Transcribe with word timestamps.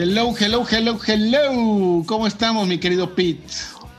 Hello, 0.00 0.32
hello, 0.38 0.64
hello, 0.70 0.96
hello. 1.04 2.04
¿Cómo 2.06 2.28
estamos, 2.28 2.68
mi 2.68 2.78
querido 2.78 3.16
Pete? 3.16 3.42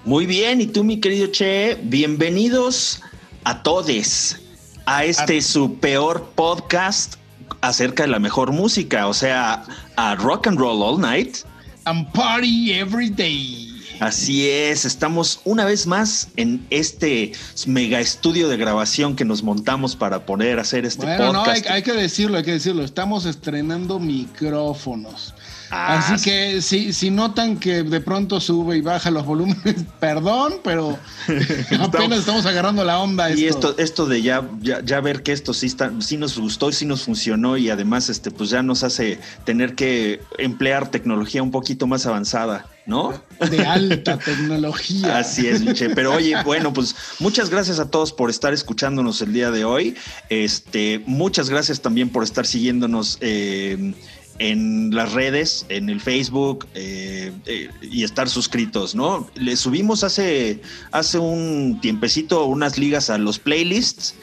Muy 0.05 0.25
bien, 0.25 0.61
y 0.61 0.67
tú, 0.67 0.85
mi 0.85 1.01
querido 1.01 1.27
Che, 1.27 1.77
bienvenidos 1.83 3.01
a 3.43 3.63
todos 3.63 4.37
a 4.85 5.03
este 5.03 5.41
su 5.41 5.77
peor 5.79 6.31
podcast 6.35 7.15
acerca 7.59 8.03
de 8.03 8.09
la 8.11 8.19
mejor 8.19 8.53
música, 8.53 9.07
o 9.07 9.13
sea, 9.13 9.65
a 9.97 10.15
Rock 10.15 10.47
and 10.47 10.57
Roll 10.57 10.81
All 10.81 11.01
Night. 11.01 11.39
And 11.83 12.09
Party 12.13 12.71
Every 12.71 13.09
Day. 13.09 13.69
Así 13.99 14.49
es, 14.49 14.85
estamos 14.85 15.41
una 15.43 15.65
vez 15.65 15.85
más 15.85 16.29
en 16.37 16.65
este 16.69 17.33
mega 17.67 17.99
estudio 17.99 18.47
de 18.47 18.55
grabación 18.55 19.17
que 19.17 19.25
nos 19.25 19.43
montamos 19.43 19.97
para 19.97 20.25
poder 20.25 20.59
hacer 20.59 20.85
este 20.85 21.05
bueno, 21.05 21.33
podcast. 21.33 21.65
No, 21.65 21.71
hay, 21.71 21.75
hay, 21.75 21.83
que 21.83 21.91
decirlo, 21.91 22.37
hay 22.37 22.43
que 22.45 22.51
decirlo. 22.53 22.85
Estamos 22.85 23.25
estrenando 23.25 23.99
micrófonos. 23.99 25.33
Ah, 25.71 25.99
Así 25.99 26.23
que 26.23 26.61
si, 26.61 26.93
si 26.93 27.11
notan 27.11 27.57
que 27.57 27.83
de 27.83 28.01
pronto 28.01 28.39
sube 28.39 28.77
y 28.77 28.81
baja 28.81 29.11
los 29.11 29.25
volúmenes, 29.25 29.75
perdón, 29.99 30.55
pero 30.63 30.97
apenas 31.79 32.19
estamos 32.19 32.45
agarrando 32.45 32.83
la 32.83 32.99
onda. 32.99 33.31
Y 33.31 33.45
esto, 33.45 33.75
esto 33.77 34.05
de 34.05 34.21
ya, 34.21 34.47
ya, 34.61 34.83
ya, 34.83 34.99
ver 35.01 35.21
que 35.23 35.31
esto 35.31 35.53
sí, 35.53 35.67
está, 35.67 35.91
sí 35.99 36.17
nos 36.17 36.37
gustó, 36.37 36.71
sí 36.71 36.85
nos 36.85 37.03
funcionó 37.03 37.57
y 37.57 37.69
además 37.69 38.09
este, 38.09 38.31
pues 38.31 38.49
ya 38.49 38.63
nos 38.63 38.83
hace 38.83 39.19
tener 39.43 39.75
que 39.75 40.21
emplear 40.37 40.89
tecnología 40.89 41.43
un 41.43 41.51
poquito 41.51 41.87
más 41.87 42.05
avanzada. 42.05 42.65
¿no? 42.89 43.13
De 43.51 43.63
alta 43.65 44.17
tecnología. 44.25 45.19
Así 45.19 45.47
es, 45.47 45.61
Miche. 45.61 45.91
Pero 45.91 46.15
oye, 46.15 46.35
bueno, 46.43 46.73
pues 46.73 46.95
muchas 47.19 47.51
gracias 47.51 47.77
a 47.77 47.91
todos 47.91 48.11
por 48.11 48.31
estar 48.31 48.51
escuchándonos 48.51 49.21
el 49.21 49.31
día 49.31 49.51
de 49.51 49.63
hoy. 49.63 49.95
Este, 50.29 51.03
muchas 51.05 51.51
gracias 51.51 51.81
también 51.81 52.09
por 52.09 52.23
estar 52.23 52.47
siguiéndonos. 52.47 53.19
Eh, 53.21 53.93
en 54.39 54.95
las 54.95 55.11
redes, 55.11 55.65
en 55.69 55.89
el 55.89 55.99
Facebook 55.99 56.65
eh, 56.73 57.31
eh, 57.45 57.69
y 57.81 58.03
estar 58.03 58.29
suscritos, 58.29 58.95
¿no? 58.95 59.29
Le 59.35 59.55
subimos 59.55 60.03
hace, 60.03 60.61
hace 60.91 61.19
un 61.19 61.79
tiempecito 61.81 62.45
unas 62.45 62.77
ligas 62.77 63.09
a 63.09 63.17
los 63.17 63.37
playlists 63.37 64.15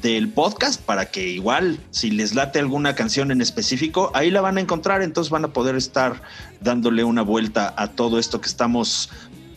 del 0.00 0.28
podcast 0.28 0.80
para 0.80 1.10
que 1.10 1.28
igual 1.28 1.78
si 1.90 2.10
les 2.10 2.34
late 2.34 2.58
alguna 2.58 2.94
canción 2.94 3.30
en 3.30 3.40
específico, 3.40 4.10
ahí 4.14 4.30
la 4.30 4.40
van 4.40 4.58
a 4.58 4.60
encontrar, 4.60 5.02
entonces 5.02 5.30
van 5.30 5.44
a 5.44 5.52
poder 5.52 5.76
estar 5.76 6.22
dándole 6.60 7.04
una 7.04 7.22
vuelta 7.22 7.74
a 7.76 7.88
todo 7.88 8.18
esto 8.18 8.40
que 8.40 8.48
estamos 8.48 9.10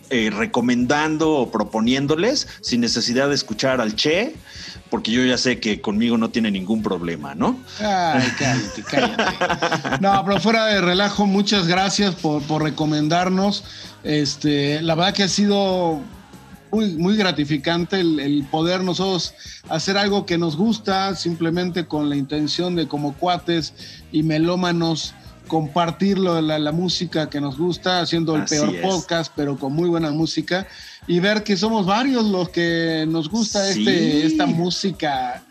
eh, 0.09 0.29
recomendando 0.29 1.31
o 1.31 1.51
proponiéndoles 1.51 2.47
sin 2.61 2.81
necesidad 2.81 3.29
de 3.29 3.35
escuchar 3.35 3.81
al 3.81 3.95
Che, 3.95 4.35
porque 4.89 5.11
yo 5.11 5.23
ya 5.23 5.37
sé 5.37 5.59
que 5.59 5.81
conmigo 5.81 6.17
no 6.17 6.29
tiene 6.29 6.51
ningún 6.51 6.81
problema, 6.81 7.35
¿no? 7.35 7.59
Ay, 7.79 8.31
cállate, 8.37 8.83
cállate. 8.83 9.23
No, 10.01 10.23
pero 10.25 10.39
fuera 10.39 10.65
de 10.67 10.81
relajo, 10.81 11.25
muchas 11.25 11.67
gracias 11.67 12.15
por, 12.15 12.41
por 12.43 12.63
recomendarnos. 12.63 13.63
Este, 14.03 14.81
la 14.81 14.95
verdad 14.95 15.13
que 15.13 15.23
ha 15.23 15.27
sido 15.27 16.01
muy, 16.71 16.95
muy 16.95 17.15
gratificante 17.15 17.99
el, 17.99 18.19
el, 18.19 18.43
poder 18.45 18.83
nosotros 18.83 19.33
hacer 19.69 19.97
algo 19.97 20.25
que 20.25 20.37
nos 20.37 20.55
gusta, 20.55 21.15
simplemente 21.15 21.85
con 21.85 22.09
la 22.09 22.15
intención 22.15 22.75
de 22.75 22.87
como 22.87 23.13
cuates 23.13 23.73
y 24.11 24.23
melómanos 24.23 25.13
compartirlo, 25.47 26.39
la, 26.41 26.59
la 26.59 26.71
música 26.71 27.29
que 27.29 27.41
nos 27.41 27.57
gusta, 27.57 28.01
haciendo 28.01 28.35
el 28.35 28.43
Así 28.43 28.55
peor 28.55 28.75
es. 28.75 28.81
podcast, 28.81 29.31
pero 29.35 29.57
con 29.57 29.73
muy 29.73 29.89
buena 29.89 30.11
música, 30.11 30.67
y 31.07 31.19
ver 31.19 31.43
que 31.43 31.55
somos 31.57 31.85
varios 31.85 32.25
los 32.25 32.49
que 32.49 33.05
nos 33.07 33.29
gusta 33.29 33.71
Sí. 33.71 33.79
este, 33.79 34.25
esta 34.25 34.45
música. 34.45 35.43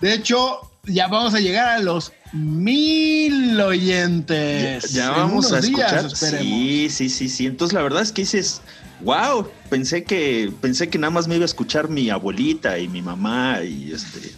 De 0.00 0.14
hecho, 0.14 0.58
ya 0.84 1.06
vamos 1.06 1.34
a 1.34 1.40
llegar 1.40 1.68
a 1.68 1.78
los 1.78 2.12
mil 2.32 3.60
oyentes. 3.60 4.92
Ya, 4.92 5.10
vamos 5.10 5.52
a 5.52 5.58
escuchar. 5.58 6.08
días. 6.08 6.18
Sí, 6.18 6.88
sí, 6.90 7.08
sí, 7.08 7.28
sí. 7.28 7.46
Entonces 7.46 7.74
la 7.74 7.82
verdad 7.82 8.02
es 8.02 8.10
que 8.12 8.22
dices, 8.22 8.62
wow, 9.02 9.48
pensé 9.68 10.04
que, 10.04 10.52
pensé 10.60 10.88
que 10.88 10.98
nada 10.98 11.10
más 11.10 11.28
me 11.28 11.36
iba 11.36 11.44
a 11.44 11.46
escuchar 11.46 11.88
mi 11.88 12.10
abuelita 12.10 12.78
y 12.78 12.88
mi 12.88 13.02
mamá 13.02 13.60
y 13.62 13.92
este. 13.92 14.32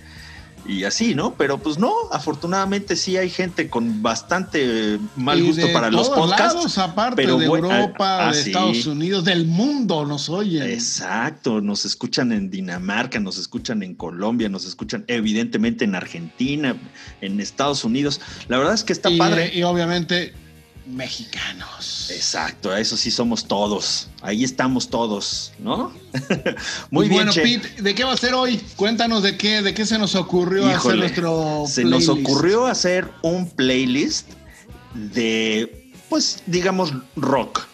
Y 0.66 0.84
así, 0.84 1.14
¿no? 1.14 1.34
Pero 1.34 1.58
pues 1.58 1.78
no, 1.78 1.92
afortunadamente 2.10 2.96
sí 2.96 3.16
hay 3.16 3.28
gente 3.28 3.68
con 3.68 4.02
bastante 4.02 4.98
mal 5.14 5.38
Y 5.38 5.42
gusto 5.42 5.66
de 5.66 5.72
para 5.72 5.90
los 5.90 6.08
podcasts. 6.08 6.54
lados, 6.54 6.78
aparte 6.78 7.16
pero 7.16 7.38
de 7.38 7.48
bueno, 7.48 7.70
Europa, 7.70 8.28
ah, 8.28 8.32
de 8.32 8.42
sí. 8.42 8.50
Estados 8.50 8.86
Unidos, 8.86 9.24
del 9.24 9.46
mundo 9.46 10.06
nos 10.06 10.28
oyen. 10.30 10.62
Exacto, 10.62 11.60
nos 11.60 11.84
escuchan 11.84 12.32
en 12.32 12.50
Dinamarca, 12.50 13.20
nos 13.20 13.36
escuchan 13.36 13.82
en 13.82 13.94
Colombia, 13.94 14.48
nos 14.48 14.64
escuchan 14.64 15.04
evidentemente 15.06 15.84
en 15.84 15.94
Argentina, 15.94 16.74
en 17.20 17.40
Estados 17.40 17.84
Unidos. 17.84 18.20
La 18.48 18.56
verdad 18.56 18.74
es 18.74 18.84
que 18.84 18.94
está 18.94 19.10
y, 19.10 19.18
padre. 19.18 19.50
y 19.54 19.62
obviamente 19.64 20.32
mexicanos. 20.86 22.10
Exacto, 22.10 22.74
eso 22.76 22.96
sí 22.96 23.10
somos 23.10 23.46
todos. 23.46 24.08
Ahí 24.22 24.44
estamos 24.44 24.88
todos, 24.88 25.52
¿no? 25.58 25.92
Muy 26.90 27.08
Pues 27.08 27.08
bien, 27.08 27.18
bueno, 27.18 27.32
Che. 27.32 27.42
Pete, 27.42 27.82
¿de 27.82 27.94
qué 27.94 28.04
va 28.04 28.12
a 28.12 28.16
ser 28.16 28.34
hoy? 28.34 28.60
Cuéntanos 28.76 29.22
de 29.22 29.36
qué, 29.36 29.62
de 29.62 29.74
qué 29.74 29.86
se 29.86 29.98
nos 29.98 30.14
ocurrió 30.14 30.66
hacer 30.66 30.96
nuestro 30.96 31.64
Se 31.66 31.84
nos 31.84 32.08
ocurrió 32.08 32.66
hacer 32.66 33.10
un 33.22 33.48
playlist 33.50 34.28
de, 34.94 35.92
pues, 36.08 36.42
digamos, 36.46 36.92
rock. 37.16 37.66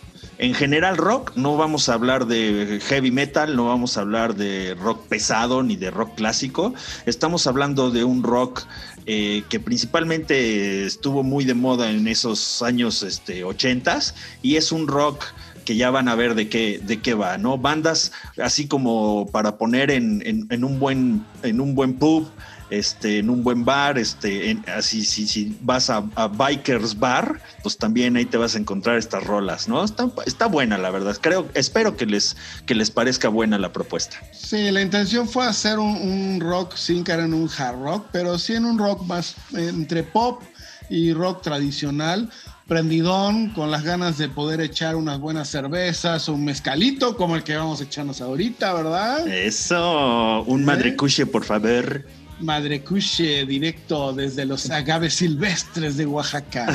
En 0.43 0.55
general 0.55 0.97
rock, 0.97 1.33
no 1.37 1.59
vamos 1.59 1.91
a 1.91 1.93
hablar 1.93 2.25
de 2.25 2.81
heavy 2.89 3.11
metal, 3.11 3.57
no 3.57 3.67
vamos 3.67 3.99
a 3.99 4.01
hablar 4.01 4.37
de 4.37 4.75
rock 4.75 5.07
pesado 5.07 5.63
ni 5.63 5.77
de 5.77 5.91
rock 5.91 6.15
clásico. 6.15 6.73
Estamos 7.05 7.47
hablando 7.47 7.91
de 7.91 8.05
un 8.05 8.23
rock 8.23 8.63
eh, 9.05 9.43
que 9.51 9.61
principalmente 9.61 10.87
estuvo 10.87 11.23
muy 11.23 11.45
de 11.45 11.53
moda 11.53 11.91
en 11.91 12.09
esos 12.09 12.63
años 12.63 13.03
este, 13.03 13.45
80s 13.45 14.15
y 14.41 14.57
es 14.57 14.73
un 14.73 14.89
rock 14.89 15.27
que 15.67 15.77
ya 15.77 15.91
van 15.91 16.09
a 16.09 16.15
ver 16.15 16.35
de 16.35 16.49
qué, 16.49 16.81
de 16.83 17.03
qué 17.03 17.13
va, 17.13 17.37
¿no? 17.37 17.59
Bandas 17.59 18.11
así 18.43 18.67
como 18.67 19.27
para 19.31 19.59
poner 19.59 19.91
en, 19.91 20.65
un, 20.65 20.81
buen, 20.81 21.23
en 21.43 21.61
un 21.61 21.75
buen 21.75 21.95
pub, 21.95 22.31
este, 22.71 23.19
en 23.19 23.31
un 23.31 23.43
buen 23.43 23.65
bar, 23.65 23.99
este, 23.99 24.51
en- 24.51 24.65
así 24.75 25.05
si, 25.05 25.27
si 25.27 25.57
vas 25.61 25.91
a, 25.91 26.05
a 26.15 26.29
Bikers 26.29 26.99
Bar, 26.99 27.41
pues 27.63 27.77
también 27.77 28.17
ahí 28.17 28.25
te 28.25 28.37
vas 28.37 28.55
a 28.55 28.59
encontrar 28.59 28.97
estas 28.97 29.25
rolas, 29.25 29.69
¿no? 29.69 29.85
Está, 29.85 30.09
está 30.27 30.47
buena, 30.47 30.79
la 30.79 30.91
verdad. 30.91 31.17
Creo, 31.21 31.49
espero 31.55 31.97
que 31.97 32.07
les, 32.07 32.37
que 32.67 32.75
les 32.75 32.91
parezca 32.91 33.29
buena 33.29 33.59
la 33.59 33.73
propuesta. 33.73 34.17
Sí, 34.33 34.71
la 34.71 34.81
intención 34.83 35.29
fue 35.29 35.47
hacer 35.47 35.79
un, 35.79 35.97
un 35.97 36.41
rock 36.41 36.77
sin 36.77 37.03
caer 37.03 37.21
en 37.21 37.35
un 37.35 37.49
hard 37.59 37.79
rock, 37.83 38.07
pero 38.13 38.39
sí 38.39 38.55
en 38.55 38.65
un 38.65 38.79
rock 38.79 39.03
más 39.05 39.35
eh, 39.57 39.69
entre 39.69 40.03
pop 40.03 40.43
y 40.89 41.13
rock 41.13 41.43
tradicional, 41.43 42.31
prendidón, 42.67 43.51
con 43.51 43.71
las 43.71 43.83
ganas 43.83 44.17
de 44.17 44.29
poder 44.29 44.61
echar 44.61 44.95
unas 44.97 45.19
buenas 45.19 45.49
cervezas 45.49 46.29
o 46.29 46.35
un 46.35 46.45
mezcalito 46.45 47.17
como 47.17 47.35
el 47.37 47.43
que 47.43 47.57
vamos 47.57 47.81
a 47.81 47.85
echarnos 47.85 48.21
ahorita, 48.21 48.73
¿verdad? 48.75 49.27
Eso, 49.29 50.43
un 50.45 50.63
¿Eh? 50.63 50.65
madrecuche, 50.65 51.27
por 51.27 51.45
favor. 51.45 52.05
Madre 52.41 52.83
Cuche 52.83 53.45
directo 53.47 54.13
desde 54.13 54.45
los 54.47 54.71
agaves 54.71 55.15
silvestres 55.15 55.97
de 55.97 56.07
Oaxaca. 56.07 56.67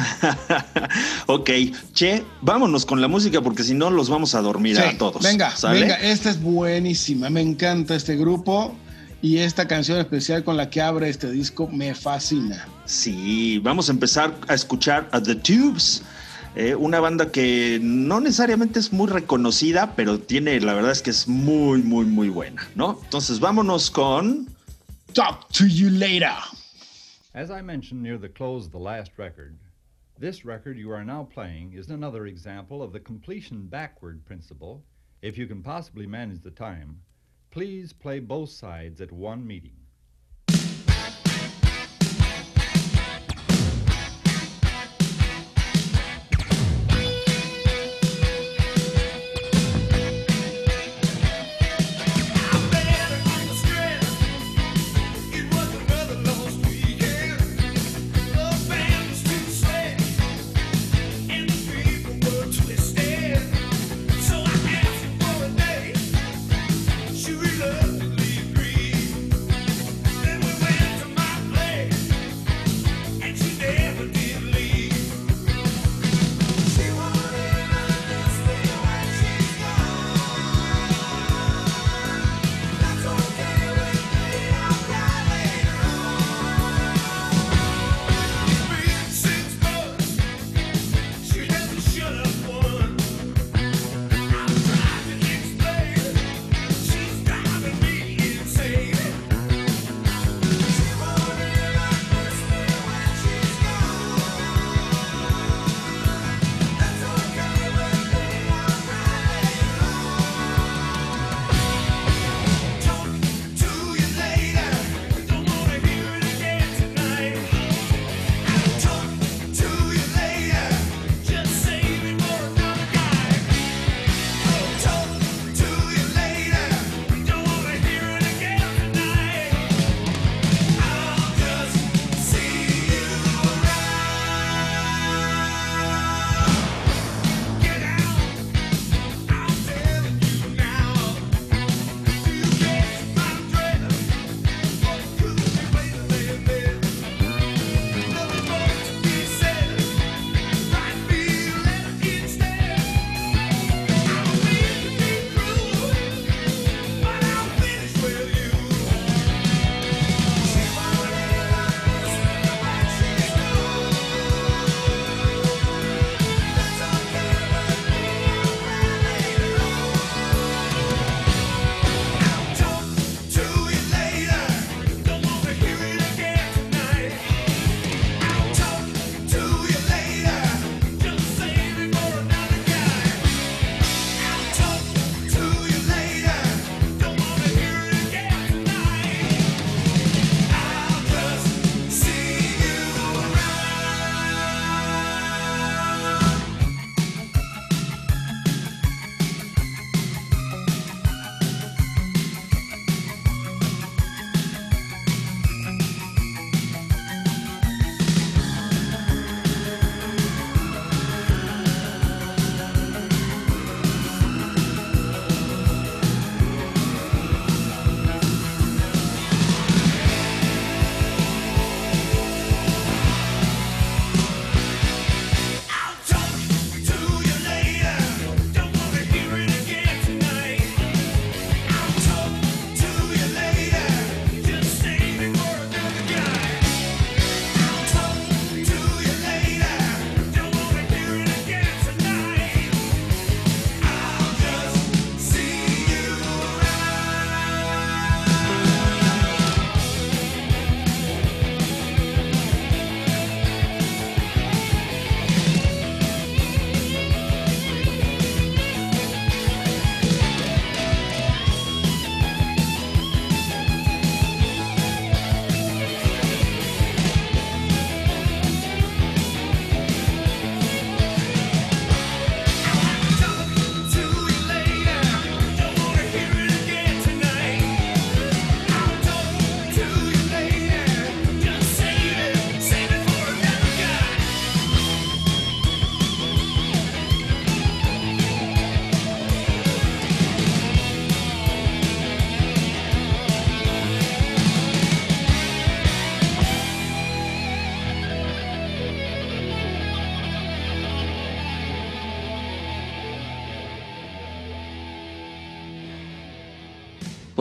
ok, 1.27 1.49
che, 1.93 2.23
vámonos 2.41 2.85
con 2.85 3.01
la 3.01 3.07
música 3.07 3.41
porque 3.41 3.63
si 3.63 3.73
no 3.73 3.89
los 3.89 4.09
vamos 4.09 4.35
a 4.35 4.41
dormir 4.41 4.77
Sí, 4.77 4.83
a 4.83 4.97
todos. 4.97 5.21
Venga, 5.23 5.55
¿sale? 5.55 5.81
venga, 5.81 5.95
esta 5.95 6.29
es 6.29 6.41
buenísima. 6.41 7.29
Me 7.29 7.41
encanta 7.41 7.95
este 7.95 8.15
grupo 8.15 8.75
y 9.21 9.37
esta 9.37 9.67
canción 9.67 9.97
especial 9.99 10.43
con 10.43 10.57
la 10.57 10.69
que 10.69 10.81
abre 10.81 11.09
este 11.09 11.31
disco 11.31 11.67
me 11.67 11.95
fascina. 11.95 12.67
Sí, 12.85 13.59
vamos 13.63 13.89
a 13.89 13.91
empezar 13.93 14.35
a 14.47 14.53
escuchar 14.53 15.09
a 15.11 15.21
The 15.21 15.35
Tubes. 15.35 16.03
eh, 16.57 16.75
una 16.75 16.99
banda 16.99 17.31
que 17.31 17.79
no 17.81 18.21
necesariamente 18.21 18.79
es 18.79 18.93
muy 18.93 19.07
reconocida, 19.07 19.93
pero 19.95 20.19
tiene, 20.19 20.59
la 20.61 20.73
verdad 20.73 20.91
es 20.91 21.01
que 21.01 21.09
es 21.09 21.27
muy, 21.27 21.81
muy, 21.81 22.05
muy 22.05 22.29
buena, 22.29 22.65
¿no? 22.75 22.99
Entonces 23.03 23.39
vámonos 23.39 23.89
con... 23.91 24.47
Talk 25.15 25.47
to 25.53 25.65
you 25.65 25.91
later. 25.91 26.35
As 27.33 27.49
I 27.49 27.61
mentioned 27.61 28.03
near 28.03 28.17
the 28.17 28.27
close 28.27 28.65
of 28.65 28.73
the 28.73 28.79
last 28.79 29.11
record, 29.15 29.57
this 30.19 30.43
record 30.43 30.77
you 30.77 30.91
are 30.91 31.05
now 31.05 31.23
playing 31.23 31.71
is 31.71 31.89
another 31.89 32.25
example 32.25 32.83
of 32.83 32.91
the 32.91 32.99
completion 32.99 33.67
backward 33.67 34.25
principle. 34.25 34.83
If 35.21 35.37
you 35.37 35.47
can 35.47 35.63
possibly 35.63 36.05
manage 36.05 36.41
the 36.41 36.51
time, 36.51 36.99
please 37.49 37.93
play 37.93 38.19
both 38.19 38.49
sides 38.49 38.99
at 38.99 39.09
one 39.09 39.47
meeting. 39.47 39.74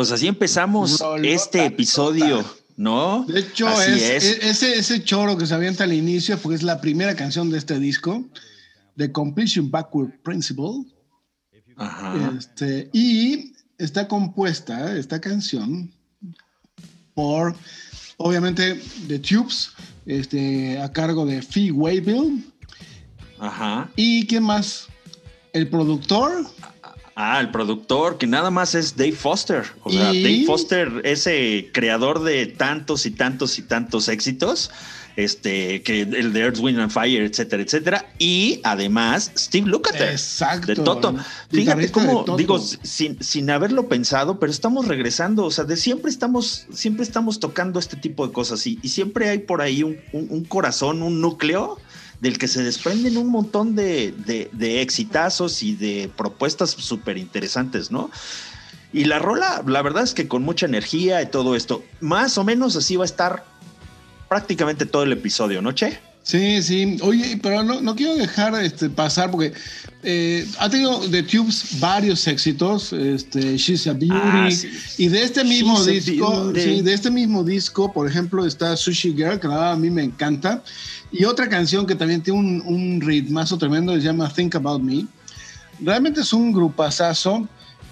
Pues 0.04 0.12
así 0.12 0.26
empezamos 0.26 1.02
este 1.22 1.64
episodio, 1.64 2.44
¿no? 2.76 3.24
De 3.26 3.40
hecho, 3.40 3.66
es, 3.70 4.22
e, 4.22 4.50
Ese, 4.50 4.78
ese 4.78 5.02
choro 5.02 5.38
que 5.38 5.46
se 5.46 5.54
avienta 5.54 5.84
al 5.84 5.94
inicio, 5.94 6.36
porque 6.36 6.56
es 6.56 6.62
la 6.62 6.78
primera 6.78 7.16
canción 7.16 7.48
de 7.48 7.56
este 7.56 7.78
disco, 7.78 8.22
The 8.98 9.10
Completion 9.10 9.70
Backward 9.70 10.10
Principle. 10.22 10.84
Ajá. 11.76 12.34
Este, 12.36 12.90
y 12.92 13.54
está 13.78 14.06
compuesta, 14.06 14.94
esta 14.94 15.18
canción, 15.22 15.90
por, 17.14 17.56
obviamente, 18.18 18.78
The 19.08 19.20
Tubes, 19.20 19.70
este, 20.04 20.82
a 20.82 20.92
cargo 20.92 21.24
de 21.24 21.40
Fee 21.40 21.70
Waybill. 21.70 22.44
Ajá. 23.38 23.90
¿Y 23.96 24.26
quién 24.26 24.42
más? 24.42 24.86
El 25.54 25.70
productor. 25.70 26.46
Ah, 27.16 27.40
el 27.40 27.50
productor, 27.50 28.18
que 28.18 28.26
nada 28.26 28.50
más 28.50 28.74
es 28.74 28.96
Dave 28.96 29.12
Foster. 29.12 29.64
O 29.84 29.90
sea, 29.90 30.06
Dave 30.06 30.44
Foster, 30.46 31.00
ese 31.04 31.70
creador 31.72 32.24
de 32.24 32.46
tantos 32.46 33.06
y 33.06 33.12
tantos 33.12 33.56
y 33.60 33.62
tantos 33.62 34.08
éxitos, 34.08 34.72
este, 35.14 35.82
que 35.82 36.02
el 36.02 36.32
de 36.32 36.40
Earth, 36.40 36.58
Wind 36.58 36.80
and 36.80 36.90
Fire, 36.90 37.22
etcétera, 37.22 37.62
etcétera. 37.62 38.12
Y 38.18 38.60
además, 38.64 39.30
Steve 39.36 39.68
Lukather. 39.68 40.10
Exacto. 40.10 40.66
De 40.66 40.74
Toto. 40.74 41.14
Fíjate 41.50 41.92
cómo, 41.92 42.24
digo, 42.36 42.58
sin, 42.58 43.22
sin 43.22 43.48
haberlo 43.48 43.88
pensado, 43.88 44.40
pero 44.40 44.50
estamos 44.50 44.88
regresando. 44.88 45.44
O 45.44 45.52
sea, 45.52 45.62
de 45.62 45.76
siempre 45.76 46.10
estamos, 46.10 46.66
siempre 46.72 47.04
estamos 47.04 47.38
tocando 47.38 47.78
este 47.78 47.96
tipo 47.96 48.26
de 48.26 48.32
cosas 48.32 48.66
y, 48.66 48.80
y 48.82 48.88
siempre 48.88 49.28
hay 49.28 49.38
por 49.38 49.62
ahí 49.62 49.84
un, 49.84 50.00
un 50.12 50.44
corazón, 50.44 51.00
un 51.00 51.20
núcleo 51.20 51.78
del 52.24 52.38
que 52.38 52.48
se 52.48 52.62
desprenden 52.62 53.18
un 53.18 53.28
montón 53.28 53.76
de, 53.76 54.14
de, 54.50 54.80
exitazos 54.80 55.62
y 55.62 55.76
de 55.76 56.10
propuestas 56.16 56.70
súper 56.70 57.18
interesantes, 57.18 57.90
¿no? 57.90 58.10
Y 58.94 59.04
la 59.04 59.18
rola, 59.18 59.62
la 59.66 59.82
verdad 59.82 60.04
es 60.04 60.14
que 60.14 60.26
con 60.26 60.42
mucha 60.42 60.64
energía 60.64 61.20
y 61.20 61.26
todo 61.26 61.54
esto, 61.54 61.84
más 62.00 62.38
o 62.38 62.44
menos 62.44 62.76
así 62.76 62.96
va 62.96 63.04
a 63.04 63.12
estar 63.12 63.44
prácticamente 64.30 64.86
todo 64.86 65.02
el 65.02 65.12
episodio, 65.12 65.60
¿no, 65.60 65.72
Che? 65.72 66.00
Sí, 66.24 66.62
sí. 66.62 66.96
Oye, 67.02 67.38
pero 67.42 67.62
no, 67.62 67.94
quiero 67.94 68.16
dejar 68.16 68.54
este, 68.64 68.88
pasar 68.88 69.30
porque 69.30 69.52
eh, 70.02 70.46
ha 70.58 70.70
tenido 70.70 70.98
The 71.10 71.22
Tubes 71.22 71.78
varios 71.78 72.26
éxitos. 72.26 72.94
Este, 72.94 73.58
She's 73.58 73.86
a 73.86 73.92
Beauty. 73.92 74.08
Ah, 74.10 74.48
y 74.96 75.08
de 75.08 75.22
este 75.22 75.44
mismo 75.44 75.84
disco, 75.84 76.50
sí, 76.54 76.80
de 76.80 76.94
este 76.94 77.10
mismo 77.10 77.44
disco, 77.44 77.92
por 77.92 78.08
ejemplo, 78.08 78.46
está 78.46 78.74
Sushi 78.74 79.12
Girl, 79.14 79.38
que 79.38 79.48
a 79.48 79.76
mí 79.76 79.90
me 79.90 80.02
encanta. 80.02 80.64
Y 81.12 81.24
otra 81.24 81.46
canción 81.46 81.86
que 81.86 81.94
también 81.94 82.22
tiene 82.22 82.40
un, 82.40 82.62
un 82.64 83.00
ritmazo 83.02 83.58
tremendo 83.58 83.92
se 83.92 84.00
llama 84.00 84.32
Think 84.32 84.54
About 84.54 84.82
Me. 84.82 85.06
Realmente 85.78 86.22
es 86.22 86.32
un 86.32 86.52
grupazazo. 86.52 87.46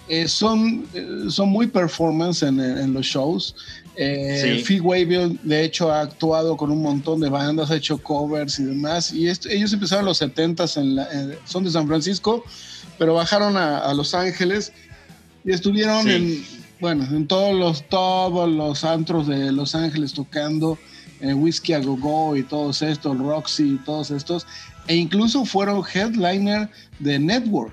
Eh, 0.08 0.26
son, 0.26 0.86
eh, 0.94 1.26
son 1.28 1.50
muy 1.50 1.66
performance 1.66 2.42
en, 2.42 2.58
en 2.60 2.94
los 2.94 3.04
shows. 3.06 3.54
Eh, 3.96 4.62
sí. 4.64 4.80
Waybill, 4.80 5.38
de 5.42 5.64
hecho, 5.64 5.92
ha 5.92 6.00
actuado 6.00 6.56
con 6.56 6.70
un 6.70 6.82
montón 6.82 7.20
de 7.20 7.28
bandas, 7.28 7.70
ha 7.70 7.76
hecho 7.76 7.98
covers 7.98 8.58
y 8.58 8.64
demás. 8.64 9.12
Y 9.12 9.28
ellos 9.28 9.72
empezaron 9.72 10.04
en 10.04 10.06
los 10.06 10.18
70 10.18 10.64
en, 10.76 11.38
son 11.44 11.64
de 11.64 11.70
San 11.70 11.86
Francisco, 11.86 12.44
pero 12.98 13.14
bajaron 13.14 13.56
a, 13.56 13.92
Los 13.94 14.14
Ángeles 14.14 14.72
y 15.44 15.52
estuvieron 15.52 16.08
en, 16.08 16.44
bueno, 16.80 17.04
en 17.04 17.26
todos 17.26 17.54
los, 17.54 17.88
todos 17.88 18.50
los 18.50 18.84
antros 18.84 19.26
de 19.26 19.52
Los 19.52 19.74
Ángeles 19.74 20.12
tocando. 20.12 20.78
Eh, 21.22 21.34
Whiskey 21.34 21.72
a 21.72 21.78
Go 21.78 21.96
Go 21.96 22.36
y 22.36 22.42
todos 22.42 22.82
estos, 22.82 23.16
Roxy 23.16 23.74
y 23.74 23.78
todos 23.84 24.10
estos, 24.10 24.44
e 24.88 24.96
incluso 24.96 25.44
fueron 25.44 25.84
headliner 25.94 26.68
de 26.98 27.18
Network. 27.20 27.72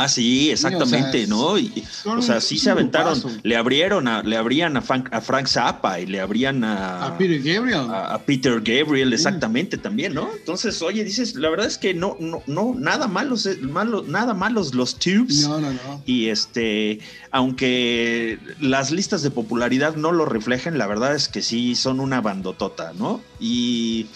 Ah, 0.00 0.08
sí, 0.08 0.52
exactamente, 0.52 1.26
¿no? 1.26 1.58
Y, 1.58 1.82
o 2.04 2.22
sea, 2.22 2.40
sí 2.40 2.56
se 2.56 2.70
aventaron, 2.70 3.20
le 3.42 3.56
abrieron, 3.56 4.06
a, 4.06 4.22
le 4.22 4.36
abrían 4.36 4.76
a 4.76 4.80
Frank, 4.80 5.08
a 5.10 5.20
Frank 5.20 5.48
Zappa 5.48 5.98
y 5.98 6.06
le 6.06 6.20
abrían 6.20 6.62
a, 6.62 7.04
a 7.04 7.18
Peter 7.18 7.42
Gabriel. 7.42 7.80
A, 7.90 8.16
Peter 8.24 8.60
Gabriel, 8.60 9.12
exactamente, 9.12 9.76
también, 9.76 10.14
¿no? 10.14 10.30
Entonces, 10.36 10.80
oye, 10.82 11.02
dices, 11.02 11.34
la 11.34 11.50
verdad 11.50 11.66
es 11.66 11.78
que 11.78 11.94
no, 11.94 12.16
no, 12.20 12.44
no, 12.46 12.76
nada 12.78 13.08
malos, 13.08 13.48
malo, 13.60 14.04
nada 14.06 14.34
malos 14.34 14.72
los 14.72 15.00
tubes. 15.00 15.48
No, 15.48 15.60
no, 15.60 15.72
no. 15.72 16.00
Y 16.06 16.28
este, 16.28 17.00
aunque 17.32 18.38
las 18.60 18.92
listas 18.92 19.24
de 19.24 19.32
popularidad 19.32 19.96
no 19.96 20.12
lo 20.12 20.26
reflejen, 20.26 20.78
la 20.78 20.86
verdad 20.86 21.16
es 21.16 21.26
que 21.26 21.42
sí 21.42 21.74
son 21.74 21.98
una 21.98 22.20
bandotota, 22.20 22.92
¿no? 22.96 23.20
Y 23.40 24.06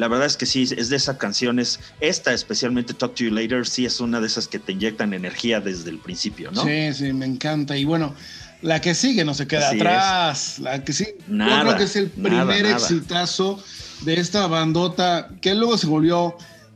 la 0.00 0.08
verdad 0.08 0.26
es 0.26 0.38
que 0.38 0.46
sí, 0.46 0.62
es 0.62 0.88
de 0.88 0.96
esas 0.96 1.18
canciones, 1.18 1.78
esta 2.00 2.32
especialmente 2.32 2.94
Talk 2.94 3.14
to 3.14 3.24
You 3.24 3.30
Later, 3.32 3.66
sí 3.66 3.84
es 3.84 4.00
una 4.00 4.18
de 4.18 4.28
esas 4.28 4.48
que 4.48 4.58
te 4.58 4.72
inyectan 4.72 5.12
energía 5.12 5.60
desde 5.60 5.90
el 5.90 5.98
principio, 5.98 6.50
¿no? 6.50 6.64
Sí, 6.64 6.94
sí, 6.94 7.12
me 7.12 7.26
encanta. 7.26 7.76
Y 7.76 7.84
bueno, 7.84 8.14
la 8.62 8.80
que 8.80 8.94
sigue 8.94 9.26
no 9.26 9.34
se 9.34 9.46
queda 9.46 9.68
atrás. 9.68 10.58
La 10.58 10.82
que 10.82 10.94
sí, 10.94 11.06
nada, 11.28 11.58
yo 11.58 11.62
creo 11.64 11.76
que 11.76 11.84
es 11.84 11.96
el 11.96 12.08
primer 12.08 12.64
exitazo 12.64 13.62
de 14.00 14.18
esta 14.18 14.46
bandota 14.46 15.28
que 15.42 15.54
luego 15.54 15.76
se 15.76 15.86
volvió 15.86 16.34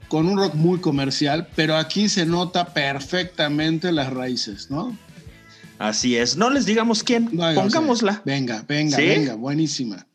con 0.09 0.29
un 0.29 0.37
rock 0.37 0.55
muy 0.55 0.79
comercial, 0.81 1.49
pero 1.57 1.79
aquí 1.79 2.11
se 2.11 2.27
nota 2.27 2.75
perfectamente 2.75 3.91
las 3.91 4.13
raíces, 4.13 4.71
¿no? 4.71 4.99
Así 5.79 6.15
es. 6.19 6.37
No 6.37 6.51
les 6.51 6.67
digamos 6.67 7.03
quién, 7.03 7.31
pongámosla. 7.31 8.21
Venga, 8.27 8.67
venga, 8.69 8.99
venga, 8.99 9.35
buenísima. 9.35 10.07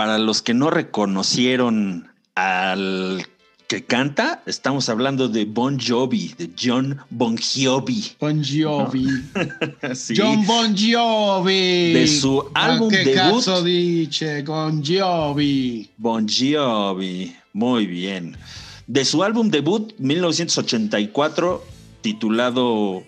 Para 0.00 0.16
los 0.16 0.40
que 0.40 0.54
no 0.54 0.70
reconocieron 0.70 2.08
al 2.34 3.26
que 3.68 3.84
canta, 3.84 4.42
estamos 4.46 4.88
hablando 4.88 5.28
de 5.28 5.44
Bon 5.44 5.78
Jovi, 5.78 6.34
de 6.38 6.48
John 6.58 6.96
Bon 7.10 7.36
Jovi. 7.36 8.12
Bon 8.18 8.42
Jovi. 8.42 9.04
John 10.16 10.46
Bon 10.46 10.74
Jovi. 10.74 11.92
De 11.92 12.06
su 12.08 12.42
álbum 12.54 12.88
¿Qué 12.88 13.04
debut. 13.04 13.14
caso 13.14 13.62
dice 13.62 14.42
Bon 14.42 14.82
Jovi? 14.82 15.90
Bon 15.98 16.26
Jovi. 16.26 17.36
Muy 17.52 17.86
bien. 17.86 18.38
De 18.86 19.04
su 19.04 19.22
álbum 19.22 19.50
debut, 19.50 19.92
1984, 19.98 21.62
titulado 22.00 23.02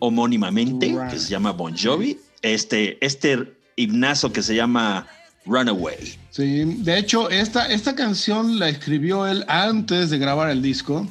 homónimamente, 0.00 0.86
Right. 0.88 1.08
que 1.08 1.20
se 1.20 1.30
llama 1.30 1.52
Bon 1.52 1.76
Jovi, 1.78 2.18
este, 2.42 2.98
este 3.00 3.54
himnazo 3.76 4.32
que 4.32 4.42
se 4.42 4.56
llama 4.56 5.06
Runaway. 5.44 6.18
Sí, 6.30 6.64
de 6.78 6.98
hecho, 6.98 7.30
esta, 7.30 7.66
esta 7.66 7.94
canción 7.94 8.58
la 8.58 8.68
escribió 8.68 9.26
él 9.26 9.44
antes 9.48 10.10
de 10.10 10.18
grabar 10.18 10.50
el 10.50 10.62
disco. 10.62 11.06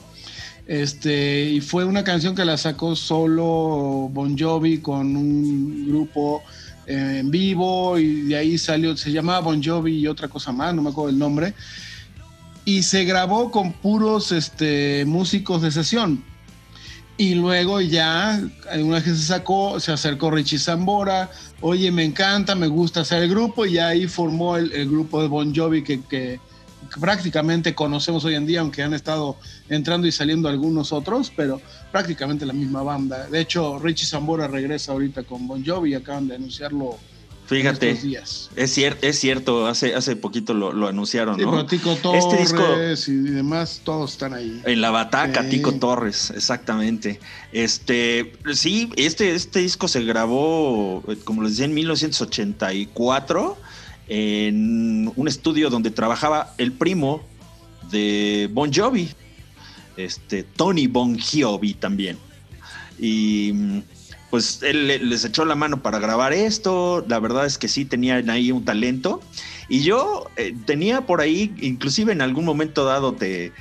Este, 0.68 1.50
y 1.50 1.62
fue 1.62 1.84
una 1.86 2.04
canción 2.04 2.36
que 2.36 2.46
la 2.46 2.56
sacó 2.56 2.96
solo 2.96 4.10
Bon 4.12 4.38
Jovi 4.38 4.78
con 4.78 5.16
un 5.18 5.88
grupo 5.88 6.44
eh, 6.86 7.18
en 7.20 7.32
vivo 7.32 7.98
y 7.98 8.22
de 8.24 8.38
ahí 8.38 8.58
salió, 8.58 8.96
se 8.96 9.12
llamaba 9.12 9.40
Bon 9.40 9.62
Jovi 9.62 9.98
y 9.98 10.08
otra 10.08 10.28
cosa 10.28 10.52
más, 10.52 10.74
no 10.74 10.82
me 10.82 10.92
acuerdo 10.92 11.10
el 11.10 11.20
nombre. 11.20 11.54
Y 12.64 12.84
se 12.84 13.04
grabó 13.06 13.52
con 13.52 13.74
puros 13.74 14.32
este, 14.32 15.04
músicos 15.06 15.62
de 15.62 15.72
sesión. 15.72 16.24
Y 17.18 17.36
luego 17.36 17.82
ya, 17.82 18.42
una 18.76 18.96
vez 18.96 19.04
que 19.04 19.10
se 19.12 19.24
sacó, 19.24 19.80
se 19.80 19.92
acercó 19.92 20.32
Richie 20.32 20.58
Zambora, 20.58 21.30
oye, 21.62 21.92
me 21.92 22.04
encanta, 22.04 22.56
me 22.56 22.68
gusta 22.68 23.02
hacer 23.02 23.24
el 23.24 23.30
grupo, 23.30 23.66
y 23.66 23.78
ahí 23.78 24.08
formó 24.08 24.58
el, 24.58 24.90
grupo 24.90 25.22
de 25.22 25.28
Bon 25.28 25.56
Jovi 25.56 25.84
que, 25.84 26.02
que- 26.04 26.40
prácticamente 27.00 27.76
conocemos 27.76 28.26
hoy 28.26 28.36
en 28.36 28.46
día, 28.46 28.62
aunque 28.62 28.82
han 28.84 28.94
estado 28.94 29.38
entrando 29.70 30.08
y 30.08 30.12
saliendo 30.12 30.50
algunos 30.50 30.92
otros, 30.92 31.32
pero 31.36 31.62
prácticamente 31.92 32.46
la 32.46 32.54
misma 32.54 32.82
banda. 32.82 33.28
De 33.28 33.40
hecho, 33.40 33.80
Richie 33.80 34.08
Zambora 34.08 34.48
regresa 34.48 34.92
ahorita 34.92 35.24
con 35.24 35.48
Bon 35.48 35.64
Jovi 35.64 35.94
acaban 35.94 36.28
de 36.28 36.36
anunciarlo 36.36 36.98
Fíjate, 37.58 37.94
días. 37.96 38.50
es, 38.56 38.78
cier- 38.78 38.98
es 39.02 39.20
cierto, 39.20 39.68
hace, 39.68 39.94
hace 39.96 40.16
poquito 40.16 40.54
lo, 40.54 40.72
lo 40.72 40.88
anunciaron, 40.88 41.38
Sí, 41.38 41.44
¿no? 41.44 41.66
Tico 41.66 41.92
Este 42.14 42.38
disco- 42.38 42.64
Torres 42.64 43.08
y 43.08 43.16
demás, 43.16 43.82
todos 43.84 44.12
están 44.14 44.34
ahí. 44.34 44.62
En 44.66 44.82
la 44.82 44.90
bataca, 44.92 45.44
Sí. 45.44 45.50
Tico 45.50 45.74
Torres, 45.74 46.32
exactamente. 46.36 47.20
Este, 47.52 48.34
sí, 48.54 48.90
este, 48.96 49.36
este 49.36 49.60
disco 49.60 49.88
se 49.88 50.04
grabó, 50.04 51.04
eh, 51.08 51.18
como 51.24 51.42
les 51.44 51.52
decía, 51.54 51.66
en 51.66 51.74
1984, 51.74 53.58
en 54.08 55.12
un 55.16 55.28
estudio 55.28 55.70
donde 55.70 55.92
trabajaba 55.92 56.54
el 56.58 56.72
primo 56.72 57.22
de 57.92 58.50
Bon 58.52 58.72
Jovi, 58.74 59.10
este, 59.98 60.44
Tony 60.44 60.88
Bon 60.88 61.18
Jovi 61.20 61.74
también. 61.76 62.18
Y 63.00 63.52
mm, 63.54 63.82
pues 64.32 64.64
él 64.64 64.88
le- 64.88 64.98
les 65.00 65.24
echó 65.26 65.46
la 65.46 65.56
mano 65.56 65.84
para 65.84 66.00
grabar 66.00 66.34
esto. 66.34 67.06
La 67.08 67.20
verdad 67.20 67.46
es 67.46 67.60
que 67.60 67.68
sí 67.68 67.86
tenían 67.86 68.30
ahí 68.32 68.52
un 68.52 68.66
talento. 68.66 69.22
Y 69.70 69.84
yo 69.84 70.28
eh, 70.38 70.56
tenía 70.66 71.02
por 71.02 71.22
ahí, 71.22 71.54
inclusive 71.62 72.12
en 72.12 72.22
algún 72.22 72.46
momento 72.46 72.86
dado 72.86 73.14
te, 73.14 73.52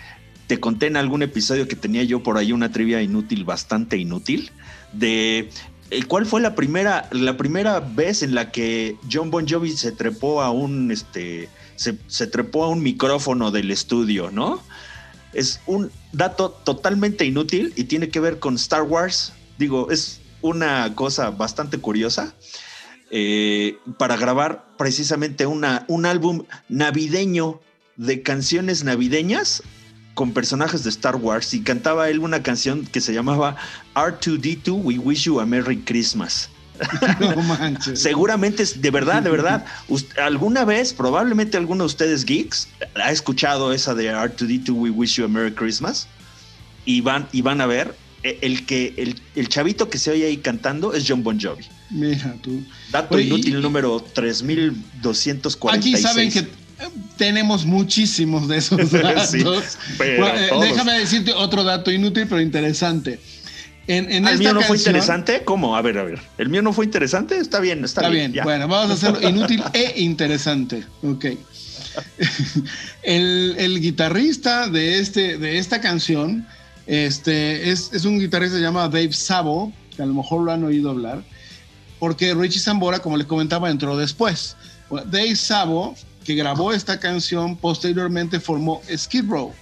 te 0.46 0.58
conté 0.58 0.86
en 0.86 0.96
algún 0.96 1.22
episodio 1.22 1.68
que 1.68 1.76
tenía 1.76 2.04
yo 2.04 2.22
por 2.22 2.38
ahí 2.38 2.52
una 2.52 2.72
trivia 2.72 3.02
inútil, 3.02 3.44
bastante 3.44 3.96
inútil, 3.98 4.50
de 4.92 5.50
eh, 5.90 6.02
cuál 6.04 6.24
fue 6.24 6.40
la 6.40 6.54
primera, 6.54 7.08
la 7.12 7.36
primera 7.36 7.80
vez 7.80 8.22
en 8.22 8.34
la 8.34 8.50
que 8.50 8.96
John 9.12 9.30
Bon 9.30 9.46
Jovi 9.48 9.72
se 9.72 9.92
trepó 9.92 10.40
a 10.42 10.50
un, 10.50 10.90
este, 10.92 11.48
se, 11.76 11.98
se 12.06 12.26
trepó 12.28 12.64
a 12.64 12.68
un 12.68 12.82
micrófono 12.82 13.50
del 13.50 13.70
estudio, 13.72 14.30
¿no? 14.30 14.62
Es 15.32 15.60
un 15.66 15.90
dato 16.12 16.50
totalmente 16.50 17.24
inútil 17.24 17.72
y 17.76 17.84
tiene 17.84 18.08
que 18.08 18.18
ver 18.20 18.38
con 18.40 18.54
Star 18.56 18.82
Wars. 18.82 19.32
Digo, 19.58 19.90
es 19.90 20.19
una 20.42 20.94
cosa 20.94 21.30
bastante 21.30 21.78
curiosa. 21.78 22.34
eh, 23.10 23.76
para 23.98 24.16
grabar 24.16 24.64
precisamente 24.78 25.44
una, 25.46 25.84
un 25.88 26.06
álbum 26.06 26.44
navideño 26.68 27.60
de 27.96 28.22
canciones 28.22 28.84
navideñas 28.84 29.62
con 30.14 30.32
personajes 30.32 30.84
de 30.84 30.90
Star 30.90 31.16
Wars 31.16 31.52
y 31.54 31.62
cantaba 31.62 32.08
él 32.08 32.20
una 32.20 32.42
canción 32.42 32.86
que 32.86 33.00
se 33.00 33.12
llamaba 33.12 33.56
R2D2 33.94 34.84
We 34.84 34.98
Wish 34.98 35.24
You 35.24 35.40
a 35.40 35.46
Merry 35.46 35.78
Christmas. 35.78 36.48
No 37.20 37.42
manches. 37.42 38.00
Seguramente 38.00 38.62
es 38.62 38.80
de 38.80 38.90
verdad, 38.90 39.22
de 39.22 39.30
verdad. 39.30 39.66
Alguna 40.22 40.64
vez, 40.64 40.94
probablemente 40.94 41.58
alguno 41.58 41.84
de 41.84 41.86
ustedes 41.88 42.24
geeks 42.24 42.68
ha 42.94 43.12
escuchado 43.12 43.72
esa 43.72 43.94
de 43.94 44.10
R2D2 44.10 44.70
We 44.70 44.90
Wish 44.90 45.16
You 45.16 45.26
a 45.26 45.28
Merry 45.28 45.52
Christmas 45.52 46.08
y 46.86 47.02
van, 47.02 47.28
y 47.32 47.42
van 47.42 47.60
a 47.60 47.66
ver 47.66 47.94
el 48.22 48.66
que 48.66 48.94
el, 48.96 49.20
el 49.34 49.48
chavito 49.48 49.88
que 49.88 49.98
se 49.98 50.10
oye 50.10 50.26
ahí 50.26 50.36
cantando 50.38 50.92
es 50.94 51.04
John 51.08 51.22
Bon 51.22 51.40
Jovi. 51.40 51.64
Mira 51.90 52.34
tú. 52.42 52.62
Dato 52.92 53.14
Oye, 53.16 53.24
y- 53.24 53.26
inútil 53.28 53.60
número 53.62 54.00
3246. 54.14 55.94
Aquí 55.94 56.02
saben 56.02 56.30
que 56.30 56.40
eh, 56.40 56.88
tenemos 57.16 57.64
muchísimos 57.64 58.46
de 58.48 58.58
esos 58.58 58.90
datos. 58.92 59.30
Sí, 59.30 59.44
pero 59.98 60.22
Bueno, 60.22 60.64
eh, 60.64 60.68
déjame 60.68 60.92
decirte 60.98 61.32
otro 61.32 61.64
dato 61.64 61.90
inútil 61.90 62.26
pero 62.28 62.40
interesante. 62.40 63.18
En, 63.86 64.04
en 64.12 64.24
¿El 64.28 64.34
esta 64.34 64.38
mío 64.38 64.54
no 64.54 64.62
fue 64.62 64.76
interesante? 64.76 65.42
¿Cómo? 65.44 65.74
A 65.76 65.82
ver, 65.82 65.98
a 65.98 66.04
ver. 66.04 66.20
¿El 66.38 66.48
mío 66.48 66.62
no 66.62 66.72
fue 66.72 66.84
interesante? 66.84 67.38
Está 67.38 67.58
bien, 67.58 67.84
está, 67.84 68.02
Está 68.02 68.10
bien, 68.12 68.32
bueno, 68.44 68.68
vamos 68.68 68.90
a 68.90 68.94
hacerlo 68.94 69.28
inútil 69.28 69.62
e 69.72 69.94
interesante. 70.00 70.84
Ok. 71.02 71.24
El, 73.02 73.56
el 73.58 73.80
guitarrista 73.80 74.68
de, 74.68 75.00
este, 75.00 75.38
de 75.38 75.58
esta 75.58 75.80
canción 75.80 76.46
este, 76.90 77.70
es, 77.70 77.90
es 77.92 78.04
un 78.04 78.18
guitarrista 78.18 78.54
que 78.56 78.60
se 78.60 78.64
llama 78.66 78.88
Dave 78.88 79.12
Sabo, 79.12 79.72
que 79.96 80.02
a 80.02 80.06
lo 80.06 80.14
mejor 80.14 80.42
lo 80.42 80.52
han 80.52 80.64
oído 80.64 80.90
hablar, 80.90 81.22
porque 81.98 82.34
Richie 82.34 82.60
Zambora, 82.60 82.98
como 83.00 83.16
les 83.16 83.26
comentaba, 83.26 83.70
entró 83.70 83.96
después. 83.96 84.56
Dave 85.06 85.36
Sabo, 85.36 85.94
que 86.24 86.34
grabó 86.34 86.72
esta 86.72 86.98
canción, 86.98 87.56
posteriormente 87.56 88.40
formó 88.40 88.82
Skid 88.94 89.24
Row, 89.28 89.52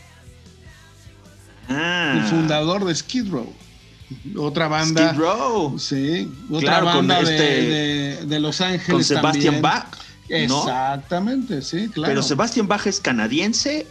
Ah, 1.68 2.14
el 2.16 2.22
fundador 2.30 2.84
de 2.86 2.94
Skid 2.94 3.30
Row. 3.30 3.52
Otra 4.38 4.68
banda. 4.68 5.10
Skid 5.10 5.18
Row. 5.20 5.78
Sí, 5.78 6.30
otra 6.50 6.60
Claro, 6.60 6.84
con 6.86 6.94
banda 7.08 7.22
de- 7.22 7.22
este- 7.36 8.22
de, 8.22 8.26
de 8.26 8.40
Los 8.40 8.60
Ángeles. 8.62 8.88
Con 8.90 9.04
Sebastian 9.04 9.60
también. 9.60 9.62
Bach. 9.62 9.86
¿no? 10.48 10.62
Exactamente, 10.62 11.60
sí, 11.62 11.88
claro. 11.88 12.10
Pero 12.12 12.22
Sebastian 12.22 12.66
Bach 12.68 12.86
es 12.86 13.00
canadiense, 13.00 13.86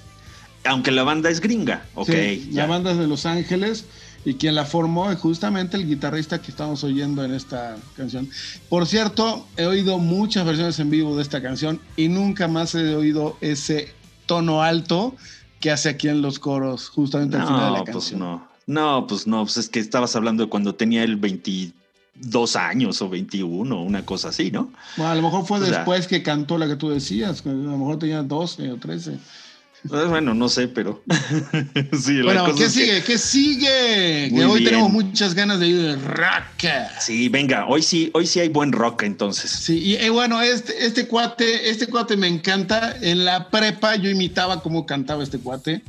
aunque 0.68 0.92
la 0.92 1.04
banda 1.04 1.30
es 1.30 1.40
gringa. 1.42 1.86
Ok, 1.96 2.10
Sí, 2.12 2.50
ya. 2.52 2.64
la 2.64 2.68
banda 2.68 2.92
es 2.92 2.98
de 2.98 3.08
Los 3.08 3.26
Ángeles 3.26 3.86
y 4.26 4.34
quien 4.36 4.56
la 4.56 4.66
formó 4.66 5.10
es 5.12 5.18
justamente 5.20 5.78
el 5.78 5.88
guitarrista 5.88 6.42
que 6.42 6.52
estamos 6.52 6.84
oyendo 6.84 7.24
en 7.24 7.34
esta 7.34 7.78
canción. 7.96 8.30
Por 8.70 8.86
cierto, 8.86 9.48
he 9.58 9.66
oído 9.66 9.98
muchas 10.00 10.46
versiones 10.46 10.80
en 10.80 10.90
vivo 10.90 11.16
de 11.16 11.22
esta 11.22 11.42
canción 11.42 11.80
y 11.96 12.10
nunca 12.10 12.48
más 12.48 12.76
he 12.76 12.96
oído 12.96 13.38
ese 13.42 13.94
tono 14.26 14.62
alto 14.62 15.16
que 15.60 15.72
hace 15.72 15.90
aquí 15.90 16.08
en 16.10 16.22
los 16.22 16.40
coros, 16.40 16.90
justamente 16.90 17.38
al 17.38 17.48
final 17.48 17.66
de 17.74 17.80
la 17.80 17.84
pues 17.86 17.96
canción. 17.96 18.20
no. 18.20 18.48
No, 18.68 19.08
pues 19.08 19.26
no, 19.28 19.44
pues 19.46 19.56
es 19.58 19.70
que 19.70 19.80
estabas 19.80 20.14
hablando 20.18 20.44
de 20.44 20.50
cuando 20.50 20.76
tenía 20.76 21.02
él 21.04 21.16
22 21.16 22.56
años 22.58 23.02
o 23.02 23.08
21, 23.10 23.82
una 23.82 24.04
cosa 24.06 24.30
así, 24.30 24.52
¿no? 24.52 24.72
Bueno, 24.98 25.12
a 25.12 25.16
lo 25.16 25.22
mejor 25.22 25.46
fue 25.46 25.60
O 25.60 25.66
sea- 25.66 25.78
después 25.78 26.06
que 26.08 26.22
cantó 26.22 26.58
la 26.58 26.68
que 26.68 26.76
tú 26.76 26.90
decías, 26.90 27.44
a 27.46 27.50
lo 27.50 27.78
mejor 27.78 27.98
tenía 28.00 28.24
12 28.24 28.70
o 28.72 28.76
13. 28.76 29.20
Pues, 29.88 30.08
Bueno, 30.10 30.34
no 30.34 30.50
sé, 30.50 30.68
pero. 30.68 31.04
sí, 32.02 32.22
Bueno, 32.22 32.46
¿qué 32.56 32.66
es 32.66 32.74
que- 32.74 32.80
sigue? 32.82 33.04
¿Qué 33.04 33.18
sigue? 33.18 34.28
Muy 34.32 34.40
que 34.40 34.46
hoy 34.46 34.60
bien. 34.60 34.72
tenemos 34.72 34.92
muchas 34.92 35.34
ganas 35.34 35.60
de 35.60 35.68
ir 35.68 35.82
de 35.82 35.96
rock. 35.98 36.66
Sí, 37.00 37.30
venga, 37.30 37.66
hoy 37.68 37.82
sí, 37.82 38.10
hoy 38.14 38.26
sí 38.26 38.40
hay 38.40 38.50
buen 38.50 38.72
rock 38.72 39.04
entonces. 39.04 39.50
Sí, 39.52 39.78
y 39.80 39.96
eh, 39.96 40.10
bueno, 40.10 40.42
este, 40.42 40.86
este 40.86 41.08
cuate, 41.08 41.70
este 41.70 41.88
cuate 41.88 42.18
me 42.18 42.28
encanta. 42.28 42.96
En 43.02 43.24
la 43.26 43.50
prepa 43.50 43.96
yo 43.96 44.10
imitaba 44.10 44.62
cómo 44.62 44.86
cantaba 44.86 45.24
este 45.24 45.38
cuate. 45.40 45.84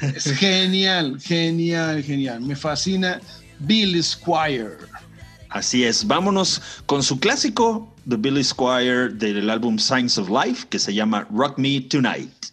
Es 0.00 0.24
genial, 0.38 1.20
genial, 1.20 2.02
genial. 2.02 2.40
Me 2.40 2.56
fascina 2.56 3.20
Bill 3.60 4.02
Squire. 4.02 4.70
Así 5.50 5.84
es, 5.84 6.04
vámonos 6.06 6.60
con 6.86 7.02
su 7.04 7.20
clásico 7.20 7.94
de 8.06 8.16
Billy 8.16 8.42
Squire 8.42 9.10
del 9.10 9.48
álbum 9.48 9.78
Signs 9.78 10.18
of 10.18 10.28
Life 10.28 10.66
que 10.68 10.80
se 10.80 10.92
llama 10.92 11.28
Rock 11.30 11.58
Me 11.58 11.80
Tonight. 11.82 12.43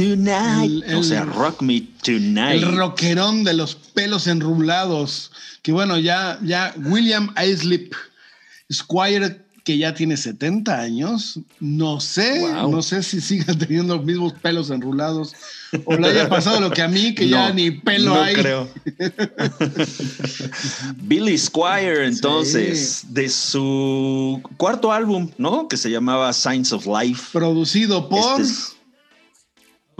tonight. 0.00 0.84
El, 0.86 0.96
o 0.96 1.02
sea, 1.02 1.24
rock 1.24 1.62
me 1.62 1.82
tonight. 2.02 2.62
El 2.62 2.76
rockerón 2.76 3.44
de 3.44 3.54
los 3.54 3.74
pelos 3.74 4.26
enrublados. 4.26 5.30
Que 5.62 5.72
bueno, 5.72 5.98
ya, 5.98 6.38
ya 6.42 6.74
William 6.76 7.34
Islip 7.42 7.92
Squire, 8.72 9.42
que 9.64 9.76
ya 9.76 9.92
tiene 9.94 10.16
70 10.16 10.80
años. 10.80 11.38
No 11.60 12.00
sé, 12.00 12.40
no 12.40 12.82
sé 12.82 13.02
si 13.02 13.20
siga 13.20 13.52
teniendo 13.58 13.96
los 13.96 14.04
mismos 14.04 14.32
pelos 14.34 14.70
enrulados. 14.70 15.34
O 15.84 15.96
le 15.96 16.08
haya 16.08 16.28
pasado 16.28 16.60
lo 16.60 16.70
que 16.70 16.82
a 16.82 16.88
mí, 16.88 17.14
que 17.14 17.26
no, 17.26 17.30
ya 17.30 17.52
ni 17.52 17.70
pelo 17.70 18.14
no 18.14 18.22
hay. 18.22 18.34
creo. 18.34 18.68
Billy 21.02 21.36
Squire, 21.36 22.06
entonces, 22.06 23.04
de 23.08 23.28
su 23.28 24.40
cuarto 24.56 24.92
álbum, 24.92 25.30
¿no? 25.36 25.68
Que 25.68 25.76
se 25.76 25.90
llamaba 25.90 26.32
Signs 26.32 26.72
of 26.72 26.86
Life. 26.86 27.28
Producido 27.32 27.98
este 27.98 28.08
por. 28.08 28.79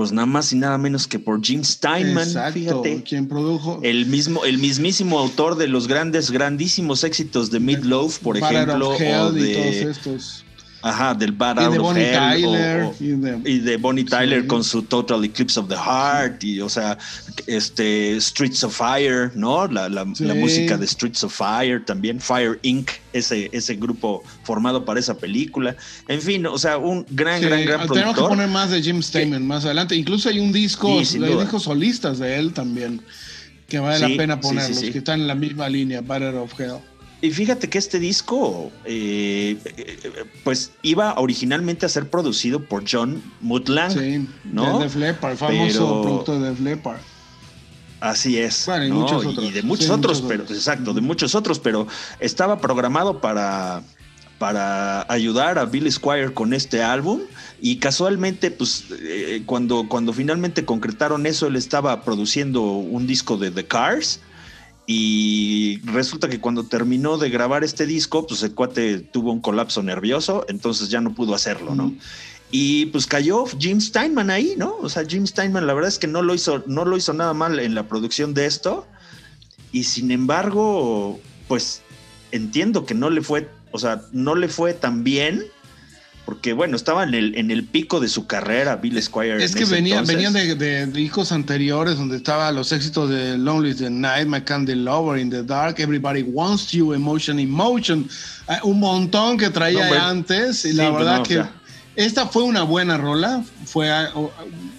Pues 0.01 0.13
nada 0.13 0.25
más 0.25 0.51
y 0.55 0.57
nada 0.57 0.79
menos 0.79 1.07
que 1.07 1.19
por 1.19 1.45
Jim 1.45 1.63
Steinman, 1.63 2.27
Exacto, 2.27 2.55
fíjate. 2.55 3.03
quien 3.03 3.29
produjo 3.29 3.81
El 3.83 4.07
mismo, 4.07 4.47
el 4.47 4.57
mismísimo 4.57 5.19
autor 5.19 5.59
de 5.59 5.69
los 5.69 5.89
grandes, 5.89 6.31
grandísimos 6.31 7.05
éxitos 7.05 7.51
de 7.51 7.61
Meatloaf, 7.61 8.19
por 8.21 8.39
ejemplo, 8.39 8.93
o 8.93 8.95
y 8.95 8.99
todos 8.99 9.35
de, 9.35 9.91
estos. 9.91 10.45
Ajá, 10.83 11.15
del 11.15 11.33
Bad 11.33 11.61
Y 11.61 11.65
Out 11.65 11.73
de 11.73 11.79
of 11.79 11.85
Bonnie 11.85 12.03
Hell, 12.05 12.17
o- 12.17 12.53
Tyler. 12.53 12.83
o- 12.85 12.95
y 13.01 13.07
de- 13.09 13.51
y 13.51 13.59
de 13.59 13.77
Bonnie 13.77 14.05
Tyler 14.05 14.47
con 14.47 14.65
su 14.65 14.83
Total 14.83 15.23
Eclipse 15.25 15.61
of 15.61 15.69
the 15.69 15.77
Heart 15.77 16.43
y 16.45 16.61
o 16.61 16.69
sea 16.69 16.97
este 17.47 18.17
Streets 18.21 18.65
of 18.65 18.77
Fire 18.77 19.31
no 19.35 19.67
la, 19.67 19.89
la- 19.89 20.07
Sí. 20.15 20.25
la 20.25 20.35
música 20.35 20.77
de 20.77 20.87
Streets 20.87 21.25
of 21.25 21.35
Fire 21.37 21.85
también 21.85 22.21
Fire 22.21 22.59
Inc 22.63 22.91
ese 23.13 23.49
ese 23.53 23.75
grupo 23.77 24.23
formado 24.45 24.85
para 24.85 25.01
esa 25.01 25.17
película 25.17 25.77
en 26.09 26.21
fin 26.23 26.47
o 26.47 26.59
sea 26.59 26.79
un 26.79 27.05
gran 27.11 27.41
Sí, 27.41 27.47
gran 27.47 27.65
gran 27.65 27.81
tenemos 27.81 27.91
que 27.91 27.99
productor 28.21 28.29
poner 28.31 28.49
más 28.49 28.71
de 28.71 28.83
Jim 28.83 29.03
Steinman 29.03 29.47
más 29.47 29.65
adelante. 29.65 29.95
Incluso 29.97 30.29
hay 30.29 30.39
un 30.41 30.53
disco, 30.53 30.99
hay 30.99 31.05
duda. 31.05 31.43
discos 31.43 31.63
solistas 31.65 32.19
de 32.19 32.39
él 32.39 32.53
también, 32.53 33.01
que 33.69 33.79
vale 33.79 34.09
la 34.09 34.17
pena 34.17 34.41
ponerlos, 34.41 34.81
que 34.81 34.99
están 34.99 35.21
en 35.21 35.27
la 35.29 35.35
misma 35.35 35.69
línea, 35.69 36.01
Battle 36.01 36.37
of 36.39 36.59
Hell. 36.59 36.79
Y 37.23 37.31
fíjate 37.31 37.69
que 37.69 37.79
este 37.79 37.99
disco 37.99 38.71
eh, 38.85 39.57
eh, 39.65 40.25
pues 40.45 40.73
iba 40.83 41.19
originalmente 41.19 41.85
a 41.87 41.89
ser 41.89 42.09
producido 42.09 42.65
por 42.65 42.85
John 42.91 43.23
Mutlang 43.41 43.91
Sí, 43.91 44.27
¿no? 44.45 44.79
de 44.79 44.85
Def 44.85 44.97
Leppard, 44.97 45.37
famoso 45.37 46.03
productor 46.03 46.41
de 46.41 46.49
Def 46.51 46.61
Leppard. 46.61 47.01
Así 48.01 48.39
es. 48.39 48.65
Bueno, 48.67 48.87
y 48.87 48.89
¿no? 48.89 48.95
muchos 48.97 49.27
otros. 49.27 49.45
Y 49.47 49.51
de 49.51 49.63
muchos 49.63 49.87
Sí, 49.87 49.93
otros, 49.93 50.17
muchos 50.23 50.29
pero 50.29 50.43
otros. 50.45 50.59
exacto, 50.59 50.95
de 50.95 51.01
muchos 51.03 51.35
otros, 51.35 51.59
pero 51.59 51.87
estaba 52.19 52.59
programado 52.59 53.21
para, 53.21 53.83
para 54.39 55.05
ayudar 55.13 55.59
a 55.59 55.67
Bill 55.67 55.91
Squire 55.93 56.33
con 56.33 56.55
este 56.55 56.83
álbum. 56.83 57.21
Y 57.61 57.77
casualmente, 57.77 58.51
pues, 58.51 58.85
eh, 59.03 59.43
cuando, 59.45 59.87
cuando 59.87 60.15
finalmente 60.15 60.65
concretaron 60.65 61.27
eso, 61.27 61.47
él 61.47 61.57
estaba 61.57 62.03
produciendo 62.03 62.63
un 62.63 63.07
disco 63.07 63.37
de 63.37 63.51
The 63.51 63.67
Cars. 63.67 64.21
Y 64.93 65.79
resulta 65.85 66.29
que 66.29 66.41
cuando 66.41 66.65
terminó 66.65 67.17
de 67.17 67.31
grabar 67.31 67.63
este 67.63 67.87
disco, 67.87 68.27
pues 68.27 68.43
el 68.43 68.57
cuate 68.57 68.99
tuvo 68.99 69.31
un 69.31 69.41
colapso 69.41 69.85
nervioso, 69.85 70.45
entonces 70.49 70.89
ya 70.89 71.01
no 71.01 71.15
pudo 71.15 71.33
hacerlo, 71.33 71.77
¿no? 71.77 71.91
Mm. 71.91 71.99
Y 72.51 72.87
pues 72.87 73.07
cayó 73.07 73.45
Jim 73.47 73.81
Steinman 73.81 74.31
ahí, 74.31 74.55
¿no? 74.57 74.75
O 74.83 74.89
sea, 74.89 75.05
Jim 75.07 75.29
Steinman, 75.29 75.69
la 75.69 75.75
verdad 75.75 75.91
es 75.91 76.01
que 76.01 76.09
no 76.09 76.23
lo 76.23 76.35
hizo, 76.35 76.65
no 76.67 76.85
lo 76.85 76.97
hizo 76.97 77.13
nada 77.13 77.33
mal 77.35 77.61
en 77.61 77.77
la 77.77 77.87
producción 77.87 78.35
de 78.35 78.47
esto. 78.47 78.85
Y 79.71 79.85
sin 79.85 80.11
embargo, 80.11 81.21
pues 81.47 81.83
entiendo 82.33 82.85
que 82.85 82.95
no 82.95 83.11
le 83.11 83.23
fue, 83.23 83.49
o 83.71 83.79
sea, 83.79 84.03
no 84.11 84.35
le 84.35 84.49
fue 84.49 84.75
tan 84.75 85.05
bien. 85.05 85.45
Porque 86.31 86.53
bueno, 86.53 86.77
estaba 86.77 87.03
en 87.03 87.13
el, 87.13 87.35
en 87.35 87.51
el 87.51 87.65
pico 87.65 87.99
de 87.99 88.07
su 88.07 88.29
carrera, 88.29 88.77
Bill 88.77 89.03
Squire. 89.03 89.43
Es 89.43 89.53
que 89.53 89.65
venía, 89.65 90.01
venían 90.03 90.33
de, 90.33 90.55
de 90.55 90.87
discos 90.87 91.33
anteriores 91.33 91.97
donde 91.97 92.19
estaban 92.19 92.55
los 92.55 92.71
éxitos 92.71 93.11
de 93.11 93.37
Lonely 93.37 93.75
the 93.75 93.91
Night, 93.91 94.29
My 94.29 94.41
Candy 94.41 94.77
Lover, 94.77 95.19
In 95.19 95.29
the 95.29 95.43
Dark, 95.43 95.81
Everybody 95.81 96.23
Wants 96.23 96.71
You, 96.71 96.93
Emotion, 96.93 97.41
Emotion, 97.41 98.09
eh, 98.49 98.59
un 98.63 98.79
montón 98.79 99.39
que 99.39 99.51
traía 99.51 99.91
No, 99.91 100.07
antes 100.07 100.65
y 100.65 100.71
Sí, 100.71 100.77
la 100.77 100.91
verdad 100.91 101.17
no, 101.17 101.23
que 101.25 101.43
esta 101.97 102.29
fue 102.29 102.45
una 102.45 102.63
buena 102.63 102.97
rola, 102.97 103.43
fue 103.65 103.91
ah, 103.91 104.13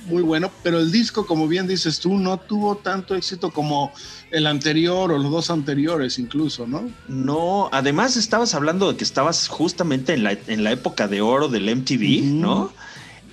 muy 0.05 0.23
bueno, 0.23 0.51
pero 0.63 0.79
el 0.79 0.91
disco, 0.91 1.25
como 1.25 1.47
bien 1.47 1.67
dices 1.67 1.99
tú, 1.99 2.17
no 2.17 2.37
tuvo 2.37 2.77
tanto 2.77 3.15
éxito 3.15 3.51
como 3.51 3.91
el 4.31 4.47
anterior 4.47 5.11
o 5.11 5.17
los 5.17 5.31
dos 5.31 5.49
anteriores 5.49 6.19
incluso, 6.19 6.67
¿no? 6.67 6.89
No, 7.07 7.69
además 7.71 8.17
estabas 8.17 8.53
hablando 8.55 8.91
de 8.91 8.97
que 8.97 9.03
estabas 9.03 9.47
justamente 9.47 10.13
en 10.13 10.23
la, 10.23 10.37
en 10.47 10.63
la 10.63 10.71
época 10.71 11.07
de 11.07 11.21
oro 11.21 11.47
del 11.47 11.75
MTV. 11.75 12.23
¿no? 12.23 12.71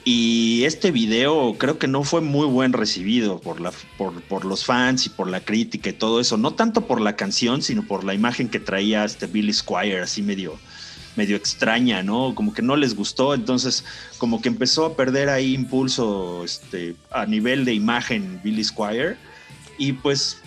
Y 0.04 0.64
este 0.64 0.90
video 0.90 1.56
creo 1.58 1.78
que 1.78 1.86
no 1.86 2.02
fue 2.02 2.22
muy 2.22 2.46
buen 2.46 2.72
recibido 2.72 3.40
por, 3.40 3.60
la, 3.60 3.72
por, 3.98 4.22
por 4.22 4.46
los 4.46 4.64
fans 4.64 5.04
y 5.04 5.10
por 5.10 5.28
la 5.28 5.40
crítica 5.40 5.90
y 5.90 5.92
todo 5.92 6.20
eso. 6.20 6.38
No 6.38 6.52
tanto 6.52 6.86
por 6.86 7.00
la 7.00 7.14
canción, 7.14 7.60
sino 7.60 7.82
por 7.86 8.04
la 8.04 8.14
imagen 8.14 8.48
que 8.48 8.58
traía 8.58 9.04
este 9.04 9.26
Billy 9.26 9.52
Squire, 9.52 10.00
así 10.00 10.22
medio, 10.22 10.58
medio 11.18 11.36
extraña, 11.36 12.02
¿no? 12.02 12.34
Como 12.34 12.54
que 12.54 12.62
no 12.62 12.76
les 12.76 12.94
gustó. 12.94 13.34
Entonces, 13.34 13.84
como 14.16 14.40
que 14.40 14.48
empezó 14.48 14.86
a 14.86 14.96
perder 14.96 15.28
ahí 15.28 15.52
impulso 15.52 16.44
este, 16.44 16.94
a 17.10 17.26
nivel 17.26 17.66
de 17.66 17.74
imagen 17.74 18.40
Billy 18.42 18.64
Squire. 18.64 19.16
Y 19.76 19.92
pues 19.92 20.38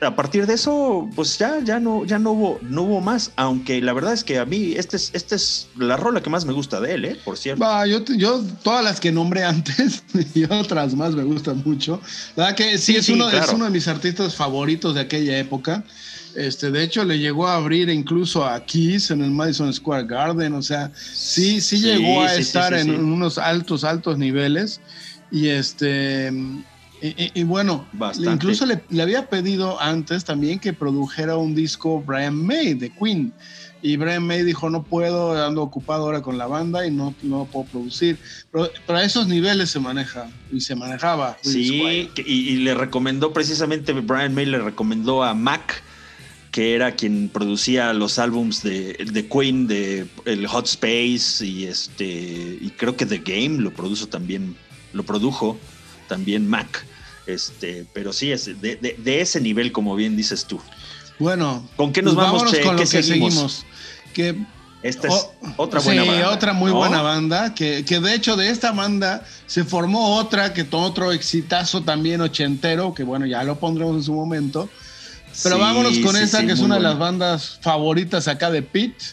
a 0.00 0.14
partir 0.14 0.46
de 0.46 0.54
eso, 0.54 1.08
pues 1.16 1.38
ya, 1.38 1.60
ya 1.64 1.80
no, 1.80 2.04
ya 2.04 2.18
no 2.18 2.32
hubo, 2.32 2.58
no 2.62 2.82
hubo 2.82 3.00
más. 3.00 3.32
Aunque 3.36 3.80
la 3.80 3.92
verdad 3.92 4.12
es 4.12 4.22
que 4.22 4.38
a 4.38 4.44
mí, 4.44 4.74
esta 4.76 4.96
es, 4.96 5.10
este 5.14 5.34
es 5.34 5.68
la 5.76 5.96
rola 5.96 6.22
que 6.22 6.30
más 6.30 6.44
me 6.44 6.52
gusta 6.52 6.80
de 6.80 6.94
él, 6.94 7.04
¿eh? 7.04 7.16
Por 7.24 7.38
cierto. 7.38 7.64
Va, 7.64 7.86
yo, 7.86 8.04
yo 8.16 8.42
todas 8.62 8.84
las 8.84 9.00
que 9.00 9.10
nombré 9.10 9.44
antes 9.44 10.04
y 10.34 10.44
otras 10.44 10.94
más 10.94 11.14
me 11.14 11.24
gustan 11.24 11.62
mucho. 11.64 12.00
La 12.36 12.44
verdad 12.44 12.56
que 12.56 12.78
sí, 12.78 12.92
Sí, 12.92 12.96
es, 12.96 13.06
sí, 13.06 13.12
uno, 13.12 13.28
es 13.30 13.48
uno 13.52 13.64
de 13.64 13.70
mis 13.70 13.88
artistas 13.88 14.34
favoritos 14.34 14.94
de 14.94 15.00
aquella 15.00 15.38
época. 15.38 15.84
Este, 16.36 16.70
de 16.70 16.82
hecho, 16.82 17.04
le 17.04 17.18
llegó 17.18 17.46
a 17.48 17.56
abrir 17.56 17.88
incluso 17.88 18.44
a 18.44 18.62
Kiss 18.64 19.10
en 19.10 19.22
el 19.22 19.30
Madison 19.30 19.72
Square 19.72 20.04
Garden. 20.06 20.52
O 20.54 20.62
sea, 20.62 20.92
sí, 20.94 21.60
sí, 21.60 21.78
Sí, 21.78 21.84
llegó 21.84 22.22
a 22.22 22.28
sí, 22.30 22.42
estar 22.42 22.74
sí, 22.74 22.80
en 22.88 23.02
unos 23.04 23.38
altos, 23.38 23.84
altos 23.84 24.18
niveles. 24.18 24.80
Y 25.30 25.48
este. 25.48 26.32
Y, 27.02 27.08
y- 27.08 27.30
y 27.34 27.44
bueno, 27.44 27.86
Bastante. 27.92 28.30
incluso 28.32 28.64
le, 28.64 28.82
le 28.88 29.02
había 29.02 29.26
pedido 29.28 29.78
antes 29.80 30.24
también 30.24 30.58
que 30.58 30.72
produjera 30.72 31.36
un 31.36 31.54
disco 31.54 32.00
Brian 32.02 32.34
May 32.34 32.74
de 32.74 32.90
Queen. 32.90 33.32
Y 33.82 33.96
Brian 33.98 34.26
May 34.26 34.42
dijo, 34.42 34.70
no 34.70 34.82
puedo, 34.82 35.44
ando 35.46 35.62
ocupado 35.62 36.04
ahora 36.04 36.22
con 36.22 36.38
la 36.38 36.46
banda 36.46 36.86
y 36.86 36.90
no, 36.90 37.14
no 37.22 37.46
puedo 37.52 37.66
producir. 37.66 38.18
Pero, 38.50 38.70
pero 38.86 38.98
a 38.98 39.04
esos 39.04 39.28
niveles 39.28 39.70
se 39.70 39.78
maneja 39.78 40.26
y 40.50 40.60
se 40.60 40.74
manejaba. 40.74 41.36
Sí, 41.42 42.10
que- 42.14 42.24
y, 42.26 42.48
y 42.48 42.56
le 42.56 42.74
recomendó 42.74 43.32
precisamente, 43.32 43.92
Brian 43.92 44.34
May 44.34 44.46
le 44.46 44.58
recomendó 44.58 45.22
a 45.22 45.34
Mac, 45.34 45.82
que 46.56 46.74
era 46.74 46.92
quien 46.94 47.28
producía 47.28 47.92
los 47.92 48.18
álbums 48.18 48.62
de, 48.62 48.94
de 49.12 49.28
Queen, 49.28 49.66
de 49.66 50.06
el 50.24 50.46
Hot 50.46 50.64
Space 50.64 51.44
y 51.44 51.64
este, 51.64 52.06
y 52.06 52.72
creo 52.78 52.96
que 52.96 53.04
The 53.04 53.18
Game 53.18 53.60
lo 53.60 53.74
produjo 53.74 54.06
también, 54.06 54.56
lo 54.94 55.02
produjo 55.02 55.58
también 56.08 56.48
Mac. 56.48 56.86
Este, 57.26 57.84
pero 57.92 58.10
sí, 58.14 58.32
es 58.32 58.46
de, 58.46 58.76
de- 58.76 58.96
de 58.96 59.20
ese 59.20 59.38
nivel, 59.42 59.70
como 59.70 59.94
bien 59.96 60.16
dices 60.16 60.46
tú. 60.46 60.58
Bueno, 61.18 61.68
¿Con 61.76 61.92
qué 61.92 62.00
nos 62.00 62.14
pues 62.14 62.26
vamos, 62.26 62.50
Che? 62.50 62.62
con 62.62 62.76
¿Qué 62.76 62.84
lo 62.84 62.90
que 62.90 63.02
seguimos? 63.02 63.34
seguimos. 63.34 63.66
Que 64.14 64.34
Esta 64.82 65.08
es 65.08 65.14
Oh, 65.14 65.32
otra 65.58 65.80
buena 65.80 66.04
sí, 66.04 66.08
banda. 66.08 66.30
otra 66.30 66.52
muy 66.54 66.70
¿no? 66.70 66.78
buena 66.78 67.02
banda, 67.02 67.54
que, 67.54 67.84
que 67.84 68.00
de 68.00 68.14
hecho 68.14 68.34
de 68.34 68.48
esta 68.48 68.72
banda 68.72 69.26
se 69.46 69.62
formó 69.64 70.16
otra, 70.16 70.54
que 70.54 70.66
otro 70.70 71.12
exitazo 71.12 71.82
también 71.82 72.22
ochentero, 72.22 72.94
que 72.94 73.02
bueno, 73.02 73.26
ya 73.26 73.42
lo 73.44 73.58
pondremos 73.60 73.96
en 73.96 74.02
su 74.04 74.14
momento. 74.14 74.70
Pero 75.42 75.56
Sí, 75.56 75.60
vámonos 75.60 75.98
con 75.98 76.16
sí, 76.16 76.22
esta, 76.22 76.40
sí, 76.40 76.46
que 76.46 76.52
es 76.52 76.60
una 76.60 76.76
de 76.76 76.82
las 76.82 76.98
bandas 76.98 77.58
favoritas 77.62 78.28
acá 78.28 78.50
de 78.50 78.62
Pete. 78.62 79.04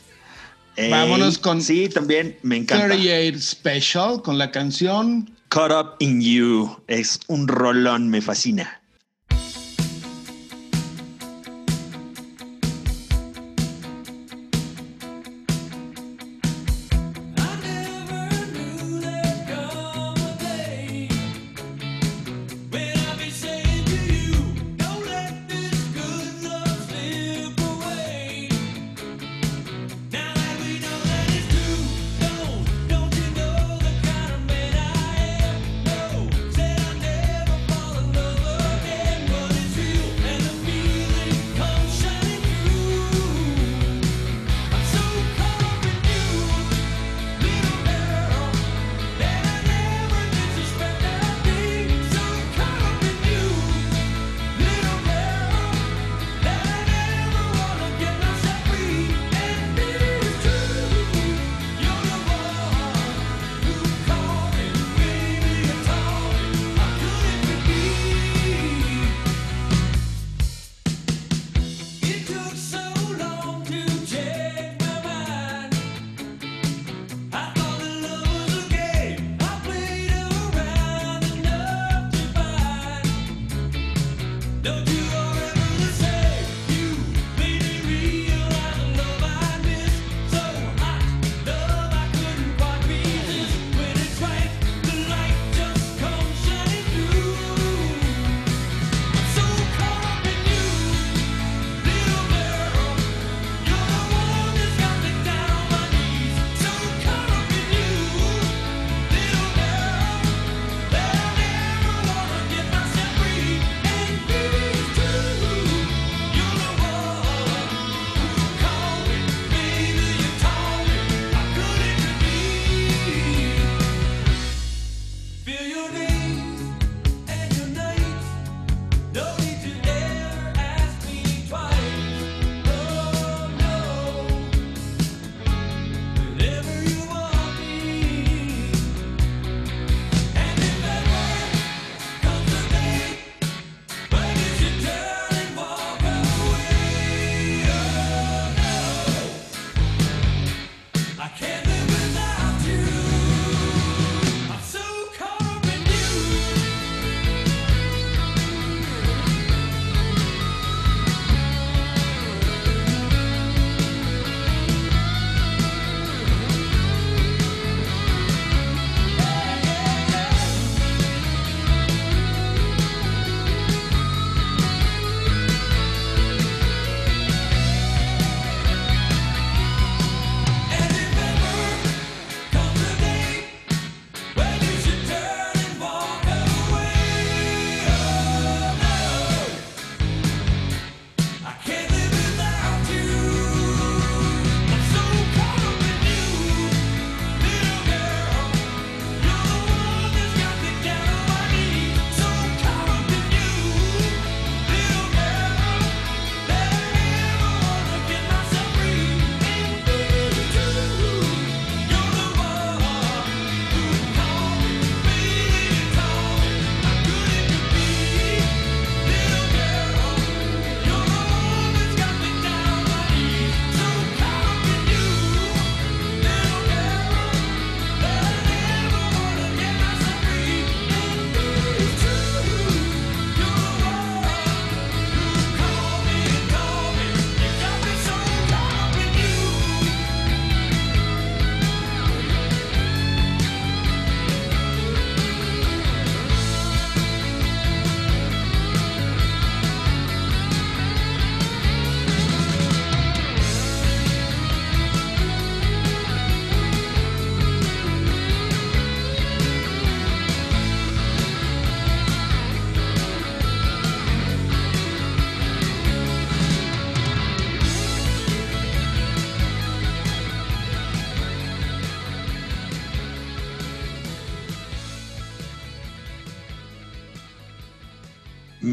Ey, 0.75 0.89
vámonos 0.89 1.37
con 1.37 1.61
Sí, 1.61 1.89
también 1.89 2.37
me 2.41 2.57
encanta. 2.57 2.87
38 2.87 3.39
Special, 3.39 4.21
con 4.21 4.37
la 4.37 4.51
canción 4.51 5.29
Caught 5.49 5.71
Up 5.71 5.95
in 5.99 6.21
You. 6.21 6.81
Es 6.87 7.19
un 7.27 7.47
rolón, 7.47 8.09
me 8.09 8.21
fascina. 8.21 8.81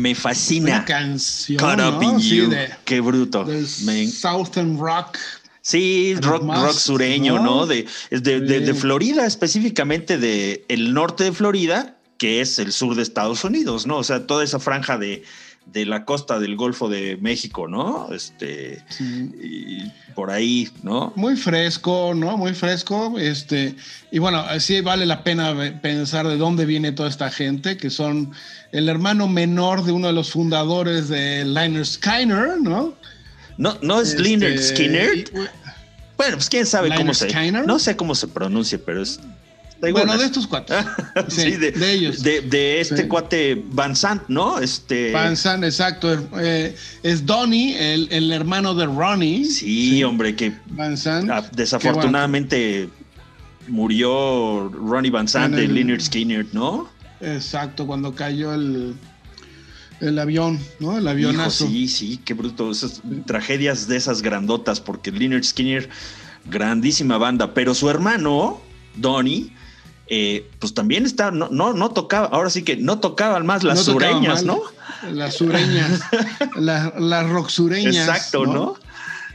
Me 0.00 0.10
Una 0.12 0.18
fascina. 0.20 0.84
canción, 0.84 1.58
Caught 1.58 1.80
up 1.80 2.02
¿no? 2.02 2.12
in 2.14 2.20
Sí, 2.20 2.36
you. 2.36 2.48
de, 2.50 2.70
Qué 2.84 3.00
bruto. 3.00 3.44
del 3.44 3.66
Me- 3.84 4.06
Southern 4.08 4.78
Rock. 4.78 5.18
Sí, 5.62 6.14
rock, 6.20 6.42
rock 6.42 6.72
sureño, 6.72 7.34
¿no? 7.36 7.44
¿no? 7.44 7.66
De, 7.66 7.86
de, 8.10 8.40
de- 8.40 8.60
de. 8.60 8.74
Florida, 8.74 9.26
específicamente 9.26 10.16
de 10.16 10.64
el 10.68 10.94
norte 10.94 11.24
de 11.24 11.32
Florida, 11.32 11.96
que 12.16 12.40
es 12.40 12.58
el 12.58 12.72
sur 12.72 12.94
de 12.96 13.02
Estados 13.02 13.44
Unidos, 13.44 13.86
¿no? 13.86 13.98
O 13.98 14.04
sea, 14.04 14.26
toda 14.26 14.42
esa 14.42 14.58
franja 14.58 14.96
de, 14.96 15.22
de 15.66 15.86
la 15.86 16.04
costa 16.04 16.40
del 16.40 16.56
Golfo 16.56 16.88
de 16.88 17.16
México, 17.20 17.68
¿no? 17.68 18.08
Este, 18.12 18.82
Sí. 18.88 19.30
y 19.40 20.12
por 20.14 20.30
ahí, 20.32 20.68
¿no? 20.82 21.12
Muy 21.14 21.36
fresco, 21.36 22.12
¿no? 22.14 22.36
Muy 22.36 22.54
fresco. 22.54 23.16
Este, 23.18 23.76
y 24.10 24.18
bueno, 24.18 24.44
sí 24.58 24.80
vale 24.80 25.06
la 25.06 25.22
pena 25.22 25.54
pensar 25.80 26.26
de 26.26 26.36
dónde 26.36 26.66
viene 26.66 26.90
toda 26.92 27.08
esta 27.08 27.30
gente, 27.30 27.76
que 27.76 27.88
son 27.90 28.32
el 28.72 28.88
hermano 28.88 29.28
menor 29.28 29.84
de 29.84 29.92
uno 29.92 30.08
de 30.08 30.12
los 30.12 30.32
fundadores 30.32 31.08
de 31.08 31.44
Liner 31.44 31.86
Skyner, 31.86 32.60
¿no? 32.60 32.94
No, 33.56 33.76
no 33.82 34.00
es 34.00 34.10
Este, 34.10 34.22
Leonard 34.22 34.58
Skinner. 34.58 35.16
y- 35.18 35.24
Bueno, 36.16 36.36
pues 36.36 36.48
quién 36.50 36.66
sabe 36.66 36.88
Lynyrd 36.88 37.00
cómo 37.02 37.14
se. 37.14 37.30
Skynyrd. 37.30 37.66
No 37.66 37.78
sé 37.78 37.96
cómo 37.96 38.14
se 38.14 38.26
pronuncia, 38.28 38.78
pero 38.84 39.02
es. 39.02 39.20
Bueno, 39.80 40.16
de 40.18 40.24
estos 40.24 40.46
cuates. 40.46 40.76
sí, 41.28 41.52
de, 41.52 41.70
de 41.72 41.92
ellos. 41.92 42.22
De, 42.22 42.40
de 42.42 42.80
este 42.80 43.02
Sí. 43.02 43.08
cuate 43.08 43.64
Van 43.72 43.96
Sant, 43.96 44.22
¿no? 44.28 44.58
Este. 44.58 45.12
Van 45.12 45.36
Sant, 45.36 45.64
exacto. 45.64 46.12
eh, 46.40 46.74
es 47.02 47.24
Donnie, 47.24 47.76
el, 47.94 48.08
el 48.10 48.30
hermano 48.32 48.74
de 48.74 48.86
Ronnie. 48.86 49.44
Sí, 49.46 50.02
hombre, 50.04 50.36
que 50.36 50.52
Van 50.66 50.96
Sant. 50.96 51.30
ah, 51.30 51.48
desafortunadamente 51.52 52.88
murió 53.68 54.68
Ronnie 54.68 55.10
Van 55.10 55.28
Sant 55.28 55.54
de 55.54 55.68
Leonard 55.68 56.00
Skinner, 56.00 56.46
¿no? 56.52 56.88
Exacto, 57.20 57.86
cuando 57.86 58.14
cayó 58.14 58.52
el, 58.54 58.94
el 60.00 60.18
avión, 60.18 60.58
¿no? 60.80 60.92
El 60.96 61.02
Hijo, 61.04 61.10
avionazo. 61.10 61.66
sí, 61.66 61.86
sí, 61.88 62.18
qué 62.24 62.34
bruto. 62.34 62.70
Esas 62.70 63.00
tragedias 63.26 63.86
de 63.86 63.96
esas 63.96 64.22
grandotas, 64.22 64.80
porque 64.80 65.10
Leonard 65.12 65.44
Skinner, 65.44 65.88
grandísima 66.46 67.18
banda, 67.18 67.52
pero 67.54 67.74
su 67.74 67.88
hermano, 67.90 68.60
Donnie, 68.96 69.52
eh, 70.10 70.44
pues 70.58 70.74
también 70.74 71.06
está, 71.06 71.30
no, 71.30 71.48
no, 71.50 71.72
no 71.72 71.90
tocaba, 71.90 72.26
ahora 72.26 72.50
sí 72.50 72.62
que 72.62 72.76
no 72.76 72.98
tocaban 72.98 73.46
más 73.46 73.62
las 73.62 73.78
No 73.78 73.84
sureñas. 73.94 74.42
¿no? 74.44 74.60
Las 75.12 75.34
sureñas. 75.36 76.00
las, 76.56 76.92
las 77.00 77.28
rock 77.30 77.48
sureñas. 77.48 77.96
Exacto, 77.96 78.44
¿no? 78.44 78.74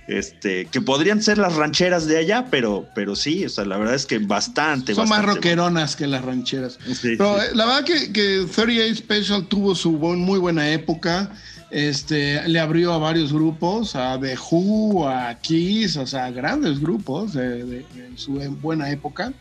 Este, 0.08 0.66
que 0.68 0.82
podrían 0.82 1.24
ser 1.24 1.40
las 1.40 1.56
rancheras 1.56 2.06
de 2.06 2.18
allá, 2.20 2.46
pero, 2.52 2.86
pero 2.94 3.16
sí, 3.16 3.44
o 3.46 3.50
sea, 3.50 3.66
la 3.66 3.78
verdad 3.78 3.96
es 3.96 4.06
que 4.06 4.20
bastante. 4.20 4.94
Son 4.94 5.10
más 5.10 5.26
rockeronas 5.26 5.96
que 5.96 6.06
las 6.06 6.24
rancheras. 6.24 6.78
Sí, 6.86 7.16
Pero 7.18 7.40
sí. 7.40 7.46
eh, 7.46 7.56
la 7.56 7.66
verdad 7.66 7.84
que, 7.86 8.14
que 8.14 8.46
38 8.54 8.96
Special 8.98 9.46
tuvo 9.48 9.74
su 9.74 9.94
buen- 9.98 10.20
muy 10.20 10.38
buena 10.38 10.70
época. 10.70 11.32
Este, 11.72 12.48
le 12.48 12.60
abrió 12.60 12.94
a 12.94 13.00
varios 13.00 13.34
grupos, 13.34 13.96
a 13.96 14.20
The 14.20 14.38
Who, 14.52 15.10
a 15.10 15.34
Kiss, 15.40 15.98
o 15.98 16.06
sea, 16.06 16.30
grandes 16.30 16.80
grupos 16.80 17.34
de, 17.34 17.64
de- 17.64 17.86
de 17.94 18.12
su 18.16 18.34
buena 18.62 18.92
época. 18.92 19.34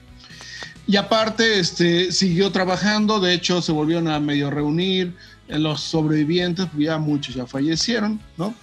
Y 0.87 0.97
aparte, 0.97 1.59
este, 1.59 2.13
siguió 2.13 2.51
trabajando, 2.53 3.19
de 3.19 3.33
hecho, 3.33 3.63
se 3.63 3.73
volvieron 3.73 4.09
a 4.09 4.21
medio 4.21 4.51
reunir. 4.51 5.15
eh, 5.49 5.59
Los 5.59 5.81
sobrevivientes, 5.81 6.67
pues 6.73 6.87
ya 6.87 6.99
muchos 6.99 7.35
ya 7.35 7.47
fallecieron, 7.47 8.21
¿no? 8.37 8.55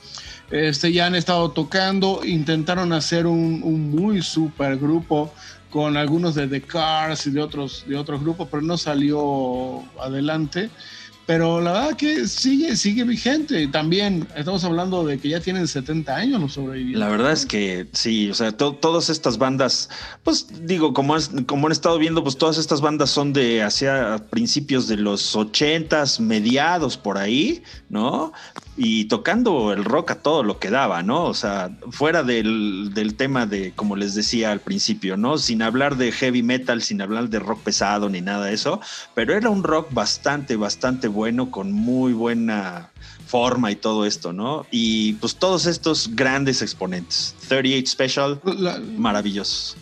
Este, 0.51 0.91
ya 0.91 1.05
han 1.07 1.15
estado 1.15 1.51
tocando, 1.51 2.21
intentaron 2.25 2.91
hacer 2.93 3.25
un, 3.25 3.61
muy 3.91 4.21
super 4.21 4.77
grupo 4.77 5.33
con 5.69 5.95
algunos 5.95 6.35
de 6.35 6.47
The 6.47 6.61
Cars 6.61 7.25
y 7.27 7.31
de 7.31 7.41
otros, 7.41 7.85
de 7.87 7.95
otros 7.95 8.21
grupos, 8.21 8.49
pero 8.51 8.61
no 8.61 8.77
salió 8.77 9.81
adelante. 9.99 10.69
Pero 11.27 11.61
la 11.61 11.71
verdad 11.71 11.97
que 11.97 12.27
sigue, 12.27 12.75
sigue 12.75 13.03
vigente. 13.03 13.67
También 13.67 14.27
estamos 14.35 14.63
hablando 14.63 15.05
de 15.05 15.17
que 15.19 15.29
ya 15.29 15.39
tienen 15.39 15.67
70 15.67 16.15
años 16.15 16.41
los 16.41 16.53
sobrevivientes. 16.53 16.99
La 16.99 17.07
verdad 17.09 17.31
es 17.31 17.45
que 17.45 17.87
sí, 17.93 18.29
o 18.29 18.33
sea, 18.33 18.51
to- 18.51 18.73
todas 18.73 19.09
estas 19.09 19.37
bandas, 19.37 19.89
pues 20.23 20.47
digo, 20.65 20.93
como, 20.93 21.15
es- 21.15 21.29
como 21.45 21.67
han 21.67 21.71
estado 21.71 21.97
viendo, 21.99 22.23
pues 22.23 22.37
todas 22.37 22.57
estas 22.57 22.81
bandas 22.81 23.11
son 23.11 23.33
de 23.33 23.61
hacia 23.63 24.17
principios 24.29 24.87
de 24.87 24.97
los 24.97 25.35
ochentas, 25.35 26.19
mediados 26.19 26.97
por 26.97 27.17
ahí, 27.17 27.63
¿no? 27.89 28.33
Y 28.83 29.05
tocando 29.05 29.71
el 29.73 29.85
rock 29.85 30.09
a 30.11 30.15
todo 30.15 30.41
lo 30.43 30.57
que 30.57 30.71
daba, 30.71 31.03
¿no? 31.03 31.25
O 31.25 31.35
sea, 31.35 31.69
fuera 31.91 32.23
del, 32.23 32.91
del 32.95 33.13
tema 33.15 33.45
de, 33.45 33.73
como 33.75 33.95
les 33.95 34.15
decía 34.15 34.51
al 34.51 34.59
principio, 34.59 35.17
¿no? 35.17 35.37
Sin 35.37 35.61
hablar 35.61 35.97
de 35.97 36.11
heavy 36.11 36.41
metal, 36.41 36.81
sin 36.81 36.99
hablar 36.99 37.29
de 37.29 37.37
rock 37.37 37.61
pesado 37.61 38.09
ni 38.09 38.21
nada 38.21 38.45
de 38.45 38.53
eso, 38.53 38.81
pero 39.13 39.35
era 39.35 39.49
un 39.51 39.63
rock 39.63 39.93
bastante, 39.93 40.55
bastante 40.55 41.07
bueno, 41.07 41.51
con 41.51 41.71
muy 41.71 42.13
buena 42.13 42.89
forma 43.27 43.69
y 43.71 43.75
todo 43.75 44.05
esto, 44.07 44.33
¿no? 44.33 44.65
Y 44.71 45.13
pues 45.13 45.35
todos 45.35 45.67
estos 45.67 46.09
grandes 46.15 46.61
exponentes. 46.63 47.35
38 47.49 47.87
Special, 47.91 48.39
maravillosos. 48.97 49.77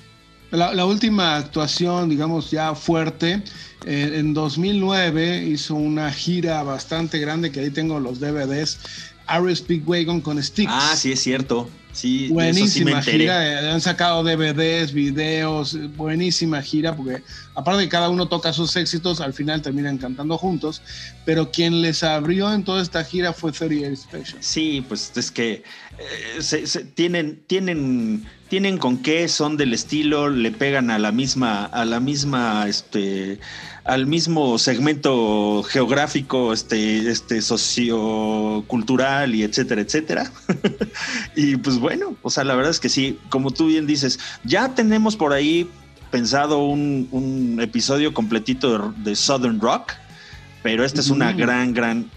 la- 0.51 0.73
la 0.73 0.85
última 0.85 1.35
actuación, 1.37 2.09
digamos, 2.09 2.51
ya 2.51 2.75
fuerte, 2.75 3.43
eh, 3.91 4.19
en 4.19 4.35
2009 4.35 5.45
hizo 5.47 5.73
una 5.73 6.11
gira 6.11 6.61
bastante 6.61 7.17
grande, 7.17 7.51
que 7.51 7.61
ahí 7.61 7.71
tengo 7.71 7.99
los 7.99 8.19
DVDs, 8.19 8.77
Aris 9.25 9.65
Wagon 9.83 10.21
con 10.21 10.41
Sticks. 10.43 10.71
Ah, 10.71 10.93
sí, 10.95 11.11
es 11.11 11.21
cierto. 11.21 11.67
Sí, 11.91 12.27
Buenísima 12.29 13.01
gira, 13.01 13.47
eh, 13.47 13.71
han 13.71 13.81
sacado 13.81 14.23
DVDs, 14.23 14.93
videos, 14.93 15.73
eh, 15.73 15.87
buenísima 15.87 16.61
gira, 16.61 16.95
porque 16.95 17.23
aparte 17.55 17.79
de 17.79 17.85
que 17.87 17.89
cada 17.89 18.09
uno 18.09 18.27
toca 18.27 18.53
sus 18.53 18.75
éxitos, 18.75 19.21
al 19.21 19.33
final 19.33 19.63
terminan 19.63 19.97
cantando 19.97 20.37
juntos, 20.37 20.83
pero 21.25 21.49
quien 21.49 21.81
les 21.81 22.03
abrió 22.03 22.53
en 22.53 22.63
toda 22.63 22.83
esta 22.83 23.03
gira 23.03 23.33
fue 23.33 23.51
38 23.51 24.03
Special. 24.03 24.37
Sí, 24.39 24.85
pues 24.87 25.11
es 25.15 25.31
que 25.31 25.63
eh, 25.99 26.41
se- 26.41 26.65
se- 26.67 26.83
tienen, 26.85 27.41
tienen, 27.47 28.25
tienen 28.49 28.77
con 28.77 28.97
qué, 28.99 29.27
son 29.27 29.57
del 29.57 29.73
estilo, 29.73 30.29
le 30.29 30.51
pegan 30.51 30.89
a 30.91 30.97
la 30.99 31.11
misma, 31.11 31.65
a 31.65 31.85
la 31.85 31.99
misma, 31.99 32.65
este, 32.67 33.39
al 33.83 34.07
mismo 34.07 34.57
segmento 34.57 35.63
geográfico, 35.63 36.53
este, 36.53 37.09
este, 37.09 37.41
sociocultural 37.41 39.35
y 39.35 39.43
etcétera, 39.43 39.81
etcétera. 39.81 40.31
y 41.35 41.57
pues 41.57 41.77
bueno, 41.79 42.15
o 42.21 42.29
sea, 42.29 42.43
la 42.43 42.55
verdad 42.55 42.71
es 42.71 42.79
que 42.79 42.89
sí, 42.89 43.19
como 43.29 43.51
tú 43.51 43.67
bien 43.67 43.85
dices, 43.87 44.19
ya 44.43 44.73
tenemos 44.75 45.15
por 45.15 45.33
ahí 45.33 45.69
pensado 46.11 46.63
un, 46.65 47.07
un 47.11 47.59
episodio 47.61 48.13
completito 48.13 48.91
de, 48.93 49.11
de 49.11 49.15
Southern 49.15 49.59
Rock, 49.59 49.93
pero 50.63 50.83
esta 50.83 51.01
es 51.01 51.09
una 51.09 51.31
gran, 51.33 51.73
gran, 51.73 52.09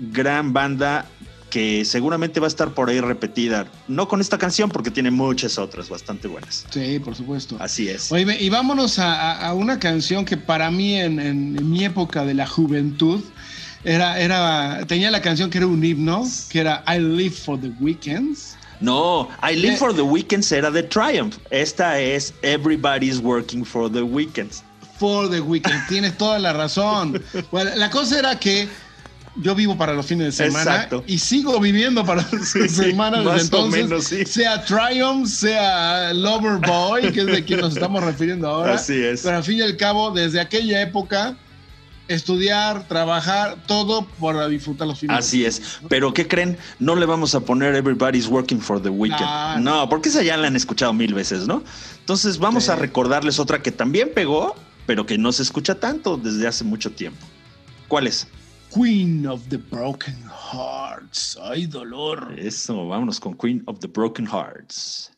gran 0.00 0.52
banda 0.52 1.06
que 1.52 1.84
seguramente 1.84 2.40
va 2.40 2.46
a 2.46 2.48
estar 2.48 2.70
por 2.72 2.88
ahí 2.88 2.98
repetida, 3.00 3.66
no 3.86 4.08
con 4.08 4.22
esta 4.22 4.38
canción 4.38 4.70
porque 4.70 4.90
tiene 4.90 5.10
muchas 5.10 5.58
otras 5.58 5.90
bastante 5.90 6.26
buenas. 6.26 6.64
Sí, 6.70 6.98
por 6.98 7.14
supuesto. 7.14 7.56
Así 7.60 7.88
es. 7.90 8.10
Oye, 8.10 8.24
y 8.42 8.48
vámonos 8.48 8.98
a, 8.98 9.32
a- 9.46 9.52
una 9.52 9.78
canción 9.78 10.24
que 10.24 10.38
para 10.38 10.70
mí 10.70 10.94
en, 10.98 11.20
en- 11.20 11.58
en 11.58 11.70
mi 11.70 11.84
época 11.84 12.24
de 12.24 12.32
la 12.32 12.46
juventud 12.46 13.20
era, 13.84 14.18
era, 14.18 14.86
tenía 14.86 15.10
la 15.10 15.20
canción 15.20 15.50
que 15.50 15.58
era 15.58 15.66
un 15.66 15.84
himno, 15.84 16.24
que 16.48 16.60
era 16.60 16.82
I 16.88 16.98
Live 17.00 17.34
for 17.36 17.60
the 17.60 17.70
Weekends. 17.80 18.56
No, 18.80 19.28
I 19.42 19.54
Live 19.54 19.74
Eh. 19.74 19.76
for 19.76 19.94
the 19.94 20.00
Weekends 20.02 20.50
era 20.52 20.72
The 20.72 20.84
Triumph. 20.84 21.36
Esta 21.50 22.00
es 22.00 22.32
Everybody's 22.40 23.18
Working 23.18 23.62
for 23.64 23.92
the 23.92 24.00
Weekends. 24.02 24.64
For 24.98 25.28
the 25.28 25.40
Weekend, 25.40 25.86
tienes 25.88 26.16
toda 26.16 26.38
la 26.38 26.54
razón. 26.54 27.22
Bueno, 27.52 27.72
la 27.76 27.90
cosa 27.90 28.18
era 28.18 28.38
que 28.38 28.68
yo 29.36 29.54
vivo 29.54 29.76
para 29.78 29.94
los 29.94 30.04
fines 30.06 30.26
de 30.36 30.44
semana 30.44 30.74
Exacto. 30.74 31.04
y 31.06 31.18
sigo 31.18 31.58
viviendo 31.58 32.04
para 32.04 32.26
las 32.30 32.48
Sí, 32.50 32.68
semanas. 32.68 33.24
más 33.24 33.34
desde 33.42 33.56
o 33.56 33.60
entonces, 33.60 33.84
menos, 33.84 34.04
sí. 34.04 34.26
sea 34.26 34.62
Triumph, 34.64 35.26
sea 35.26 36.12
Lover 36.12 36.58
Boy, 36.66 37.12
que 37.12 37.20
es 37.20 37.26
de 37.26 37.44
quien 37.44 37.60
nos 37.60 37.74
estamos 37.74 38.02
refiriendo 38.04 38.48
ahora. 38.48 38.74
Así 38.74 38.94
es. 39.02 39.22
Pero 39.22 39.36
al 39.38 39.44
fin 39.44 39.58
y 39.58 39.62
al 39.62 39.76
cabo, 39.76 40.10
desde 40.10 40.38
aquella 40.40 40.82
época, 40.82 41.36
estudiar, 42.08 42.86
trabajar, 42.88 43.56
todo 43.66 44.04
para 44.20 44.48
disfrutar 44.48 44.86
los 44.86 44.98
fines. 44.98 45.16
de 45.16 45.18
Así 45.20 45.44
es. 45.44 45.56
semana. 45.56 45.86
Pero 45.88 46.12
¿qué 46.12 46.28
creen? 46.28 46.58
No 46.78 46.94
le 46.96 47.06
vamos 47.06 47.34
a 47.34 47.40
poner 47.40 47.74
Everybody's 47.74 48.26
Working 48.26 48.60
for 48.60 48.82
the 48.82 48.88
Weekend. 48.90 49.22
No, 49.22 49.58
No, 49.82 49.88
porque 49.88 50.08
esa 50.10 50.22
ya 50.22 50.36
la 50.36 50.48
han 50.48 50.56
escuchado 50.56 50.92
mil 50.92 51.14
veces, 51.14 51.46
¿no? 51.46 51.62
Entonces 52.00 52.38
vamos 52.38 52.64
Sí. 52.64 52.70
a 52.70 52.76
recordarles 52.76 53.38
otra 53.38 53.62
que 53.62 53.72
también 53.72 54.10
pegó, 54.14 54.54
pero 54.84 55.06
que 55.06 55.16
no 55.16 55.32
se 55.32 55.42
escucha 55.42 55.76
tanto 55.76 56.16
desde 56.16 56.46
hace 56.46 56.64
mucho 56.64 56.90
tiempo. 56.90 57.24
¿Cuál 57.88 58.06
es? 58.08 58.26
Queen 58.72 59.26
of 59.26 59.50
the 59.50 59.58
Broken 59.58 60.16
Hearts. 60.22 61.36
Ay, 61.36 61.66
dolor. 61.66 62.32
Eso, 62.38 62.88
vámonos 62.88 63.20
con 63.20 63.34
Queen 63.34 63.62
of 63.66 63.80
the 63.80 63.88
Broken 63.88 64.24
Hearts. 64.24 65.10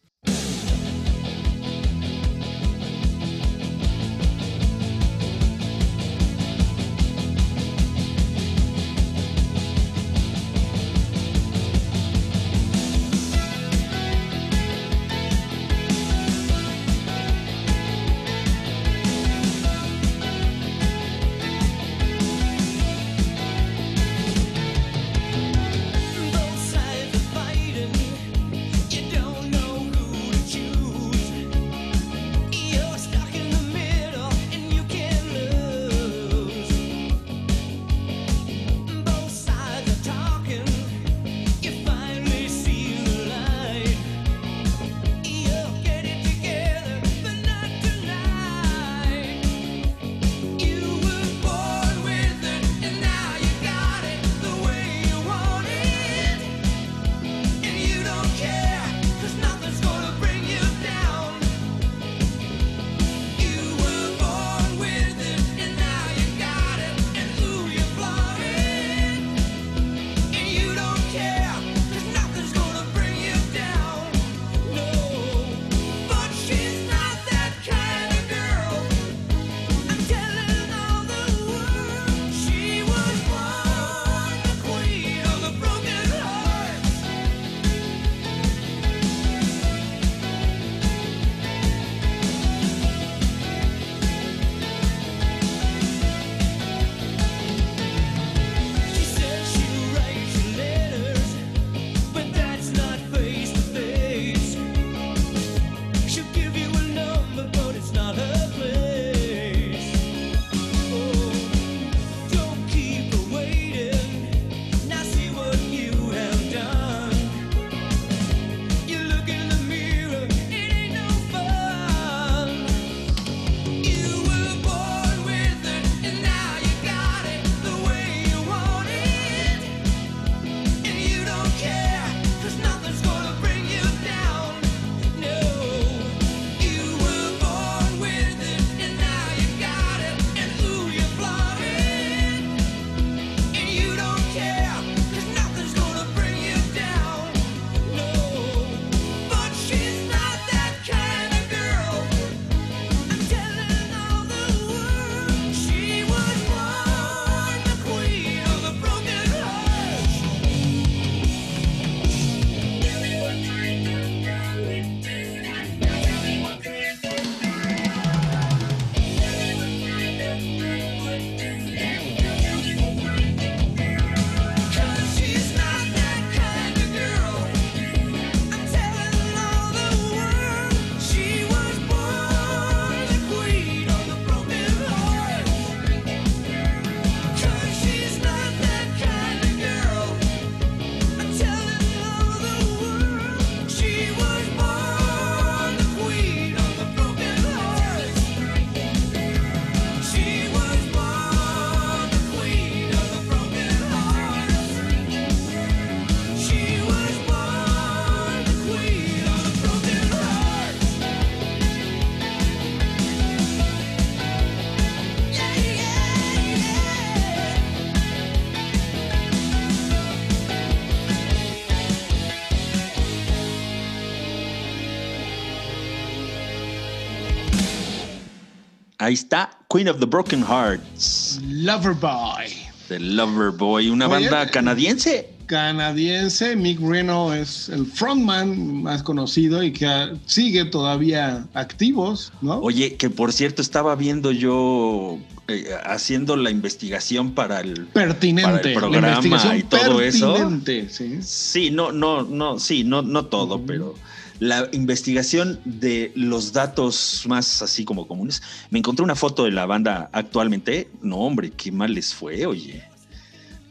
Ahí 229.05 229.13
está, 229.13 229.51
Queen 229.69 229.87
of 229.87 230.01
the 230.01 230.07
Broken 230.07 230.43
Hearts, 230.43 231.39
Loverboy. 231.47 232.47
The 232.89 232.99
Lover 232.99 233.51
Boy, 233.51 233.91
una 233.91 234.07
Oye, 234.07 234.31
banda 234.31 234.45
eh, 234.45 234.51
canadiense. 234.51 235.29
Canadiense, 235.45 236.57
Mick 236.57 236.81
Reno 236.81 237.35
es 237.35 237.69
el 237.69 237.85
frontman 237.85 238.83
más 238.83 239.03
conocido 239.03 239.63
y 239.63 239.75
que 239.75 240.15
sigue 240.25 240.65
todavía 240.65 241.47
activos, 241.53 242.33
¿no? 242.41 242.61
Oye, 242.61 242.97
que 242.97 243.11
por 243.11 243.35
cierto 243.35 243.61
estaba 243.61 243.95
viendo 243.95 244.33
yo 244.33 245.19
eh, 245.49 245.69
haciendo 245.85 246.35
la 246.39 246.49
investigación 246.49 247.33
para 247.33 247.61
el 247.61 247.85
pertinente. 247.89 248.51
para 248.51 248.61
el 248.63 248.75
la 248.75 248.81
programa 249.21 249.55
y 249.55 249.63
todo 249.65 250.01
eso. 250.01 250.33
pertinente, 250.33 250.89
sí. 250.89 251.19
Sí, 251.21 251.71
no, 251.71 251.93
no, 251.93 252.23
no, 252.23 252.59
sí, 252.59 252.85
no, 252.85 253.03
no 253.03 253.27
todo, 253.27 253.61
pero 253.61 253.97
la 254.41 254.69
investigación 254.73 255.61
de 255.65 256.13
los 256.17 256.53
datos 256.53 257.25
más 257.27 257.63
así 257.63 257.85
como 257.85 258.07
comunes. 258.09 258.43
Me 258.71 258.79
encontré 258.81 259.05
una 259.05 259.15
foto 259.15 259.45
de 259.45 259.53
la 259.53 259.65
banda 259.67 260.09
actualmente. 260.13 260.89
No, 261.03 261.17
hombre, 261.19 261.51
qué 261.51 261.71
mal 261.73 261.95
les 261.95 262.15
fue, 262.15 262.45
oye. 262.47 262.83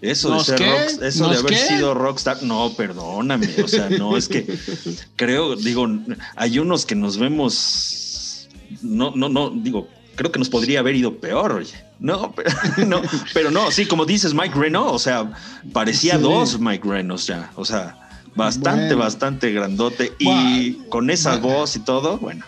Eso 0.01 0.29
de 0.29 0.35
¿Nos 0.35 0.45
ser 0.47 0.59
rock- 0.59 1.01
eso 1.03 1.23
de 1.23 1.29
¿Nos 1.35 1.39
haber 1.39 1.53
qué? 1.53 1.57
sido 1.59 1.93
rockstar, 1.93 2.43
no, 2.43 2.73
perdóname, 2.75 3.47
o 3.63 3.67
sea, 3.69 3.89
no 3.89 4.17
es 4.17 4.27
que 4.27 4.45
creo, 5.15 5.55
digo, 5.55 5.87
hay 6.35 6.59
unos 6.59 6.85
que 6.85 6.93
nos 6.93 7.17
vemos, 7.17 8.49
no, 8.81 9.11
no, 9.15 9.29
no, 9.29 9.49
digo, 9.49 9.87
creo 10.15 10.29
que 10.29 10.39
nos 10.39 10.49
podría 10.49 10.79
haber 10.81 10.95
ido 10.97 11.15
peor, 11.19 11.53
oye. 11.53 11.73
No, 11.99 12.33
pero 12.35 12.51
no, 12.87 13.01
pero 13.33 13.49
no, 13.49 13.71
sí, 13.71 13.85
como 13.85 14.05
dices 14.05 14.33
Mike 14.33 14.55
Reno, 14.59 14.91
o 14.91 14.99
sea, 14.99 15.31
parecía 15.71 16.17
Sí. 16.17 16.21
dos 16.21 16.59
Mike 16.59 16.85
Renos 16.85 17.25
ya, 17.27 17.51
o 17.55 17.63
sea, 17.63 18.02
bastante, 18.35 18.87
Bueno. 18.87 18.99
bastante 19.03 19.51
grandote 19.51 20.13
y 20.19 20.73
con 20.89 21.09
esa 21.09 21.37
bueno. 21.37 21.55
voz 21.59 21.75
y 21.75 21.79
todo, 21.79 22.17
bueno. 22.17 22.45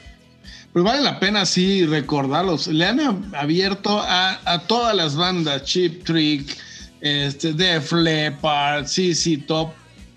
Pues 0.73 0.83
vale 0.83 1.01
la 1.01 1.19
pena 1.19 1.45
sí 1.45 1.85
recordarlos. 1.85 2.67
Le 2.67 2.85
han 2.85 2.99
ab- 2.99 3.35
abierto 3.37 3.99
a, 4.01 4.39
a 4.45 4.59
todas 4.67 4.93
las 4.95 5.15
bandas, 5.15 5.63
Chip 5.63 6.03
Trick, 6.03 6.57
este, 6.99 7.53
Def 7.53 7.91
Leppard, 7.93 8.85
CC 8.85 9.37
Top, 9.47 9.71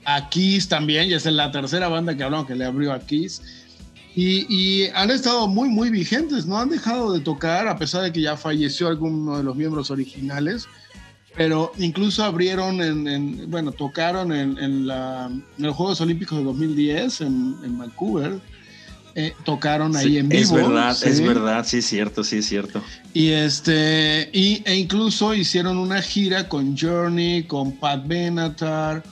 a 0.05 0.29
Kiss 0.29 0.69
también, 0.69 1.09
ya 1.09 1.17
es 1.19 1.27
la 1.27 1.51
tercera 1.53 1.87
banda 1.89 2.17
que 2.17 2.23
hablamos 2.25 2.47
que 2.47 2.55
le 2.55 2.65
abrió 2.65 2.93
a 2.93 2.99
Kiss. 2.99 3.41
Y, 4.17 4.47
y 4.53 4.89
han 4.97 5.11
estado 5.13 5.47
muy, 5.47 5.69
muy 5.69 5.91
vigentes, 5.91 6.45
no 6.47 6.59
han 6.59 6.71
dejado 6.71 7.13
de 7.13 7.21
tocar, 7.21 7.69
a 7.69 7.79
pesar 7.79 8.03
de 8.03 8.13
que 8.13 8.21
ya 8.23 8.37
falleció 8.37 8.89
alguno 8.89 9.37
de 9.37 9.45
los 9.45 9.55
miembros 9.55 9.93
originales. 9.93 10.67
Pero 11.39 11.73
incluso 11.79 12.23
abrieron, 12.25 12.83
en, 12.83 13.07
en- 13.09 13.51
bueno, 13.51 13.73
tocaron 13.73 14.33
en, 14.33 14.59
en 14.59 14.87
la- 14.87 15.31
en 15.31 15.65
los 15.65 15.75
Juegos 15.77 16.01
Olímpicos 16.03 16.37
de 16.39 16.45
2010 16.45 17.21
en, 17.23 17.55
en 17.65 17.79
Vancouver. 17.79 18.39
Eh, 19.15 19.33
tocaron 19.45 19.97
ahí 19.97 20.05
Sí, 20.11 20.19
en 20.19 20.29
vivo. 20.29 20.43
es 20.43 20.53
verdad, 20.53 20.95
sí. 20.95 21.09
es 21.09 21.21
verdad, 21.21 21.65
sí 21.67 21.79
es 21.79 21.87
cierto, 21.87 22.23
sí 22.23 22.37
es 22.39 22.47
cierto. 22.47 22.83
Y 23.15 23.29
este, 23.31 24.29
y, 24.33 24.63
e 24.65 24.77
incluso 24.77 25.35
hicieron 25.35 25.77
una 25.79 26.03
gira 26.03 26.49
con 26.49 26.77
Journey, 26.77 27.45
con 27.45 27.73
Pat 27.79 28.07
Benatar, 28.07 29.03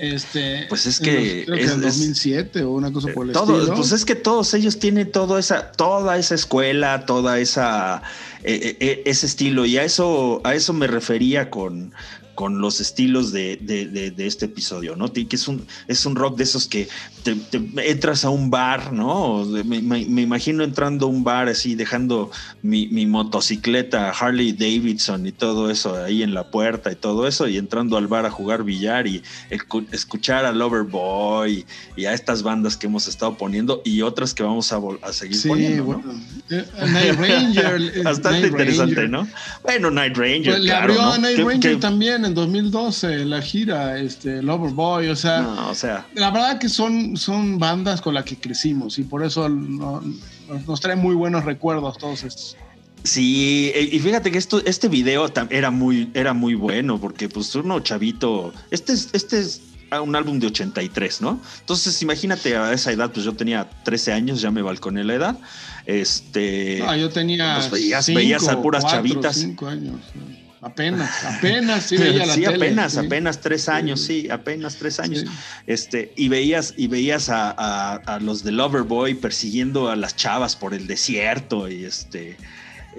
este. 0.00 0.66
Pues 0.68 0.86
es 0.86 0.98
que 1.00 1.44
creo 1.44 1.56
que 1.58 1.64
es- 1.64 1.70
en 1.72 1.78
es- 1.78 1.98
2007 1.98 2.62
o 2.64 2.70
una 2.72 2.92
cosa 2.92 3.08
por 3.12 3.26
el 3.26 3.32
Todo, 3.32 3.58
estilo. 3.58 3.76
pues 3.76 3.92
es 3.92 4.04
que 4.04 4.14
todos 4.14 4.54
ellos 4.54 4.78
tienen 4.78 5.10
toda 5.12 5.38
esa, 5.38 5.72
toda 5.72 6.16
esa 6.18 6.34
escuela, 6.34 7.04
toda 7.06 7.38
esa 7.38 8.02
eh, 8.42 8.76
eh, 8.80 9.02
ese 9.04 9.26
estilo. 9.26 9.66
Y 9.66 9.76
a 9.76 9.84
eso, 9.84 10.40
a 10.44 10.54
eso 10.54 10.72
me 10.72 10.86
refería 10.86 11.50
con, 11.50 11.92
con 12.40 12.58
los 12.62 12.80
estilos 12.80 13.32
de, 13.32 13.58
de- 13.60 13.84
de- 13.84 14.10
de 14.12 14.26
este 14.26 14.46
episodio, 14.46 14.96
¿no? 14.96 15.12
Que 15.12 15.26
es 15.30 15.46
un, 15.46 15.66
es 15.88 16.06
un 16.06 16.16
rock 16.16 16.38
de 16.38 16.44
esos 16.44 16.66
que 16.66 16.88
te, 17.22 17.34
te 17.34 17.60
entras 17.90 18.24
a 18.24 18.30
un 18.30 18.48
bar, 18.48 18.94
¿no? 18.94 19.44
Me, 19.44 19.62
me- 19.82 20.06
me 20.06 20.22
imagino 20.22 20.64
entrando 20.64 21.04
a 21.04 21.10
un 21.10 21.22
bar 21.22 21.48
así, 21.50 21.74
dejando 21.74 22.30
mi, 22.62 22.86
mi 22.88 23.04
motocicleta 23.04 24.08
Harley 24.12 24.52
Davidson 24.52 25.26
y 25.26 25.32
todo 25.32 25.70
eso 25.70 26.02
ahí 26.02 26.22
en 26.22 26.32
la 26.32 26.50
puerta 26.50 26.90
y 26.90 26.96
todo 26.96 27.26
eso, 27.28 27.46
y 27.46 27.58
entrando 27.58 27.98
al 27.98 28.06
bar 28.06 28.24
a 28.24 28.30
jugar 28.30 28.64
billar 28.64 29.06
y 29.06 29.22
escu- 29.50 29.86
escuchar 29.92 30.46
a 30.46 30.52
Loverboy 30.52 31.66
y 31.94 32.04
a 32.06 32.14
estas 32.14 32.42
bandas 32.42 32.78
que 32.78 32.86
hemos 32.86 33.06
estado 33.06 33.36
poniendo 33.36 33.82
y 33.84 34.00
otras 34.00 34.32
que 34.32 34.42
vamos 34.42 34.72
a, 34.72 34.80
a 35.02 35.12
seguir 35.12 35.36
Sí, 35.36 35.48
poniendo, 35.48 35.84
¿no? 35.84 36.14
Eh, 36.48 36.64
Night 36.88 37.18
Ranger. 37.18 37.82
eh, 37.96 38.02
Bastante 38.02 38.40
Night 38.40 38.52
interesante, 38.52 38.94
Ranger. 38.94 39.10
¿no? 39.10 39.28
Bueno, 39.62 39.90
Night 39.90 40.16
Ranger. 40.16 40.52
Pues 40.52 40.60
le 40.60 40.70
claro, 40.70 40.84
abrió 40.94 41.02
¿no? 41.02 41.12
a 41.12 41.18
Night 41.18 41.38
Ranger 41.38 41.80
también 41.80 42.24
en 42.30 42.34
2012, 42.34 43.24
la 43.26 43.42
gira, 43.42 43.98
este, 43.98 44.42
Loverboy, 44.42 45.08
o 45.08 45.16
sea. 45.16 45.42
no, 45.42 45.70
o 45.70 45.74
sea, 45.74 46.06
La 46.14 46.30
verdad 46.30 46.58
que 46.58 46.68
son, 46.68 47.16
son 47.16 47.58
bandas 47.58 48.00
con 48.00 48.14
las 48.14 48.24
que 48.24 48.36
crecimos 48.36 48.98
y 48.98 49.02
por 49.04 49.24
eso 49.24 49.48
no- 49.48 50.02
nos 50.66 50.80
trae 50.80 50.96
muy 50.96 51.14
buenos 51.14 51.44
recuerdos 51.44 51.98
todos 51.98 52.22
estos. 52.24 52.56
Sí, 53.02 53.72
e- 53.74 53.88
y 53.92 53.98
fíjate 53.98 54.30
que 54.30 54.38
esto, 54.38 54.62
este 54.64 54.88
video 54.88 55.26
era 55.50 55.70
muy, 55.70 56.10
era 56.14 56.32
muy 56.34 56.54
bueno, 56.54 57.00
porque 57.00 57.28
pues 57.28 57.54
uno 57.54 57.80
chavito, 57.80 58.52
este 58.70 58.92
es, 58.92 59.08
este 59.12 59.40
es 59.40 59.62
un 60.02 60.14
álbum 60.14 60.38
de 60.38 60.46
83, 60.48 61.20
¿no? 61.20 61.40
Entonces 61.60 62.00
imagínate 62.02 62.56
a 62.56 62.72
esa 62.72 62.92
edad, 62.92 63.10
pues 63.10 63.24
yo 63.24 63.32
tenía 63.34 63.68
13 63.84 64.12
años, 64.12 64.40
ya 64.40 64.50
me 64.50 64.62
balconé 64.62 65.02
la 65.02 65.14
edad. 65.14 65.38
Este, 65.86 66.82
Ah, 66.86 66.96
yo 66.96 67.08
tenía. 67.10 67.56
pues 67.58 67.70
veías- 67.70 68.04
cinco, 68.06 68.18
veías 68.18 68.46
a 68.48 68.60
puras 68.62 68.82
cuatro, 68.84 68.98
chavitas. 68.98 69.36
cinco 69.36 69.66
años. 69.66 69.96
¿no? 70.14 70.39
Apenas, 70.62 71.24
apenas 71.24 71.84
sí 71.84 71.96
veía 71.98 72.26
la 72.26 72.34
sí, 72.34 72.42
tele, 72.42 72.56
apenas, 72.56 72.92
sí. 72.92 72.98
apenas 72.98 73.40
tres 73.40 73.68
años, 73.68 74.00
sí, 74.00 74.28
apenas 74.30 74.76
tres 74.76 75.00
años. 75.00 75.20
Sí. 75.20 75.26
Este, 75.66 76.12
y 76.16 76.28
veías, 76.28 76.74
y 76.76 76.86
veías 76.86 77.30
a, 77.30 77.50
a- 77.56 77.94
a 77.96 78.20
los 78.20 78.44
de 78.44 78.52
Loverboy 78.52 79.14
persiguiendo 79.14 79.88
a 79.88 79.96
las 79.96 80.16
chavas 80.16 80.56
por 80.56 80.74
el 80.74 80.86
desierto 80.86 81.66
y 81.68 81.84
este. 81.86 82.36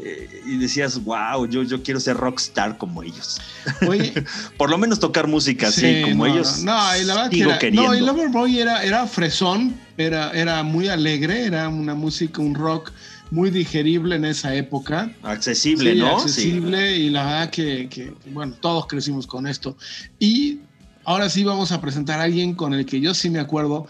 eh, 0.04 0.42
y 0.48 0.58
decías, 0.58 1.04
wow, 1.04 1.46
yo, 1.48 1.62
yo 1.64 1.84
quiero 1.84 2.00
ser 2.00 2.18
rockstar 2.18 2.78
como 2.80 3.04
ellos. 3.04 3.40
Oye, 3.88 4.12
Por 4.58 4.70
lo 4.72 4.78
menos 4.80 5.00
tocar 5.00 5.28
música 5.28 5.68
así 5.68 5.82
sí, 5.82 6.02
como 6.04 6.26
no, 6.26 6.34
ellos. 6.34 6.64
No, 6.64 6.98
y 6.98 7.04
la 7.04 7.14
verdad 7.14 7.30
que 7.30 7.42
era, 7.42 7.60
queriendo. 7.60 7.90
no, 7.90 7.94
y 7.96 8.00
Loverboy 8.00 8.60
era, 8.60 8.84
era 8.84 9.06
fresón, 9.06 9.76
era, 9.98 10.32
era 10.32 10.64
muy 10.64 10.88
alegre, 10.88 11.46
era 11.46 11.70
una 11.70 11.94
música, 11.94 12.42
un 12.42 12.56
rock 12.56 12.92
muy 13.32 13.50
digerible 13.50 14.16
en 14.18 14.26
esa 14.26 14.54
época. 14.54 15.12
accesible, 15.24 15.94
Sí, 15.94 16.00
¿no? 16.00 16.08
accesible 16.18 16.98
y 16.98 17.10
la 17.10 17.24
verdad 17.26 17.50
que, 17.50 17.88
que, 17.90 18.14
bueno, 18.32 18.54
todos 18.62 18.86
crecimos 18.88 19.26
con 19.26 19.48
esto. 19.48 19.78
Y 20.20 20.60
ahora 21.06 21.30
sí 21.30 21.44
vamos 21.44 21.72
a 21.72 21.82
presentar 21.82 22.20
a 22.20 22.24
alguien 22.24 22.54
con 22.54 22.74
el 22.74 22.86
que 22.86 23.00
yo 23.00 23.14
sí 23.14 23.30
me 23.30 23.40
acuerdo 23.40 23.88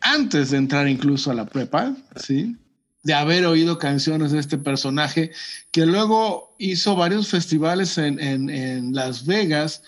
antes 0.00 0.50
de 0.50 0.56
entrar 0.58 0.88
incluso 0.88 1.30
a 1.30 1.34
la 1.34 1.44
prepa, 1.46 1.94
¿sí? 2.16 2.56
De 3.02 3.12
haber 3.12 3.44
oído 3.46 3.78
canciones 3.78 4.30
de 4.30 4.38
este 4.38 4.56
personaje 4.56 5.32
que 5.72 5.84
luego 5.84 6.54
hizo 6.58 6.94
varios 6.96 7.28
festivales 7.28 7.98
en, 7.98 8.20
en- 8.20 8.50
en 8.50 8.94
Las 8.94 9.26
Vegas, 9.26 9.82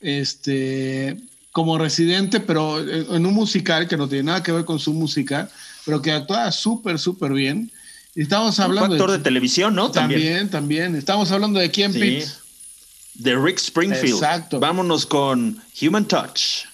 este, 0.00 1.16
como 1.52 1.78
residente, 1.78 2.38
pero 2.40 2.80
en 2.80 3.24
un 3.24 3.34
musical 3.34 3.88
que 3.88 3.96
no 3.96 4.08
tiene 4.08 4.24
nada 4.24 4.42
que 4.42 4.52
ver 4.52 4.64
con 4.64 4.78
su 4.78 4.92
música, 4.92 5.48
pero 5.84 6.02
que 6.02 6.12
actuaba 6.12 6.52
súper, 6.52 6.98
súper 6.98 7.32
bien. 7.32 7.70
Estamos 8.16 8.58
hablando 8.60 8.94
actor 8.94 9.10
de 9.10 9.18
televisión, 9.18 9.74
¿no? 9.74 9.90
también, 9.90 10.48
también. 10.48 10.96
Estamos 10.96 11.30
hablando 11.30 11.60
de 11.60 11.70
quién, 11.70 11.92
Sí. 11.92 12.00
Pete? 12.00 12.26
De 13.14 13.36
Rick 13.36 13.58
Springfield. 13.58 14.14
Exacto. 14.14 14.58
Vámonos 14.58 15.06
con 15.06 15.62
Human 15.80 16.06
Touch. 16.06 16.66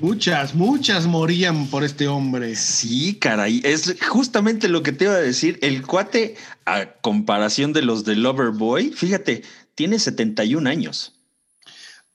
Muchas, 0.00 0.54
muchas 0.54 1.06
morían 1.06 1.66
por 1.66 1.82
este 1.84 2.06
hombre. 2.08 2.54
Sí, 2.56 3.14
caray, 3.14 3.60
es 3.64 3.96
justamente 4.08 4.68
lo 4.68 4.82
que 4.82 4.92
te 4.92 5.04
iba 5.04 5.14
a 5.14 5.18
decir. 5.18 5.58
El 5.62 5.84
cuate, 5.86 6.36
a 6.66 6.92
comparación 7.00 7.72
de 7.72 7.82
los 7.82 8.04
de 8.04 8.16
Loverboy, 8.16 8.90
fíjate, 8.90 9.42
tiene 9.74 9.98
71 9.98 10.66
años. 10.68 11.14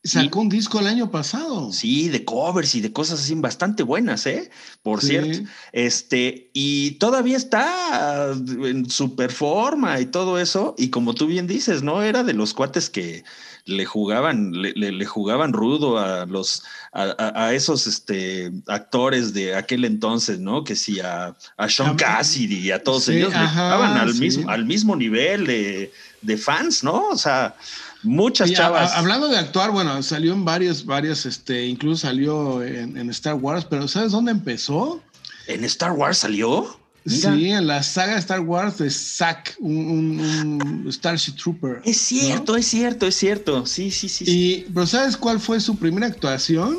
Sacó 0.06 0.42
un 0.42 0.50
disco 0.50 0.80
el 0.82 0.88
año 0.88 1.12
pasado. 1.12 1.72
Sí, 1.72 2.10
de 2.10 2.26
covers 2.26 2.76
y 2.76 2.82
de 2.82 2.92
cosas 2.92 3.22
así 3.22 3.36
bastante 3.36 3.84
buenas, 3.84 4.26
¿eh? 4.26 4.50
Por 4.82 5.00
Sí. 5.00 5.08
cierto. 5.08 5.40
Este, 5.72 6.50
y 6.54 6.92
todavía 6.92 7.38
está 7.38 8.34
en 8.34 8.90
super 8.90 9.32
forma 9.32 10.02
y 10.02 10.06
todo 10.08 10.40
eso. 10.40 10.76
Y 10.78 10.90
como 10.90 11.14
tú 11.14 11.26
bien 11.26 11.48
dices, 11.48 11.84
¿no? 11.84 12.02
Era 12.04 12.24
de 12.26 12.34
los 12.34 12.54
cuates 12.54 12.90
que 12.90 13.24
le 13.66 13.86
jugaban, 13.86 14.52
le, 14.52 14.74
le- 14.76 14.92
le 14.92 15.06
jugaban 15.06 15.54
rudo 15.54 15.98
a 15.98 16.26
los, 16.26 16.64
a, 16.92 17.04
a- 17.18 17.46
a 17.48 17.54
esos 17.54 17.88
este, 17.88 18.52
actores 18.68 19.34
de 19.34 19.56
aquel 19.56 19.86
entonces, 19.86 20.40
¿no? 20.40 20.64
Que 20.66 20.76
sí, 20.76 21.00
a, 21.00 21.34
a 21.58 21.70
Sean 21.70 21.96
Cassidy 21.96 22.58
y 22.60 22.72
a 22.72 22.84
todos 22.84 23.06
sí, 23.06 23.14
ellos 23.14 23.32
le 23.32 23.48
jugaban 23.48 23.98
al, 23.98 24.14
sí. 24.14 24.20
mismo, 24.20 24.50
al 24.50 24.66
mismo 24.66 24.96
nivel 24.96 25.46
de, 25.48 25.94
de 26.22 26.38
fans, 26.38 26.84
¿no? 26.84 27.08
O 27.10 27.18
sea, 27.18 27.56
muchas 28.04 28.50
Y 28.50 28.54
chavas. 28.56 28.92
a- 28.92 28.98
hablando 29.00 29.30
de 29.30 29.38
actuar, 29.38 29.72
bueno, 29.72 30.04
salió 30.04 30.34
en 30.34 30.44
varias, 30.44 30.84
varias, 30.86 31.26
este, 31.26 31.66
incluso 31.66 32.06
salió 32.08 32.62
en, 32.64 32.98
en 32.98 33.10
Star 33.12 33.36
Wars, 33.36 33.66
pero 33.70 33.88
¿sabes 33.88 34.12
dónde 34.12 34.32
empezó? 34.32 35.02
¿En 35.48 35.64
Star 35.64 35.92
Wars 35.94 36.18
salió? 36.18 36.78
Mira. 37.06 37.36
Sí, 37.36 37.50
en 37.50 37.68
la 37.68 37.84
saga 37.84 38.14
de 38.14 38.20
Star 38.20 38.40
Wars 38.40 38.78
de 38.78 38.90
Zack, 38.90 39.56
un, 39.60 39.76
un- 40.22 40.84
un 40.86 40.92
Starship 40.94 41.34
Trooper. 41.36 41.82
Es 41.84 41.98
cierto, 41.98 42.56
es 42.56 42.66
cierto, 42.66 43.06
es 43.08 43.16
cierto. 43.16 43.66
Sí, 43.66 43.92
sí, 43.92 44.08
sí. 44.08 44.26
sí. 44.26 44.32
Y, 44.32 44.72
pero 44.74 44.88
¿sabes 44.88 45.18
cuál 45.18 45.40
fue 45.40 45.60
su 45.60 45.76
primera 45.78 46.08
actuación? 46.08 46.76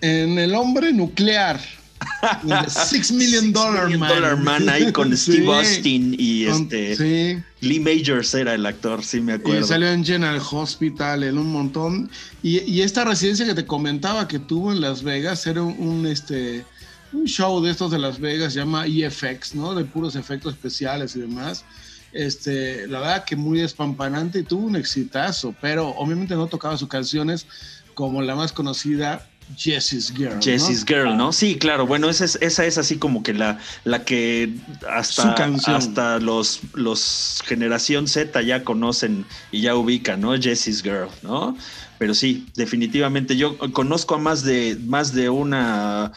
En 0.00 0.38
El 0.38 0.54
Hombre 0.54 0.92
Nuclear. 0.92 1.60
Six 2.68 3.12
Million 3.12 3.52
Dollar 3.52 3.84
Million 3.84 4.00
Man. 4.00 4.08
Dollar 4.10 4.36
Man 4.36 4.68
ahí 4.68 4.90
con 4.90 5.10
Sí, 5.16 5.34
Steve 5.34 5.54
Austin 5.54 6.16
y 6.18 6.46
con- 6.46 6.62
este 6.62 6.96
Sí. 6.96 7.42
Lee 7.60 7.78
Majors 7.78 8.34
era 8.34 8.54
el 8.54 8.66
actor, 8.66 9.04
sí 9.04 9.20
me 9.20 9.32
Y 9.32 9.36
acuerdo. 9.36 9.64
salió 9.68 9.88
en 9.88 10.04
General 10.04 10.40
Hospital, 10.50 11.22
en 11.22 11.38
un 11.38 11.52
montón. 11.52 12.10
Y, 12.42 12.58
y 12.62 12.82
esta 12.82 13.04
residencia 13.04 13.46
que 13.46 13.54
te 13.54 13.66
comentaba 13.66 14.26
que 14.26 14.40
tuvo 14.40 14.72
en 14.72 14.80
Las 14.80 15.04
Vegas 15.04 15.46
era 15.46 15.62
un, 15.62 15.76
un, 15.78 16.06
este, 16.06 16.64
un 17.12 17.26
show 17.26 17.62
de 17.62 17.70
estos 17.70 17.90
de 17.90 17.98
Las 17.98 18.18
Vegas, 18.18 18.52
se 18.52 18.60
llama 18.60 18.86
EFX, 18.86 19.54
¿no? 19.54 19.74
De 19.74 19.84
puros 19.84 20.16
efectos 20.16 20.54
especiales 20.54 21.14
y 21.16 21.20
demás. 21.20 21.64
Este, 22.12 22.86
la 22.88 23.00
verdad 23.00 23.24
que 23.24 23.36
muy 23.36 23.60
despampanante 23.60 24.40
y 24.40 24.42
tuvo 24.42 24.66
un 24.66 24.76
exitazo, 24.76 25.54
pero 25.60 25.88
obviamente 25.88 26.34
no 26.34 26.46
tocaba 26.46 26.76
sus 26.76 26.88
canciones 26.88 27.46
como 27.94 28.20
la 28.22 28.34
más 28.34 28.52
conocida, 28.52 29.26
Jessie's 29.56 30.12
Girl. 30.14 30.34
¿no? 30.34 30.42
Jessie's 30.42 30.84
Girl, 30.84 31.16
¿no? 31.16 31.32
Sí, 31.32 31.56
claro. 31.56 31.86
Bueno, 31.86 32.08
esa 32.08 32.24
es, 32.24 32.38
esa 32.40 32.64
es 32.64 32.78
así 32.78 32.96
como 32.96 33.22
que 33.22 33.34
la, 33.34 33.58
la 33.84 34.04
que 34.04 34.54
hasta, 34.88 35.34
hasta 35.66 36.18
los, 36.20 36.60
los 36.74 37.42
generación 37.46 38.08
Z 38.08 38.40
ya 38.42 38.64
conocen 38.64 39.24
y 39.50 39.62
ya 39.62 39.74
ubican, 39.74 40.20
¿no? 40.20 40.34
Jessie's 40.40 40.82
Girl, 40.82 41.08
¿no? 41.22 41.56
Pero 41.98 42.14
sí, 42.14 42.46
definitivamente 42.56 43.36
yo 43.36 43.56
conozco 43.72 44.16
a 44.16 44.18
más 44.18 44.42
de, 44.42 44.76
más 44.86 45.14
de 45.14 45.28
una 45.28 46.12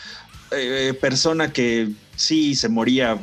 eh, 0.51 0.93
persona 0.99 1.51
que 1.51 1.89
sí 2.15 2.55
se 2.55 2.69
moría 2.69 3.19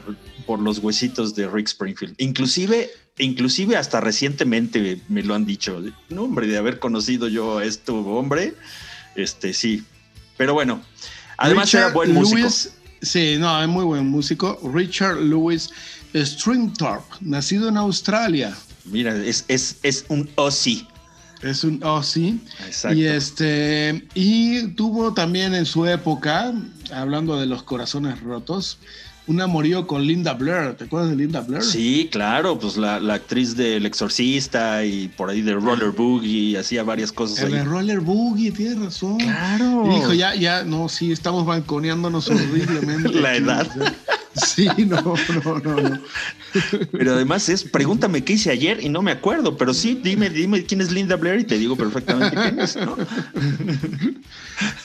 por 0.47 0.61
los 0.61 0.79
huesitos 0.79 1.35
de 1.35 1.49
Rick 1.49 1.69
Springfield. 1.69 2.15
Inclusive, 2.19 2.91
inclusive 3.19 3.77
hasta 3.77 4.01
recientemente 4.01 5.01
me 5.09 5.23
lo 5.23 5.35
han 5.35 5.45
dicho. 5.45 5.83
No, 6.09 6.25
hombre, 6.25 6.47
de 6.47 6.59
haber 6.59 6.79
conocido 6.79 7.29
yo 7.29 7.59
a 7.59 7.65
este 7.65 7.93
hombre, 7.93 8.55
este 9.15 9.53
sí. 9.53 9.85
Pero 10.37 10.55
bueno, 10.55 10.83
además 11.37 11.67
Richard 11.67 11.83
era 11.85 11.93
buen 11.93 12.13
músico. 12.13 12.39
Lewis, 12.39 12.73
sí, 13.01 13.37
no, 13.39 13.63
es 13.63 13.69
muy 13.69 13.85
buen 13.85 14.07
músico. 14.07 14.59
Richard 14.75 15.21
Lewis 15.21 15.71
Stringthorpe, 16.15 17.17
nacido 17.21 17.69
en 17.69 17.77
Australia. 17.77 18.57
Mira, 18.85 19.15
es, 19.17 19.45
es, 19.49 19.77
es 19.83 20.05
un 20.09 20.29
Ozzy. 20.35 20.87
Es 21.43 21.65
un 21.65 21.81
Aussie. 21.83 22.39
Exacto. 22.67 22.97
Y 22.97 23.07
este 23.07 24.05
y 24.15 24.69
tuvo 24.69 25.13
también 25.13 25.55
en 25.55 25.67
su 25.67 25.87
época, 25.87 26.53
hablando 26.95 27.39
de 27.39 27.47
los 27.47 27.63
corazones 27.63 28.21
rotos, 28.21 28.79
un 29.27 29.41
amorío 29.41 29.87
con 29.87 30.05
Linda 30.07 30.35
Blair. 30.35 30.75
¿Te 30.75 30.85
acuerdas 30.85 31.11
de 31.11 31.17
Linda 31.17 31.41
Blair? 31.41 31.63
Sí, 31.63 32.09
claro, 32.11 32.59
pues 32.59 32.77
la, 32.77 32.99
la 33.01 33.15
actriz 33.15 33.57
del 33.57 33.87
Exorcista 33.87 34.85
y 34.85 35.09
por 35.09 35.31
ahí 35.31 35.43
de 35.43 35.55
Roller 35.55 35.91
Boogie, 35.91 36.59
hacía 36.59 36.83
varias 36.83 37.13
cosas 37.13 37.41
El 37.41 37.53
de 37.53 37.59
ahí. 37.59 37.65
Roller 37.65 38.01
Boogie, 38.01 38.51
tienes 38.51 38.79
razón. 38.79 39.19
Claro. 39.19 39.87
Y 39.91 39.95
dijo, 39.95 40.13
ya, 40.13 40.35
ya, 40.35 40.65
no, 40.65 40.89
sí, 40.89 41.13
estamos 41.13 41.47
balconeándonos 41.47 42.29
horriblemente. 42.29 43.11
La 43.21 43.37
edad. 43.37 43.69
Sí, 44.35 44.67
no, 44.87 45.01
no, 45.03 45.59
no, 45.59 45.77
no. 45.81 46.01
Pero 46.93 47.15
además 47.15 47.49
es, 47.49 47.65
pregúntame 47.65 48.25
qué 48.25 48.35
hice 48.35 48.51
ayer 48.51 48.83
y 48.83 48.89
no 48.89 49.03
me 49.03 49.11
acuerdo, 49.11 49.57
pero 49.57 49.75
sí, 49.75 49.99
dime, 50.03 50.31
dime 50.31 50.65
quién 50.65 50.81
es 50.81 50.91
Linda 50.91 51.17
Blair 51.17 51.41
y 51.41 51.45
te 51.45 51.59
digo 51.59 51.77
perfectamente 51.77 52.37
quién 52.37 52.61
es, 52.61 52.77
¿no? 52.77 52.97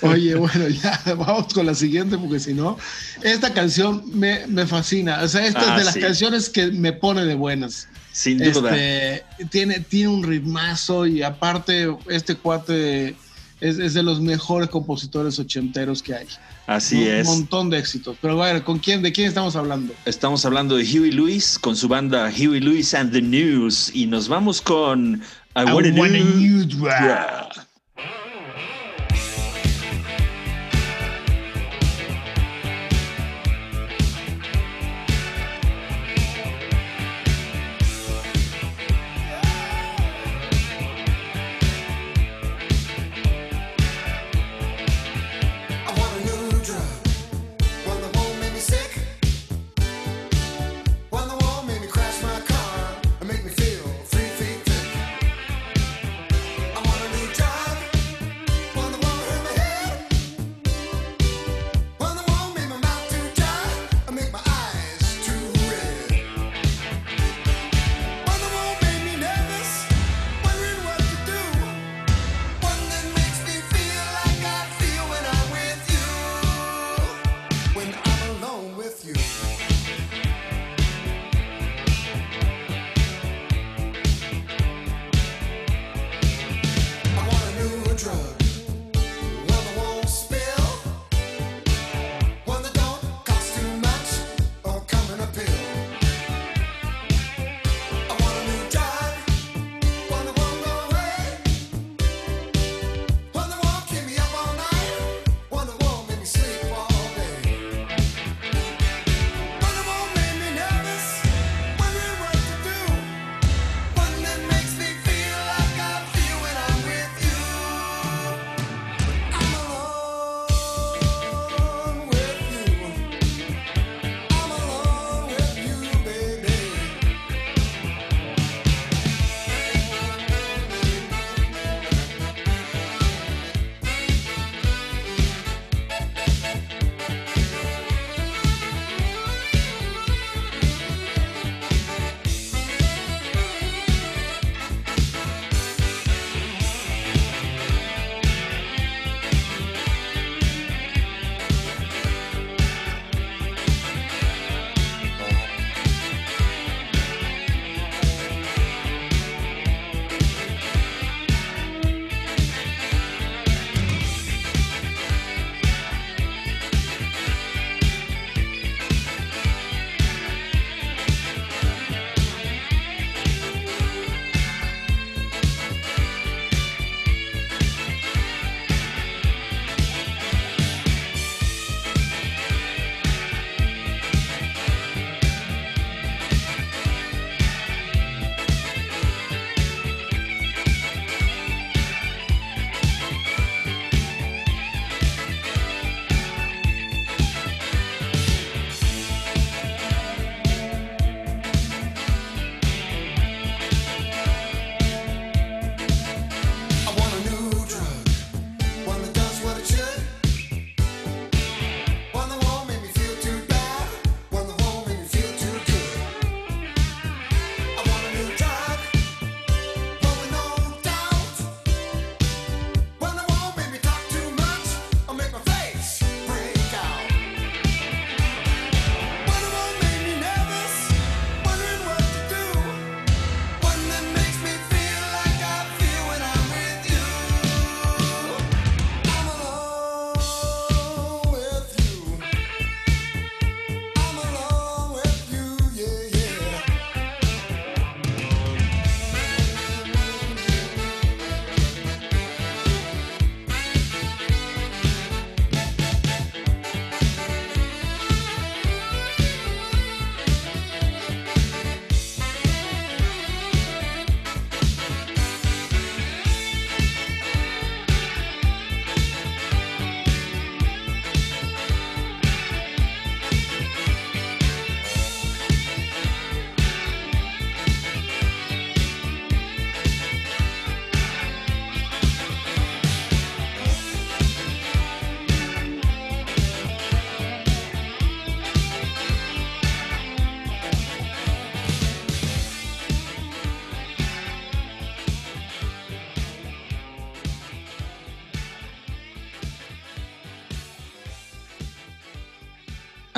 Oye, 0.01 0.35
bueno, 0.35 0.67
ya 0.69 1.01
vamos 1.17 1.53
con 1.53 1.65
la 1.65 1.75
siguiente 1.75 2.17
porque 2.17 2.39
si 2.39 2.53
no, 2.53 2.77
esta 3.23 3.53
canción 3.53 4.03
me, 4.13 4.45
me 4.47 4.65
fascina. 4.65 5.21
O 5.21 5.27
sea, 5.27 5.45
esta 5.45 5.61
Ah, 5.61 5.71
es 5.73 5.77
de 5.79 5.83
las 5.85 5.93
sí. 5.93 5.99
canciones 5.99 6.49
que 6.49 6.67
me 6.67 6.93
pone 6.93 7.25
de 7.25 7.35
buenas. 7.35 7.87
Sin 8.11 8.39
duda. 8.39 8.75
Este, 8.75 9.23
tiene, 9.49 9.79
tiene 9.81 10.07
un 10.09 10.23
ritmazo 10.23 11.05
y 11.05 11.21
aparte 11.21 11.95
este 12.09 12.35
cuate 12.35 13.09
es, 13.61 13.77
es 13.79 13.93
de 13.93 14.03
los 14.03 14.19
mejores 14.21 14.69
compositores 14.69 15.37
ochenteros 15.39 16.01
que 16.01 16.15
hay. 16.15 16.27
Así 16.67 16.97
un 16.97 17.07
es. 17.07 17.25
montón 17.27 17.69
de 17.69 17.79
éxitos. 17.79 18.17
Pero 18.21 18.35
bueno, 18.35 18.63
¿con 18.63 18.77
quién, 18.77 19.01
¿de 19.01 19.11
quién 19.13 19.27
estamos 19.29 19.55
hablando? 19.55 19.93
Estamos 20.05 20.45
hablando 20.45 20.75
de 20.75 20.83
Huey 20.83 21.11
Lewis 21.11 21.57
con 21.57 21.75
su 21.75 21.87
banda 21.87 22.29
Huey 22.29 22.59
Lewis 22.59 22.93
and 22.93 23.11
the 23.13 23.21
News 23.21 23.89
y 23.95 24.05
nos 24.05 24.27
vamos 24.27 24.61
con 24.61 25.21
I, 25.55 25.63
Wanna, 25.63 25.99
Wanna 25.99 26.19
Do- 26.19 26.39
You 26.39 26.65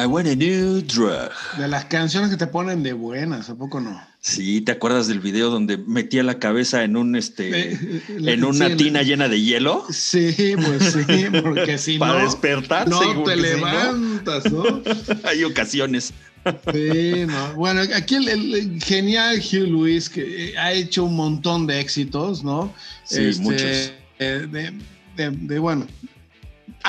I 0.02 0.06
want 0.06 0.28
a 0.28 0.36
new 0.36 0.82
drug. 0.82 1.30
De 1.58 1.68
las 1.68 1.86
canciones 1.86 2.30
que 2.30 2.38
te 2.38 2.48
ponen 2.48 2.84
de 2.84 2.94
buenas, 2.94 3.50
¿a 3.50 3.56
poco 3.56 3.82
no? 3.82 4.02
Sí, 4.22 4.62
¿te 4.62 4.72
acuerdas 4.72 5.08
del 5.08 5.20
video 5.20 5.50
donde 5.50 5.78
metía 5.78 6.24
la 6.24 6.40
cabeza 6.40 6.84
en 6.84 6.96
un 6.96 7.16
este 7.16 7.74
Eh, 7.74 8.04
en 8.08 8.44
una 8.46 8.68
sí, 8.70 8.76
tina 8.76 9.02
llena 9.02 9.28
de 9.28 9.42
hielo? 9.42 9.86
Sí, 9.90 10.54
pues 10.64 10.94
sí, 10.94 11.26
porque 11.44 11.78
si 11.78 11.98
Para 12.00 12.20
no, 12.20 12.26
despertarse, 12.26 12.90
no 12.90 13.24
te 13.24 13.36
levantas, 13.36 14.52
¿no? 14.52 14.82
Hay 15.24 15.44
ocasiones. 15.44 16.14
Sí, 16.74 17.26
no. 17.28 17.54
Bueno, 17.56 17.82
aquí 17.96 18.16
el, 18.16 18.28
el 18.30 18.82
genial 18.84 19.40
Hugh 19.40 19.68
Lewis 19.68 20.10
que 20.10 20.50
eh, 20.52 20.58
ha 20.58 20.72
hecho 20.72 21.04
un 21.04 21.16
montón 21.16 21.68
de 21.68 21.80
éxitos, 21.82 22.44
¿no? 22.44 22.74
Sí, 23.04 23.32
muchos. 23.40 23.62
eh, 24.20 24.48
de, 24.50 24.72
de- 25.18 25.32
de, 25.32 25.60
bueno, 25.60 25.86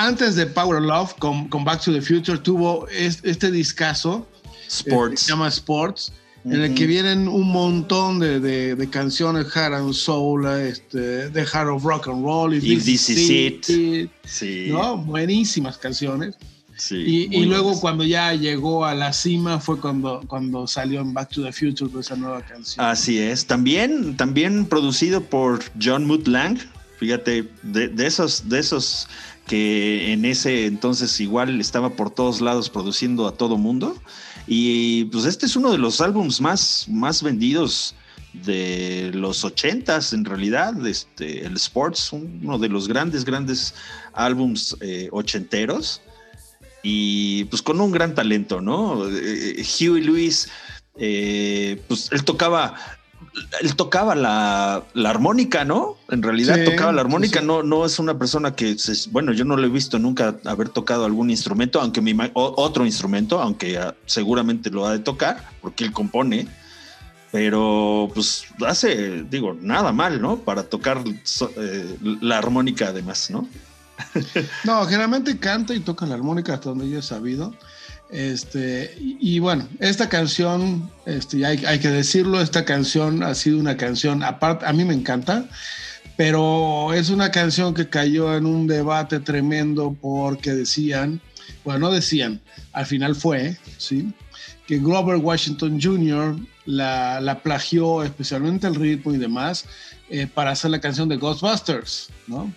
antes 0.05 0.35
de 0.35 0.45
Power 0.45 0.77
of 0.81 0.85
Love 0.87 1.13
con, 1.19 1.47
con 1.49 1.63
Back 1.63 1.83
to 1.83 1.93
the 1.93 2.01
Future 2.01 2.37
tuvo 2.37 2.87
es- 2.89 3.19
este 3.23 3.51
discazo 3.51 4.27
eh, 4.43 4.49
Sports. 4.67 5.21
se 5.21 5.29
llama 5.31 5.47
Sports, 5.47 6.13
en 6.43 6.53
el 6.61 6.73
que 6.73 6.87
vienen 6.87 7.27
un 7.27 7.49
montón 7.51 8.19
de, 8.19 8.39
de- 8.39 8.75
de 8.75 8.89
canciones, 8.89 9.45
Heart 9.53 9.73
and 9.75 9.93
Soul, 9.93 10.47
este, 10.47 11.29
The 11.29 11.45
Heart 11.45 11.69
of 11.69 11.83
Rock 11.83 12.07
and 12.07 12.23
Roll, 12.23 12.55
If 12.55 12.63
This 12.63 13.09
Is 13.09 13.29
It. 13.29 13.69
It, 13.69 14.09
Sí. 14.25 14.67
¿no? 14.69 14.97
Buenísimas 14.97 15.77
canciones. 15.77 16.35
sí, 16.77 16.95
Y, 17.31 17.37
y 17.41 17.45
luego 17.45 17.79
cuando 17.79 18.03
ya 18.03 18.33
llegó 18.33 18.85
a 18.85 18.95
la 18.95 19.13
cima 19.13 19.59
fue 19.59 19.79
cuando, 19.79 20.21
cuando 20.25 20.65
salió 20.65 21.01
en 21.01 21.13
Back 21.13 21.29
to 21.29 21.43
the 21.43 21.51
Future 21.51 21.91
con 21.91 21.99
esa 22.01 22.15
nueva 22.15 22.41
canción. 22.41 22.83
Así 22.83 23.19
es. 23.19 23.45
También, 23.45 24.17
también 24.17 24.65
producido 24.65 25.21
por 25.21 25.59
John 25.79 26.07
Moot 26.07 26.27
Lang. 26.27 26.57
Fíjate, 26.97 27.47
de, 27.61 27.87
de 27.89 28.07
esos, 28.07 28.47
de 28.49 28.59
esos 28.59 29.07
que 29.51 30.13
en 30.13 30.23
ese 30.23 30.65
entonces 30.65 31.19
igual 31.19 31.59
estaba 31.59 31.89
por 31.89 32.09
todos 32.09 32.39
lados 32.39 32.69
produciendo 32.69 33.27
a 33.27 33.33
todo 33.33 33.57
mundo. 33.57 34.01
Y 34.47 35.03
pues 35.05 35.25
este 35.25 35.45
es 35.45 35.57
uno 35.57 35.73
de 35.73 35.77
los 35.77 35.99
álbums 35.99 36.39
más, 36.39 36.85
más 36.89 37.21
vendidos 37.21 37.93
de 38.31 39.11
los 39.13 39.43
ochentas 39.43 40.13
en 40.13 40.23
realidad. 40.23 40.87
Este, 40.87 41.45
el 41.45 41.57
Sports, 41.57 42.13
uno 42.13 42.59
de 42.59 42.69
los 42.69 42.87
grandes, 42.87 43.25
grandes 43.25 43.73
álbums 44.13 44.77
eh, 44.79 45.09
ochenteros. 45.11 45.99
Y 46.81 47.43
pues 47.45 47.61
con 47.61 47.81
un 47.81 47.91
gran 47.91 48.15
talento, 48.15 48.61
¿no? 48.61 49.05
Eh, 49.05 49.65
Huey 49.81 50.01
Lewis, 50.01 50.47
eh, 50.95 51.77
pues 51.89 52.07
él 52.13 52.23
tocaba, 52.23 52.75
él 53.61 53.75
tocaba 53.75 54.13
la, 54.15 54.83
la 54.93 55.09
armónica, 55.09 55.63
¿no? 55.63 55.95
En 56.09 56.21
realidad 56.21 56.55
Sí, 56.57 56.65
tocaba 56.65 56.91
la 56.91 57.01
armónica, 57.01 57.39
sí, 57.39 57.45
no, 57.45 57.63
no 57.63 57.85
es 57.85 57.97
una 57.99 58.17
persona 58.19 58.55
que, 58.55 58.77
se- 58.77 59.09
bueno, 59.09 59.31
yo 59.31 59.45
no 59.45 59.55
lo 59.57 59.65
he 59.65 59.69
visto 59.69 59.99
nunca 59.99 60.35
haber 60.45 60.69
tocado 60.69 61.05
algún 61.05 61.29
instrumento, 61.29 61.79
aunque 61.79 62.01
o- 62.33 62.53
otro 62.57 62.85
instrumento, 62.85 63.41
aunque 63.41 63.77
ah, 63.77 63.95
seguramente 64.05 64.69
lo 64.69 64.85
ha 64.85 64.91
de 64.93 64.99
tocar, 64.99 65.49
porque 65.61 65.83
él 65.85 65.91
compone. 65.93 66.47
Pero 67.31 68.09
pues 68.13 68.43
hace, 68.67 69.23
digo, 69.23 69.55
nada 69.61 69.93
mal, 69.93 70.21
¿no? 70.21 70.39
Para 70.39 70.63
tocar 70.63 71.01
eh, 71.57 71.97
la 72.21 72.37
armónica 72.37 72.87
además, 72.89 73.29
¿no? 73.31 73.47
No, 74.65 74.83
generalmente 74.85 75.37
canta 75.39 75.73
y 75.73 75.79
toca 75.79 76.05
la 76.05 76.15
armónica 76.15 76.55
hasta 76.55 76.69
donde 76.69 76.89
yo 76.89 76.99
he 76.99 77.01
sabido. 77.03 77.53
Este, 78.11 78.93
y, 78.99 79.39
bueno, 79.39 79.67
esta 79.79 80.09
canción, 80.09 80.91
este, 81.05 81.45
hay, 81.45 81.63
hay 81.65 81.79
que 81.79 81.87
decirlo, 81.87 82.41
esta 82.41 82.65
canción 82.65 83.23
ha 83.23 83.33
sido 83.35 83.57
una 83.57 83.77
canción, 83.77 84.21
aparte, 84.21 84.65
a 84.65 84.73
mí 84.73 84.83
me 84.83 84.93
encanta, 84.93 85.45
pero 86.17 86.93
es 86.93 87.09
una 87.09 87.31
canción 87.31 87.73
que 87.73 87.87
cayó 87.87 88.35
en 88.35 88.45
un 88.45 88.67
debate 88.67 89.21
tremendo 89.21 89.95
porque 89.99 90.53
decían, 90.53 91.21
bueno, 91.63 91.87
no 91.87 91.91
decían, 91.91 92.41
al 92.73 92.85
final 92.85 93.15
fue, 93.15 93.57
¿sí? 93.77 94.13
Que 94.67 94.79
Grover 94.79 95.15
Washington 95.17 95.79
Jr. 95.81 96.35
la, 96.65 97.21
la 97.21 97.41
plagió, 97.41 98.03
especialmente 98.03 98.67
el 98.67 98.75
ritmo 98.75 99.13
y 99.13 99.17
demás, 99.17 99.65
eh, 100.09 100.27
para 100.27 100.51
hacer 100.51 100.71
la 100.71 100.81
canción 100.81 101.07
de 101.07 101.15
Ghostbusters, 101.15 102.09
¿no? 102.27 102.53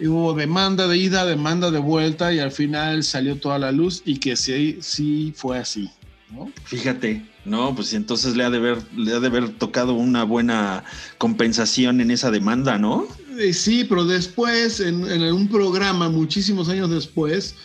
Y 0.00 0.06
hubo 0.06 0.32
demanda 0.34 0.88
de 0.88 0.96
ida, 0.96 1.26
demanda 1.26 1.70
de 1.70 1.78
vuelta 1.78 2.32
y 2.32 2.38
al 2.38 2.52
final 2.52 3.04
salió 3.04 3.36
toda 3.36 3.58
la 3.58 3.70
luz 3.70 4.02
y 4.06 4.16
que 4.18 4.34
sí, 4.36 4.78
sí 4.80 5.32
fue 5.36 5.58
así. 5.58 5.90
¿no? 6.32 6.50
Fíjate, 6.64 7.26
no, 7.44 7.74
pues 7.74 7.92
entonces 7.92 8.36
le 8.36 8.44
ha 8.44 8.50
de 8.50 8.58
haber, 8.58 8.78
le 8.96 9.12
ha 9.14 9.20
de 9.20 9.26
haber 9.26 9.48
tocado 9.50 9.94
una 9.94 10.22
buena 10.24 10.84
compensación 11.18 12.00
en 12.00 12.10
esa 12.10 12.30
demanda, 12.30 12.78
¿no? 12.78 13.06
Eh, 13.38 13.52
sí, 13.52 13.84
pero 13.84 14.04
después, 14.04 14.80
en, 14.80 15.06
en 15.10 15.22
un 15.34 15.48
programa, 15.48 16.08
muchísimos 16.08 16.68
años 16.68 16.88
después, 16.90 17.56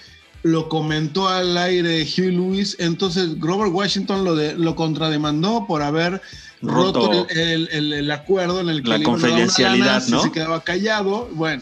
lo 0.44 0.68
comentó 0.68 1.28
al 1.30 1.58
aire 1.58 2.04
Hugh 2.04 2.32
Lewis, 2.34 2.76
entonces 2.80 3.40
Grover 3.40 3.68
Washington 3.68 4.24
lo, 4.26 4.36
de- 4.36 4.56
lo 4.58 4.76
contrademandó 4.76 5.66
por 5.68 5.82
haber 5.82 6.22
roto, 6.62 7.08
Roto. 7.12 7.28
el, 7.30 7.38
el- 7.40 7.70
el- 7.72 7.94
el 7.94 8.12
acuerdo 8.12 8.60
en 8.62 8.70
el 8.70 8.84
que 8.84 8.90
La 8.90 9.04
confidencialidad, 9.04 9.86
lana 9.86 10.02
si 10.02 10.12
¿no? 10.12 10.22
se 10.24 10.32
quedaba 10.32 10.64
callado, 10.64 11.30
bueno. 11.34 11.62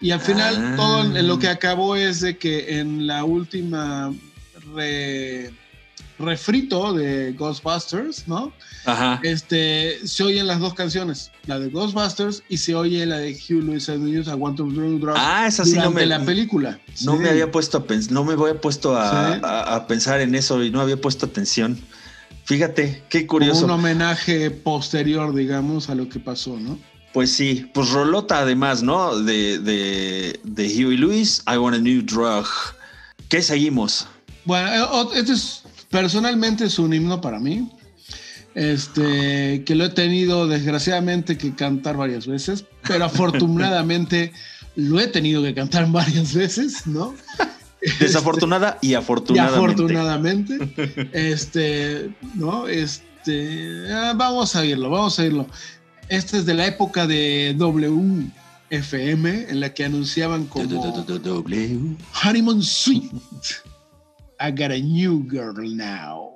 Y 0.00 0.10
al 0.10 0.20
final 0.20 0.56
Ah. 0.58 0.76
todo 0.76 1.04
en 1.16 1.26
lo 1.26 1.38
que 1.38 1.48
acabó 1.48 1.96
es 1.96 2.20
de 2.20 2.36
que 2.36 2.78
en 2.80 3.06
la 3.06 3.24
última 3.24 4.12
re- 4.74 5.50
refrito 6.18 6.92
de 6.94 7.32
Ghostbusters, 7.32 8.26
¿no? 8.26 8.52
Ajá. 8.86 9.20
Este, 9.22 9.98
se 10.06 10.22
oyen 10.24 10.46
las 10.46 10.60
dos 10.60 10.72
canciones, 10.74 11.30
la 11.46 11.58
de 11.58 11.68
Ghostbusters 11.68 12.42
y 12.48 12.56
se 12.56 12.74
oye 12.74 13.04
la 13.04 13.18
de 13.18 13.32
Hugh 13.32 13.62
Lewis 13.62 13.88
and 13.88 14.04
the 14.04 14.10
News, 14.12 14.26
I 14.26 14.30
Want 14.32 14.56
to 14.56 14.64
Drugs, 14.64 15.18
Ah, 15.20 15.46
esa 15.46 15.64
sí 15.64 15.74
no 15.76 15.90
me, 15.90 16.06
la 16.06 16.24
película. 16.24 16.78
no 17.04 17.12
Sí. 17.12 17.18
me 17.18 17.28
había 17.30 17.50
puesto 17.50 17.78
a 17.78 17.84
pensar, 17.86 18.12
no 18.12 18.24
me 18.24 18.32
había 18.32 18.58
puesto 18.60 18.96
a, 18.96 19.34
Sí. 19.34 19.40
a- 19.42 19.74
a 19.76 19.86
pensar 19.86 20.20
en 20.20 20.34
eso 20.34 20.62
y 20.64 20.70
no 20.70 20.80
había 20.80 20.98
puesto 20.98 21.26
atención. 21.26 21.78
Fíjate, 22.44 23.02
qué 23.10 23.26
Como 23.26 23.38
curioso. 23.40 23.64
un 23.64 23.72
homenaje 23.72 24.50
posterior, 24.50 25.34
digamos, 25.34 25.90
a 25.90 25.94
lo 25.96 26.08
que 26.08 26.18
pasó, 26.20 26.58
¿no? 26.58 26.78
Pues 27.16 27.32
sí, 27.32 27.70
pues 27.72 27.88
Rolota 27.92 28.40
además, 28.40 28.82
¿no? 28.82 29.18
De, 29.18 29.58
de, 29.58 30.38
de 30.44 30.64
Huey 30.66 30.98
Lewis, 30.98 31.42
I 31.50 31.56
Want 31.56 31.74
a 31.74 31.78
New 31.78 32.02
Drug. 32.02 32.44
¿Qué 33.30 33.40
seguimos? 33.40 34.06
Bueno, 34.44 34.68
eh, 34.70 35.06
este 35.14 35.32
es 35.32 35.62
personalmente 35.88 36.66
es 36.66 36.78
un 36.78 36.92
himno 36.92 37.22
para 37.22 37.38
mí. 37.38 37.70
Este, 38.54 39.64
que 39.64 39.74
lo 39.74 39.86
he 39.86 39.88
tenido 39.88 40.46
desgraciadamente 40.46 41.38
que 41.38 41.54
cantar 41.54 41.96
varias 41.96 42.26
veces, 42.26 42.66
pero 42.86 43.04
afortunadamente 43.06 44.34
lo 44.74 45.00
he 45.00 45.06
tenido 45.06 45.42
que 45.42 45.54
cantar 45.54 45.86
varias 45.90 46.34
veces, 46.34 46.86
¿no? 46.86 47.14
Desafortunada 47.98 48.76
y 48.82 48.88
Y 48.88 48.94
afortunadamente. 48.94 49.72
afortunadamente, 49.72 51.08
este, 51.14 52.14
¿no? 52.34 52.68
Este, 52.68 53.90
ah, 53.90 54.12
vamos 54.14 54.54
a 54.54 54.66
irlo, 54.66 54.90
vamos 54.90 55.18
a 55.18 55.24
irlo. 55.24 55.46
Este 56.08 56.38
es 56.38 56.46
de 56.46 56.54
la 56.54 56.66
época 56.66 57.06
de 57.06 57.52
WFM, 57.58 59.50
en 59.50 59.60
la 59.60 59.74
que 59.74 59.84
anunciaban 59.84 60.46
como 60.46 60.64
W. 60.66 61.96
Honeymoon 62.22 62.62
Suite. 62.62 63.10
I 64.38 64.52
got 64.52 64.70
a 64.70 64.78
new 64.78 65.24
girl 65.28 65.68
now. 65.68 66.35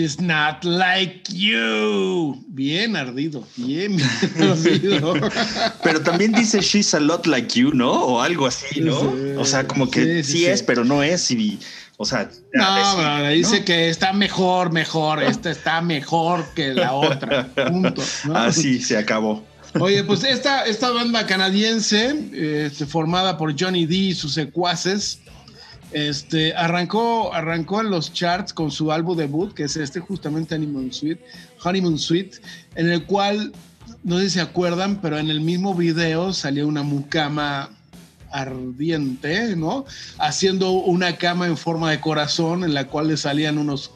She's 0.00 0.18
not 0.18 0.64
like 0.64 1.30
you. 1.30 2.42
Bien 2.48 2.96
ardido, 2.96 3.46
bien, 3.56 3.98
bien 3.98 4.50
ardido. 4.50 5.12
Pero 5.84 6.00
también 6.00 6.32
dice 6.32 6.62
She's 6.62 6.94
a 6.94 7.00
lot 7.00 7.26
like 7.26 7.52
you, 7.60 7.70
¿no? 7.74 7.92
O 7.92 8.22
algo 8.22 8.46
así, 8.46 8.80
¿no? 8.80 8.98
Sí, 8.98 9.32
o 9.36 9.44
sea, 9.44 9.66
como 9.66 9.90
que 9.90 10.22
sí, 10.24 10.32
sí, 10.32 10.38
sí, 10.38 10.46
es, 10.46 10.62
pero 10.62 10.86
no 10.86 11.02
es. 11.02 11.30
Y, 11.30 11.58
o 11.98 12.06
sea, 12.06 12.30
No, 12.54 12.78
es- 12.78 12.96
bro, 12.96 13.28
dice 13.28 13.58
¿no? 13.58 13.64
que 13.66 13.90
está 13.90 14.14
mejor, 14.14 14.72
mejor. 14.72 15.22
Esta 15.22 15.50
está 15.50 15.82
mejor 15.82 16.46
que 16.54 16.72
la 16.72 16.94
otra. 16.94 17.46
Punto. 17.68 18.02
¿no? 18.24 18.36
Así 18.38 18.80
se 18.80 18.96
acabó. 18.96 19.44
Oye, 19.78 20.02
pues 20.02 20.24
esta, 20.24 20.64
esta 20.64 20.88
banda 20.92 21.26
canadiense, 21.26 22.16
este, 22.64 22.86
formada 22.86 23.36
por 23.36 23.54
Johnny 23.60 23.84
D 23.84 23.94
y 23.96 24.14
sus 24.14 24.32
secuaces, 24.32 25.20
este, 25.92 26.54
arrancó, 26.54 27.32
arrancó 27.34 27.80
en 27.80 27.90
los 27.90 28.12
charts 28.12 28.52
con 28.52 28.70
su 28.70 28.92
álbum 28.92 29.16
debut, 29.16 29.52
que 29.54 29.64
es 29.64 29.76
este 29.76 30.00
justamente 30.00 30.54
Honeymoon 30.54 30.92
Suite, 30.92 31.24
Honeymoon 31.62 31.98
Suite, 31.98 32.38
en 32.74 32.90
el 32.90 33.04
cual, 33.04 33.52
no 34.04 34.18
sé 34.18 34.24
si 34.24 34.30
se 34.30 34.40
acuerdan, 34.40 35.00
pero 35.00 35.18
en 35.18 35.30
el 35.30 35.40
mismo 35.40 35.74
video 35.74 36.32
salía 36.32 36.66
una 36.66 36.82
mucama 36.82 37.70
ardiente, 38.30 39.56
¿no? 39.56 39.84
Haciendo 40.18 40.70
una 40.70 41.16
cama 41.16 41.46
en 41.46 41.56
forma 41.56 41.90
de 41.90 42.00
corazón 42.00 42.64
en 42.64 42.74
la 42.74 42.86
cual 42.86 43.08
le 43.08 43.16
salían 43.16 43.58
unos 43.58 43.90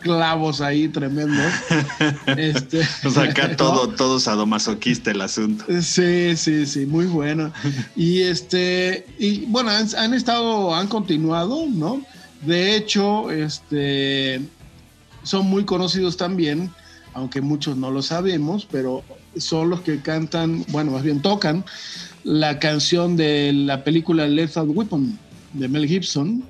clavos 0.00 0.60
ahí 0.60 0.88
tremendos. 0.88 1.52
Este, 2.26 2.80
O 3.04 3.10
sea, 3.10 3.24
acá 3.24 3.56
todo, 3.56 3.88
todo 3.88 4.20
sadomasoquista 4.20 5.10
el 5.10 5.20
asunto. 5.20 5.64
Sí, 5.80 6.36
sí, 6.36 6.66
sí, 6.66 6.86
muy 6.86 7.06
bueno. 7.06 7.52
Y 7.96 8.20
este, 8.20 9.06
y 9.18 9.46
bueno, 9.46 9.70
han, 9.70 9.88
han 9.96 10.14
estado, 10.14 10.74
han 10.74 10.88
continuado, 10.88 11.66
¿no? 11.68 12.02
De 12.42 12.76
hecho, 12.76 13.30
este, 13.30 14.40
son 15.22 15.46
muy 15.46 15.64
conocidos 15.64 16.16
también, 16.16 16.70
aunque 17.14 17.40
muchos 17.40 17.76
no 17.76 17.90
lo 17.90 18.02
sabemos, 18.02 18.66
pero 18.70 19.02
son 19.36 19.70
los 19.70 19.80
que 19.80 20.00
cantan, 20.00 20.64
bueno, 20.68 20.92
más 20.92 21.02
bien 21.02 21.20
tocan 21.20 21.64
la 22.24 22.58
canción 22.58 23.16
de 23.16 23.52
la 23.52 23.84
película 23.84 24.26
Lethal 24.26 24.68
Weapon 24.68 25.18
de 25.54 25.68
Mel 25.68 25.86
Gibson. 25.86 26.44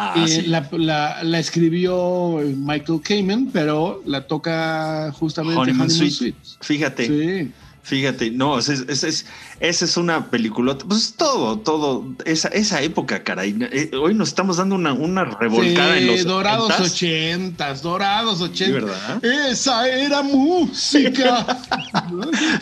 Ah, 0.00 0.14
Eh, 0.16 0.28
sí. 0.28 0.42
la, 0.46 0.68
la- 0.72 1.22
la 1.24 1.38
escribió 1.40 2.38
Michael 2.56 3.00
Kamen, 3.02 3.50
pero 3.52 4.00
la 4.06 4.26
toca 4.28 5.10
justamente 5.18 5.60
Honeymoon. 5.60 5.90
Suite. 5.90 6.34
Fíjate, 6.60 7.06
Sí. 7.06 7.52
Fíjate, 7.88 8.30
no, 8.30 8.58
esa 8.58 8.74
es, 8.74 9.02
es, 9.02 9.24
es 9.60 9.96
una 9.96 10.30
peliculota. 10.30 10.84
Pues 10.86 11.14
todo, 11.16 11.58
todo, 11.58 12.06
esa, 12.24 12.48
esa 12.48 12.82
época, 12.82 13.24
caray. 13.24 13.56
Eh, 13.72 13.90
hoy 13.96 14.14
nos 14.14 14.28
estamos 14.28 14.58
dando 14.58 14.74
una, 14.74 14.92
una 14.92 15.24
revolcada 15.24 15.94
Sí, 15.94 16.00
en 16.00 16.06
los 16.08 16.24
dorados 16.24 16.70
80s. 16.70 16.80
ochentas, 16.92 17.82
dorados 17.82 18.40
ochentas. 18.40 18.82
¿verdad? 18.84 19.24
Esa 19.50 19.88
era 19.88 20.22
música. 20.22 21.58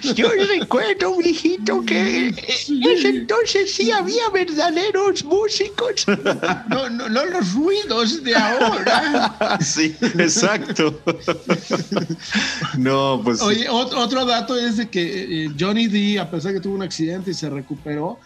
Yo 0.15 0.29
recuerdo, 0.49 1.17
mijito, 1.19 1.85
que 1.85 2.33
Sí. 2.57 2.81
en 2.83 2.91
ese 2.91 3.09
entonces 3.09 3.75
sí 3.75 3.91
había 3.91 4.29
verdaderos 4.31 5.25
músicos. 5.25 6.07
no, 6.69 6.89
no, 6.91 7.09
no 7.09 7.25
los 7.27 7.53
ruidos 7.55 8.23
de 8.23 8.35
ahora. 8.37 9.59
sí, 9.61 9.95
exacto. 10.19 11.01
no, 12.79 13.21
pues 13.25 13.41
Oye, 13.43 13.69
ot- 13.69 13.95
otro 13.95 14.25
dato 14.25 14.57
es 14.57 14.77
de 14.77 14.89
que 14.89 15.16
eh, 15.17 15.51
Johnny 15.59 15.87
D, 15.89 16.19
a 16.19 16.31
pesar 16.31 16.53
que 16.53 16.61
tuvo 16.61 16.75
un 16.75 16.83
accidente 16.83 17.31
y 17.31 17.35
se 17.35 17.49
recuperó, 17.51 18.19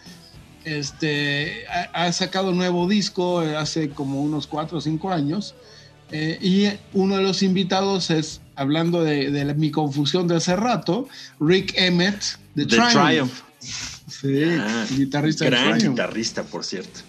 este, 0.63 1.65
ha, 1.67 2.05
ha 2.05 2.13
sacado 2.13 2.51
un 2.51 2.57
nuevo 2.57 2.87
disco 2.87 3.43
eh, 3.43 3.55
hace 3.55 3.89
como 3.89 4.21
unos 4.21 4.47
cuatro 4.47 4.77
o 4.77 4.81
cinco 4.81 5.11
años. 5.11 5.55
eh, 6.13 6.37
y 6.41 6.67
uno 6.97 7.15
de 7.15 7.23
los 7.23 7.41
invitados 7.41 8.09
es, 8.09 8.41
hablando 8.55 9.01
de, 9.01 9.31
de 9.31 9.45
la- 9.45 9.53
mi 9.53 9.71
confusión 9.71 10.27
de 10.27 10.35
hace 10.35 10.55
rato, 10.57 11.07
Rick 11.39 11.73
Emmett 11.77 12.21
de 12.53 12.65
The 12.65 12.75
Triumph. 12.75 12.91
Triumph. 12.91 13.33
Sí, 14.09 14.43
Ah, 14.59 14.85
guitarrista 14.89 15.45
de 15.45 15.51
gran 15.51 15.77
Triumph. 15.77 15.95
guitarrista, 15.95 16.43
por 16.43 16.65
cierto. 16.65 16.99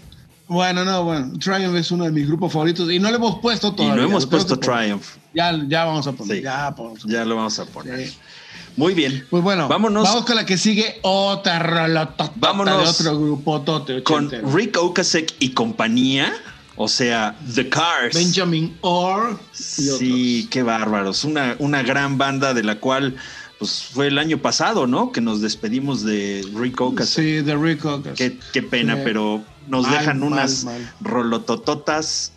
Bueno, 0.47 0.85
no, 0.85 1.03
bueno, 1.05 1.33
Triumph 1.39 1.75
es 1.77 1.91
uno 1.91 2.05
de 2.05 2.13
mis 2.13 2.29
grupos 2.29 2.53
favoritos 2.53 2.91
y 2.93 2.99
no 3.01 3.11
le 3.11 3.17
hemos 3.17 3.41
puesto 3.41 3.69
Y 3.69 3.77
todavía. 3.77 3.97
no 4.03 4.09
hemos 4.09 4.25
puesto. 4.27 4.57
Triumph. 4.59 5.17
Ya, 5.35 5.59
ya 5.67 5.85
vamos 5.85 6.07
a 6.07 6.13
poner, 6.13 6.37
Sí. 6.37 6.43
ya 6.45 6.71
vamos 6.71 7.01
a 7.01 7.03
poner. 7.03 7.17
Ya 7.19 7.25
lo 7.25 7.37
vamos 7.37 7.59
a 7.59 7.65
poner. 7.65 8.09
Sí. 8.09 8.17
Muy 8.77 8.95
bien. 8.95 9.27
Pues 9.31 9.43
bueno, 9.43 9.69
Vámonos. 9.69 10.05
vamos 10.05 10.25
con 10.25 10.37
la 10.37 10.47
que 10.47 10.57
sigue 10.57 10.99
otra 11.03 11.59
Vámonos 12.37 12.99
de 12.99 13.07
otro 13.09 13.21
grupotote 13.21 14.03
Con 14.03 14.27
ochentero. 14.27 14.51
Rick 14.53 14.79
Ocasek 14.81 15.35
y 15.41 15.51
compañía, 15.51 16.33
o 16.77 16.89
sea, 16.89 17.37
The 17.55 17.69
Cars. 17.69 18.15
Benjamin 18.15 18.77
Orr 18.81 19.39
Sí, 19.53 19.89
otros. 20.41 20.51
qué 20.51 20.63
bárbaros. 20.63 21.25
Una, 21.25 21.57
una 21.59 21.83
gran 21.83 22.17
banda 22.19 22.55
de 22.55 22.63
la 22.63 22.77
cual 22.81 23.17
pues 23.59 23.85
fue 23.93 24.09
el 24.09 24.19
año 24.19 24.39
pasado, 24.39 24.87
¿no? 24.89 25.13
Que 25.13 25.21
nos 25.21 25.41
despedimos 25.41 26.03
de 26.03 26.45
Rick 26.55 26.81
Ocasek. 26.81 27.15
Sí, 27.25 27.33
de 27.43 27.55
Rick 27.57 27.85
Ocasek. 27.85 28.17
Qué, 28.17 28.39
qué 28.53 28.63
pena, 28.63 28.95
Sí. 28.97 29.01
pero 29.05 29.43
nos 29.69 29.87
Mal, 29.87 29.99
dejan 29.99 30.19
mal, 30.21 30.33
unas 30.33 30.65
mal. 30.65 30.93
rolotototas 31.01 32.33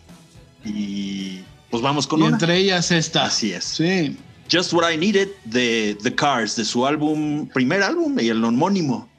y 0.64 1.40
pues 1.72 1.82
vamos 1.82 2.06
con 2.08 2.20
Y 2.20 2.24
una. 2.24 2.34
entre 2.34 2.58
ellas 2.58 2.92
esta. 2.92 3.26
Así 3.26 3.52
es. 3.54 3.64
Sí. 3.64 4.18
Just 4.48 4.74
What 4.74 4.92
I 4.92 4.96
Needed 4.96 5.30
de 5.46 5.96
The 6.02 6.14
Cars, 6.14 6.56
de 6.56 6.66
su 6.66 6.86
álbum, 6.86 7.48
primer 7.48 7.82
álbum 7.82 8.20
y 8.20 8.30
el 8.30 8.44
homónimo. 8.44 9.10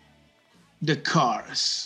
The 0.84 1.02
Cars. 1.02 1.85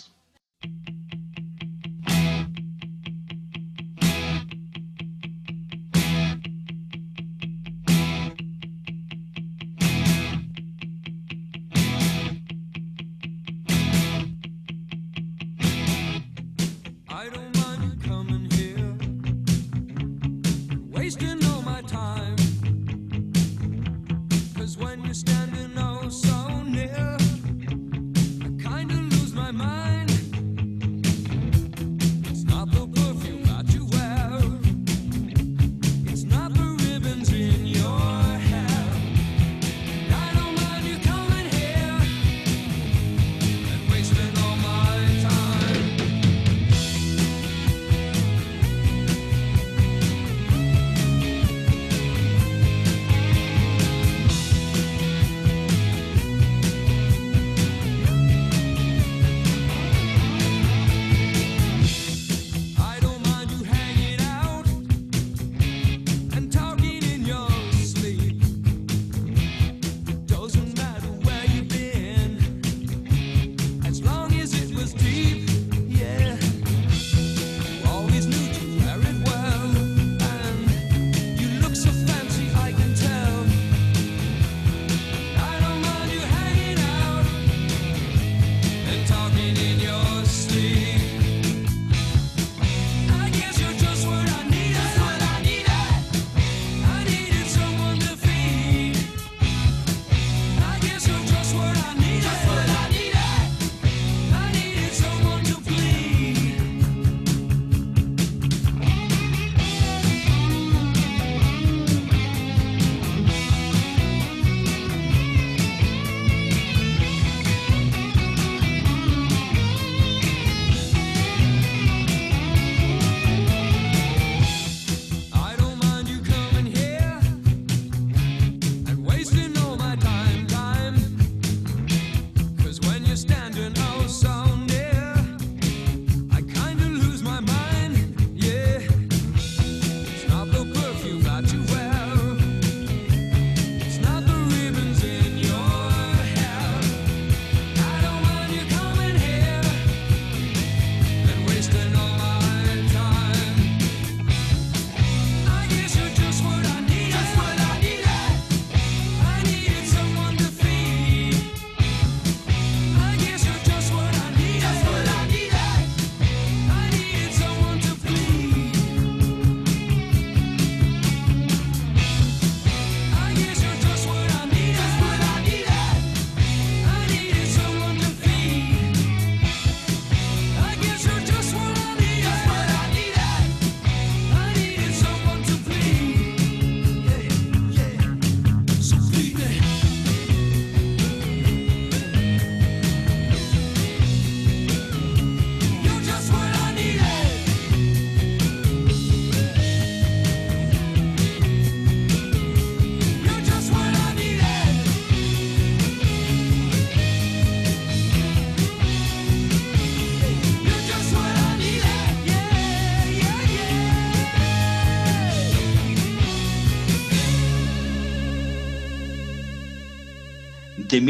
De 221.01 221.05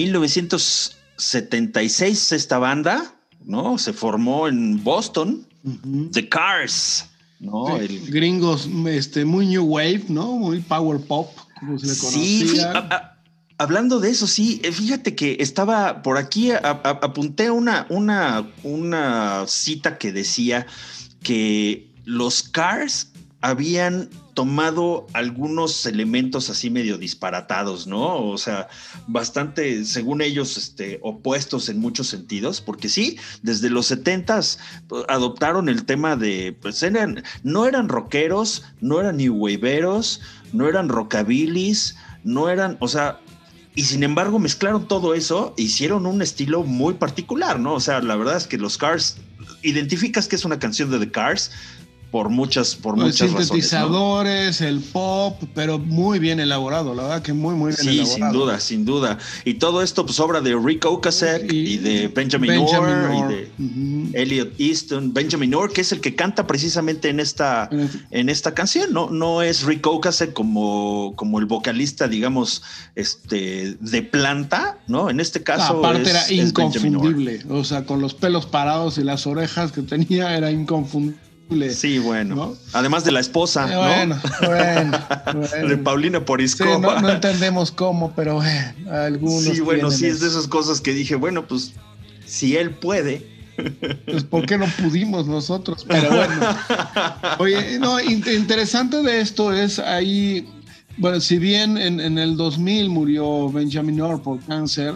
1976 1.18 2.32
esta 2.32 2.58
banda, 2.58 3.14
¿no? 3.46 3.78
Se 3.78 3.94
formó 3.94 4.48
en 4.48 4.84
Boston, 4.84 5.46
The 6.12 6.28
Cars, 6.30 7.06
¿no? 7.40 7.66
Sí, 7.68 7.86
El- 7.86 8.12
Gringos, 8.12 8.68
este, 8.88 9.26
muy 9.26 9.48
new 9.48 9.64
wave, 9.66 10.04
¿no? 10.10 10.34
Muy 10.38 10.60
power 10.62 11.00
pop, 11.02 11.30
como 11.60 11.78
se 11.80 11.88
le 11.88 11.94
Sí, 11.96 12.02
conocía. 12.02 12.74
fí- 12.74 12.76
a- 12.76 12.96
a- 12.96 13.18
hablando 13.58 14.00
de 14.00 14.10
eso, 14.10 14.28
sí, 14.28 14.60
eh, 14.64 14.72
fíjate 14.72 15.16
que 15.16 15.38
estaba 15.40 16.02
por 16.02 16.18
aquí, 16.18 16.52
a- 16.52 16.60
apunté 16.62 17.52
una, 17.52 17.86
una, 17.90 18.48
una 18.64 19.46
cita 19.48 19.98
que 19.98 20.12
decía 20.12 20.66
que 21.24 21.88
los 22.06 22.42
Cars 22.44 23.10
habían 23.42 24.10
tomado 24.34 25.08
algunos 25.14 25.86
elementos 25.86 26.50
así 26.50 26.70
medio 26.70 26.98
disparatados, 26.98 27.88
¿no? 27.88 28.26
O 28.26 28.38
sea, 28.38 28.68
bastante, 29.08 29.86
según 29.86 30.22
ellos, 30.22 30.58
este, 30.58 31.00
opuestos 31.02 31.70
en 31.70 31.80
muchos 31.80 32.08
sentidos, 32.08 32.62
porque 32.62 32.90
sí, 32.90 33.18
desde 33.42 33.70
los 33.70 33.88
setentas 33.88 34.60
pues, 34.88 35.06
adoptaron 35.08 35.70
el 35.70 35.86
tema 35.86 36.16
de, 36.16 36.56
pues 36.62 36.82
eran, 36.84 37.24
no 37.44 37.66
eran 37.66 37.90
rockeros, 37.90 38.64
no 38.80 39.00
eran 39.00 39.18
new 39.18 39.36
waveros, 39.36 40.22
no 40.54 40.68
eran 40.68 40.90
rockabilis, 40.90 41.96
no 42.24 42.50
eran, 42.50 42.78
o 42.80 42.88
sea, 42.88 43.20
y 43.76 43.84
sin 43.84 44.04
embargo 44.04 44.40
mezclaron 44.40 44.88
todo 44.88 45.14
eso 45.14 45.54
e 45.58 45.64
hicieron 45.64 46.06
un 46.06 46.22
estilo 46.22 46.64
muy 46.64 46.96
particular, 46.96 47.60
¿no? 47.60 47.74
O 47.74 47.80
sea, 47.80 48.02
la 48.02 48.16
verdad 48.16 48.38
es 48.38 48.48
que 48.48 48.58
los 48.58 48.78
Cars, 48.78 49.18
identificas 49.64 50.28
que 50.28 50.36
es 50.36 50.46
una 50.46 50.60
canción 50.60 50.92
de 50.92 51.00
The 51.00 51.12
Cars 51.12 51.52
por 52.12 52.28
muchas, 52.30 52.76
por 52.76 52.98
Los 52.98 53.06
muchas 53.06 53.20
razones. 53.32 53.34
¿no? 53.40 53.44
sintetizadores, 53.56 54.60
el 54.62 54.82
pop, 54.82 55.42
pero 55.56 55.80
muy 55.80 56.20
bien 56.20 56.40
elaborado, 56.42 56.94
la 56.94 57.04
verdad 57.04 57.22
que 57.22 57.32
muy, 57.32 57.56
muy 57.56 57.70
bien 57.70 57.78
Sí, 57.78 57.90
elaborado. 58.00 58.16
sin 58.16 58.32
duda, 58.40 58.60
sin 58.60 58.86
duda. 58.86 59.18
Y 59.46 59.54
todo 59.56 59.82
esto, 59.82 60.06
pues, 60.06 60.20
obra 60.20 60.42
de 60.42 60.56
Rick 60.62 60.86
Ocasek 60.86 61.52
y, 61.52 61.78
de 61.78 62.10
Benjamin, 62.10 62.50
Benjamin 62.50 62.96
Orr, 62.96 63.12
Orr. 63.12 63.32
y 63.32 63.36
de 63.36 63.52
Ujú. 63.60 64.10
Elliot 64.14 64.60
Easton. 64.60 65.14
Benjamin 65.14 65.56
Orr, 65.56 65.72
que 65.72 65.82
es 65.82 65.92
el 65.94 66.02
que 66.02 66.14
canta 66.14 66.46
precisamente 66.48 67.08
en 67.08 67.22
esta, 67.22 67.70
en 68.12 68.28
esta 68.30 68.54
canción. 68.54 68.92
No, 68.92 69.10
no 69.10 69.42
es 69.42 69.64
Rick 69.64 69.88
Ocasek 69.88 70.34
como, 70.34 71.14
como 71.16 71.40
el 71.40 71.46
vocalista, 71.46 72.10
digamos, 72.10 72.62
este, 72.96 73.78
de 73.80 74.02
planta, 74.04 74.80
¿no? 74.88 75.10
En 75.10 75.22
este 75.22 75.44
caso. 75.44 75.78
Aparte 75.80 76.02
es- 76.04 76.10
era 76.10 76.22
es 76.24 76.32
inconfundible, 76.32 77.42
o 77.50 77.64
sea, 77.64 77.86
con 77.86 78.02
los 78.02 78.14
pelos 78.14 78.46
parados 78.46 78.98
y 78.98 79.04
las 79.06 79.26
orejas 79.28 79.72
que 79.72 79.82
tenía 79.82 80.36
era 80.36 80.52
inconfundible. 80.52 81.31
Sí, 81.74 82.00
bueno. 82.00 82.36
¿No? 82.36 82.56
Además 82.74 83.04
de 83.04 83.12
la 83.12 83.20
esposa, 83.20 83.68
Eh, 83.68 83.74
¿no? 83.74 83.80
bueno, 83.82 84.22
bueno, 84.46 85.42
de 85.52 85.66
bueno. 85.68 85.84
Paulina 85.84 86.20
Sí, 86.20 86.24
Porisco. 86.26 86.66
no, 86.80 87.02
no 87.02 87.10
entendemos 87.10 87.72
cómo, 87.72 88.14
pero 88.16 88.36
bueno, 88.36 88.74
algunos. 88.92 89.44
Sí, 89.44 89.60
bueno, 89.60 89.92
sí, 89.92 90.06
es 90.06 90.20
de 90.22 90.28
eso. 90.28 90.38
esas 90.40 90.48
cosas 90.50 90.80
que 90.82 90.94
dije, 90.94 91.16
bueno, 91.16 91.46
pues 91.48 91.74
si 92.26 92.56
él 92.56 92.72
puede. 92.72 93.30
Pues, 94.06 94.24
¿por 94.24 94.46
qué 94.46 94.58
no 94.58 94.66
pudimos 94.82 95.28
nosotros? 95.28 95.86
Pero 95.88 96.10
bueno. 96.10 96.40
Oye, 97.40 97.78
no, 97.80 98.00
in- 98.00 98.24
interesante 98.34 99.04
de 99.04 99.20
esto 99.22 99.54
es 99.54 99.78
ahí, 99.78 100.48
bueno, 100.98 101.20
si 101.20 101.38
bien 101.38 101.78
en, 101.78 102.00
en 102.00 102.18
el 102.18 102.38
2000 102.38 102.90
murió 102.90 103.52
Benjamin 103.52 104.00
Orr 104.02 104.22
por 104.24 104.40
cáncer, 104.46 104.96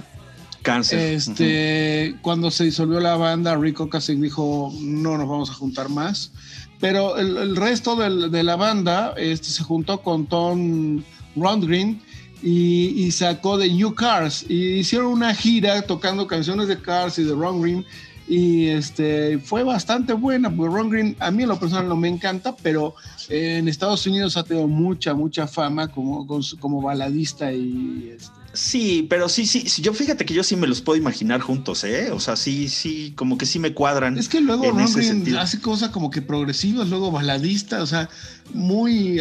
Cáncer. 0.65 0.99
este, 0.99 2.15
cuando 2.21 2.51
se 2.51 2.65
disolvió 2.65 2.99
la 2.99 3.15
banda, 3.15 3.55
Rick 3.55 3.79
Ocasek 3.79 4.17
dijo, 4.19 4.73
no 4.81 5.17
nos 5.17 5.27
vamos 5.29 5.49
a 5.49 5.53
juntar 5.53 5.89
más. 5.89 6.31
Pero 6.79 7.17
el, 7.17 7.37
el 7.37 7.55
resto 7.55 7.95
del- 7.95 8.29
de 8.31 8.43
la 8.43 8.55
banda 8.57 9.13
este, 9.17 9.47
se 9.47 9.63
juntó 9.63 10.01
con 10.01 10.25
Tom 10.27 11.01
Rundgren 11.35 12.01
y, 12.43 12.87
y 13.05 13.11
sacó 13.11 13.57
de 13.57 13.69
New 13.71 13.95
Cars. 13.95 14.45
Y 14.49 14.79
hicieron 14.79 15.07
una 15.07 15.33
gira 15.33 15.81
tocando 15.83 16.27
canciones 16.27 16.67
de 16.67 16.77
Cars 16.81 17.17
y 17.19 17.23
de 17.23 17.31
Rundgren. 17.33 17.85
Y 18.27 18.67
este, 18.67 19.37
fue 19.37 19.63
bastante 19.63 20.13
buena, 20.13 20.49
porque 20.53 20.75
Rundgren 20.75 21.15
a 21.19 21.29
mí 21.31 21.43
en 21.43 21.49
lo 21.49 21.59
personal 21.59 21.87
no 21.87 21.95
me 21.95 22.07
encanta, 22.09 22.55
pero 22.61 22.95
eh, 23.29 23.57
en 23.59 23.67
Estados 23.67 24.05
Unidos 24.07 24.35
ha 24.35 24.43
tenido 24.43 24.67
mucha, 24.67 25.13
mucha 25.13 25.47
fama 25.47 25.87
como, 25.87 26.25
como 26.59 26.81
baladista 26.81 27.53
y... 27.53 28.11
Este, 28.15 28.44
Sí, 28.55 29.05
pero 29.09 29.29
sí, 29.29 29.45
sí, 29.45 29.67
sí, 29.69 29.81
yo 29.81 29.93
fíjate 29.93 30.25
que 30.25 30.33
yo 30.33 30.43
sí 30.43 30.55
me 30.55 30.65
los 30.65 30.81
puedo 30.81 30.97
imaginar 30.97 31.41
juntos, 31.41 31.83
¿eh? 31.83 32.09
O 32.11 32.19
sea, 32.19 32.35
sí, 32.35 32.69
sí, 32.69 33.13
como 33.15 33.37
que 33.37 33.45
sí 33.45 33.59
me 33.59 33.73
cuadran. 33.73 34.17
Es 34.17 34.29
que 34.29 34.39
luego 34.41 34.63
en 34.65 34.79
ese 34.79 34.83
Ron 34.85 34.93
Green 34.93 35.07
sentido. 35.09 35.39
hace 35.41 35.59
cosas 35.59 35.89
como 35.89 36.09
que 36.09 36.21
progresivas, 36.21 36.87
luego 36.89 37.11
baladista, 37.11 37.83
o 37.83 37.85
sea, 37.85 38.09
muy 38.53 39.19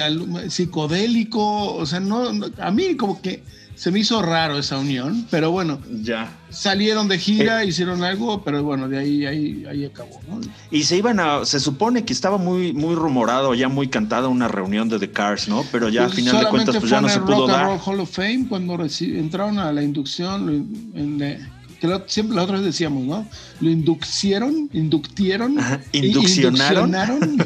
psicodélico, 0.48 1.74
o 1.74 1.86
sea, 1.86 2.01
no, 2.01 2.32
no- 2.32 2.51
a 2.59 2.70
mí 2.70 2.97
como 2.97 3.20
que 3.20 3.43
se 3.74 3.90
me 3.90 3.98
hizo 4.01 4.22
raro 4.22 4.59
esa 4.59 4.78
unión, 4.78 5.26
pero 5.30 5.51
bueno, 5.51 5.80
Ya. 6.02 6.30
salieron 6.51 7.09
de 7.09 7.18
gira, 7.18 7.62
Eh. 7.62 7.66
hicieron 7.66 8.02
algo, 8.05 8.42
pero 8.44 8.62
bueno, 8.62 8.88
de 8.88 8.98
ahí, 8.98 9.26
ahí, 9.26 9.64
ahí 9.68 9.84
acabó, 9.84 10.20
¿no? 10.28 10.40
Y 10.70 10.84
se 10.84 10.96
iban 10.96 11.18
a, 11.20 11.44
se 11.44 11.59
supone 11.60 12.05
que 12.05 12.12
estaba 12.12 12.38
muy, 12.38 12.72
muy 12.72 12.94
rumorado, 12.94 13.55
ya 13.55 13.68
muy 13.68 13.88
cantada 13.88 14.28
una 14.28 14.48
reunión 14.48 14.88
de 14.88 14.98
The 14.98 15.10
Cars, 15.10 15.48
¿no? 15.48 15.64
Pero 15.72 15.88
ya 15.88 16.02
Pues 16.06 16.12
al 16.12 16.16
final 16.16 16.44
de 16.44 16.51
cuentas, 16.51 16.76
pues 16.78 16.90
ya 16.90 17.01
no 17.01 17.09
se 17.09 17.20
pudo 17.20 17.32
Rock 17.46 17.51
and 17.51 17.59
dar. 17.59 17.66
Roll 17.66 17.80
Hall 17.84 18.01
of 18.01 18.10
Fame 18.10 18.46
cuando 18.48 18.78
entraron 19.01 19.59
a 19.59 19.72
la 19.72 19.82
inducción, 19.82 20.48
en 20.94 21.18
la- 21.18 21.51
que 21.80 21.88
lo- 21.88 22.05
siempre 22.06 22.38
otra 22.40 22.56
vez 22.56 22.64
decíamos, 22.64 23.05
¿no? 23.05 23.26
Lo 23.60 23.68
inducieron, 23.70 24.70
inductieron, 24.72 25.59
Ajá, 25.59 25.80
induccionaron. 25.92 26.88
induccionaron 26.94 27.40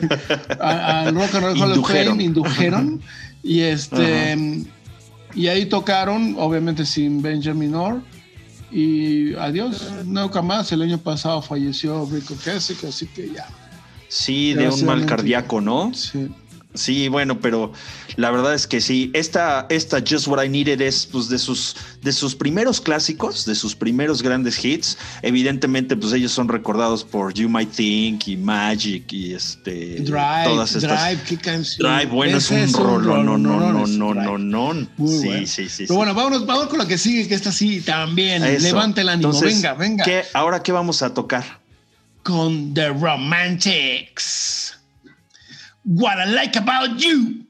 al 0.61 1.15
Rock 1.15 1.35
and 1.35 1.45
Roll 1.45 1.61
Hall 1.63 1.73
of. 1.79 1.91
Fame, 1.91 2.23
indujeron, 2.23 3.01
y 3.43 3.61
este, 3.61 4.37
y 5.35 5.49
ahí 5.49 5.67
tocaron, 5.67 6.37
obviamente 6.39 6.85
sin 6.85 7.23
Benjamin 7.23 7.75
Orr, 7.75 8.03
y 8.71 9.35
adiós, 9.35 9.87
nunca 10.05 10.43
más, 10.43 10.71
el 10.73 10.83
año 10.83 10.99
pasado 10.99 11.41
falleció 11.41 12.07
Rick 12.11 12.31
Ocasek, 12.31 12.85
así 12.85 13.07
que 13.07 13.31
ya, 13.31 13.47
Sí, 14.09 14.55
de 14.55 14.69
un 14.69 14.85
mal 14.87 15.05
cardíaco, 15.07 15.61
¿no? 15.61 15.93
sí. 15.95 16.29
Sí, 16.75 17.09
bueno, 17.09 17.41
pero 17.41 17.73
la 18.17 18.31
verdad 18.31 18.55
es 18.55 18.67
que 18.67 18.81
sí. 18.81 19.11
Esta, 19.15 19.67
esta 19.71 19.99
Just 20.07 20.29
What 20.29 20.45
I 20.45 20.49
Needed 20.49 20.81
es 20.83 21.07
pues, 21.07 21.29
de, 21.29 21.39
sus, 21.39 21.75
de 22.03 22.13
sus 22.13 22.35
primeros 22.37 22.81
clásicos, 22.81 23.47
de 23.47 23.55
sus 23.55 23.75
primeros 23.75 24.23
grandes 24.23 24.63
hits. 24.65 24.97
Evidentemente, 25.23 25.97
pues 25.97 26.13
ellos 26.13 26.31
son 26.31 26.47
recordados 26.47 27.03
por 27.05 27.33
You 27.33 27.49
Might 27.49 27.73
Think 27.73 28.29
y 28.29 28.37
Magic 28.37 29.11
y 29.13 29.33
este. 29.33 29.97
Drive, 30.01 30.45
todas 30.45 30.75
estas. 30.77 31.03
Drive, 31.05 31.23
qué 31.27 31.37
canción. 31.39 31.89
Drive, 31.91 32.13
bueno, 32.13 32.37
es 32.37 32.51
Ese 32.51 32.65
un 32.67 32.85
rollo, 32.85 33.23
no, 33.25 33.39
no, 33.39 33.73
no, 33.73 33.85
es 33.85 33.91
no, 33.91 34.13
Drive. 34.13 34.25
no, 34.39 34.39
no. 34.75 34.89
Muy 34.99 35.19
Sí, 35.19 35.25
bueno. 35.27 35.47
sí, 35.47 35.69
sí. 35.69 35.75
Pero 35.79 35.89
sí. 35.89 35.95
bueno, 35.97 36.15
vámonos, 36.15 36.47
vámonos 36.47 36.69
con 36.69 36.79
la 36.79 36.87
que 36.87 36.99
sigue, 36.99 37.27
que 37.27 37.35
esta 37.35 37.51
sí 37.51 37.81
también. 37.81 38.45
Eso. 38.45 38.63
Levanta 38.63 39.01
el 39.01 39.09
ánimo. 39.09 39.31
Entonces, 39.33 39.55
venga, 39.57 39.75
venga. 39.75 40.05
¿qué- 40.05 40.25
ahora, 40.35 40.63
¿qué 40.63 40.71
vamos 40.71 41.03
a 41.03 41.13
tocar? 41.15 41.61
Con 42.23 42.75
The 42.75 42.91
Romantics. 42.91 44.68
What 45.89 46.19
I 46.19 46.27
like 46.27 46.55
about 46.55 47.03
you. 47.03 47.47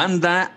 Banda 0.00 0.52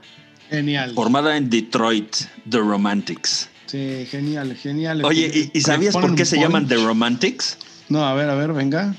Genial. 0.49 0.93
formada 0.93 1.35
en 1.37 1.49
Detroit, 1.49 2.15
The 2.49 2.59
Romantics. 2.59 3.49
Sí, 3.65 4.05
genial, 4.09 4.55
genial. 4.55 5.03
Oye, 5.03 5.49
¿y, 5.53 5.57
y 5.57 5.61
sabías 5.61 5.93
por 5.95 6.15
qué 6.15 6.23
se 6.25 6.37
llaman 6.37 6.67
The 6.67 6.75
Romantics? 6.75 7.57
Romantics? 7.57 7.57
No, 7.89 8.05
a 8.05 8.13
ver, 8.13 8.29
a 8.29 8.35
ver, 8.35 8.53
venga. 8.53 8.95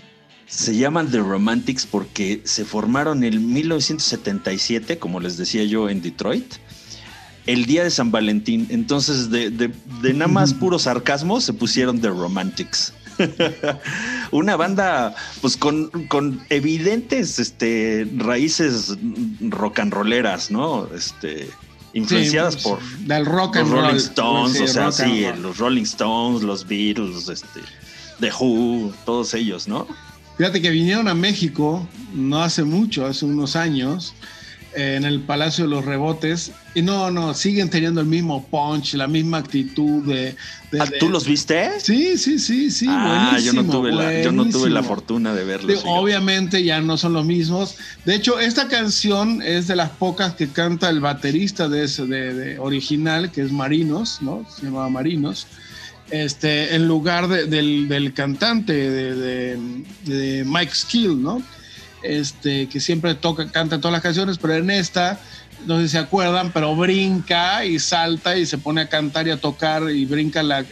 Se 0.47 0.77
llaman 0.77 1.11
The 1.11 1.19
Romantics 1.21 1.87
porque 1.87 2.43
se 2.45 2.65
formaron 2.66 3.25
en 3.25 3.53
1977, 3.53 4.99
como 4.99 5.19
les 5.21 5.37
decía 5.39 5.65
yo, 5.65 5.89
en 5.89 6.03
Detroit, 6.03 6.55
el 7.47 7.65
día 7.65 7.83
de 7.85 7.91
San 7.91 8.11
Valentín. 8.11 8.66
Entonces, 8.71 9.31
de, 9.31 9.49
de- 9.51 9.71
de 10.03 10.12
nada 10.12 10.29
más 10.31 10.53
puro 10.53 10.79
sarcasmo, 10.79 11.41
se 11.41 11.53
pusieron 11.55 12.01
The 12.01 12.09
Romantics. 12.09 12.93
Una 14.33 14.57
banda, 14.57 15.15
pues 15.41 15.57
con, 15.57 15.89
con 16.09 16.41
evidentes 16.51 17.39
este, 17.39 18.09
raíces 18.16 18.97
rock 19.53 19.79
and 19.81 19.93
rolleras, 19.93 20.51
¿no? 20.51 20.87
Este, 20.95 21.49
influenciadas 21.93 22.55
Sí, 22.55 22.61
por 22.69 22.81
Del 23.01 23.27
rock 23.27 23.57
los 23.57 23.69
Rolling 23.71 23.89
roll. 23.89 23.97
Stones, 23.97 24.57
Sí, 24.57 24.62
o 24.65 24.69
sea, 24.69 24.93
sí, 24.93 25.27
los 25.41 25.59
Rolling 25.59 25.83
Stones, 25.85 26.43
los 26.43 26.66
Beatles, 26.66 27.29
este, 27.29 27.61
The 28.21 28.31
Who, 28.39 28.93
todos 29.05 29.35
ellos, 29.35 29.69
¿no? 29.69 29.87
Fíjate 30.37 30.61
que 30.61 30.71
vinieron 30.71 31.07
a 31.09 31.15
México 31.15 31.87
no 32.12 32.43
hace 32.43 32.65
mucho, 32.65 33.07
hace 33.07 33.25
unos 33.25 33.55
años, 33.57 34.15
en 34.77 35.05
el 35.05 35.21
Palacio 35.21 35.65
de 35.65 35.71
los 35.71 35.85
Rebotes. 35.85 36.53
Y 36.75 36.83
no, 36.83 37.11
no, 37.11 37.35
siguen 37.35 37.71
teniendo 37.71 38.01
el 38.01 38.07
mismo 38.07 38.45
punch, 38.47 38.95
la 38.95 39.07
misma 39.07 39.39
actitud 39.39 40.03
de. 40.05 40.35
de- 40.73 40.81
Ah, 40.81 40.87
¿Tú 40.99 41.09
los 41.09 41.25
viste? 41.25 41.71
Sí, 41.81 42.19
sí, 42.19 42.39
sí, 42.39 42.71
sí. 42.71 42.87
ah, 42.89 43.39
yo 43.41 43.53
no, 43.53 43.65
tuve 43.71 43.93
la, 43.93 44.23
yo 44.23 44.33
no 44.33 44.45
tuve 44.49 44.71
la 44.71 44.83
fortuna 44.83 45.33
de 45.35 45.45
verlos. 45.45 45.83
Obviamente 45.87 46.65
ya 46.65 46.81
no 46.81 46.97
son 46.97 47.13
los 47.13 47.25
mismos. 47.25 47.77
De 48.05 48.15
hecho, 48.17 48.41
esta 48.41 48.67
canción 48.69 49.41
es 49.43 49.69
de 49.69 49.77
las 49.77 49.91
pocas 49.91 50.35
que 50.35 50.49
canta 50.49 50.89
el 50.91 50.99
baterista 51.01 51.69
de 51.69 51.85
ese 51.85 52.07
de, 52.07 52.35
de 52.35 52.59
original, 52.59 53.31
que 53.31 53.43
es 53.43 53.53
Marinos, 53.53 54.19
¿no? 54.21 54.45
Se 54.55 54.65
llamaba 54.67 54.89
Marinos. 54.89 55.47
Este, 56.11 56.75
en 56.75 56.87
lugar 56.87 57.29
de- 57.29 57.47
del, 57.47 57.89
del 57.89 58.13
cantante 58.13 58.73
de 58.75 60.45
Mike 60.45 60.75
Skill, 60.75 61.23
¿no? 61.23 61.43
Este, 62.05 62.69
que 62.69 62.81
siempre 62.81 63.15
toca, 63.15 63.51
canta 63.51 63.79
todas 63.79 63.93
las 63.93 64.03
canciones, 64.03 64.37
pero 64.39 64.55
en 64.55 64.69
esta, 64.71 65.19
no 65.67 65.79
sé 65.79 65.85
si 65.85 65.89
se 65.91 65.99
acuerdan, 65.99 66.53
pero 66.53 66.77
brinca 66.77 67.65
y 67.65 67.79
salta 67.79 68.37
y 68.37 68.45
se 68.45 68.59
pone 68.59 68.83
a 68.83 68.89
cantar 68.91 69.27
y 69.27 69.31
a 69.31 69.39
tocar 69.39 69.91
y 69.91 70.05
brinca 70.05 70.43
la, 70.43 70.65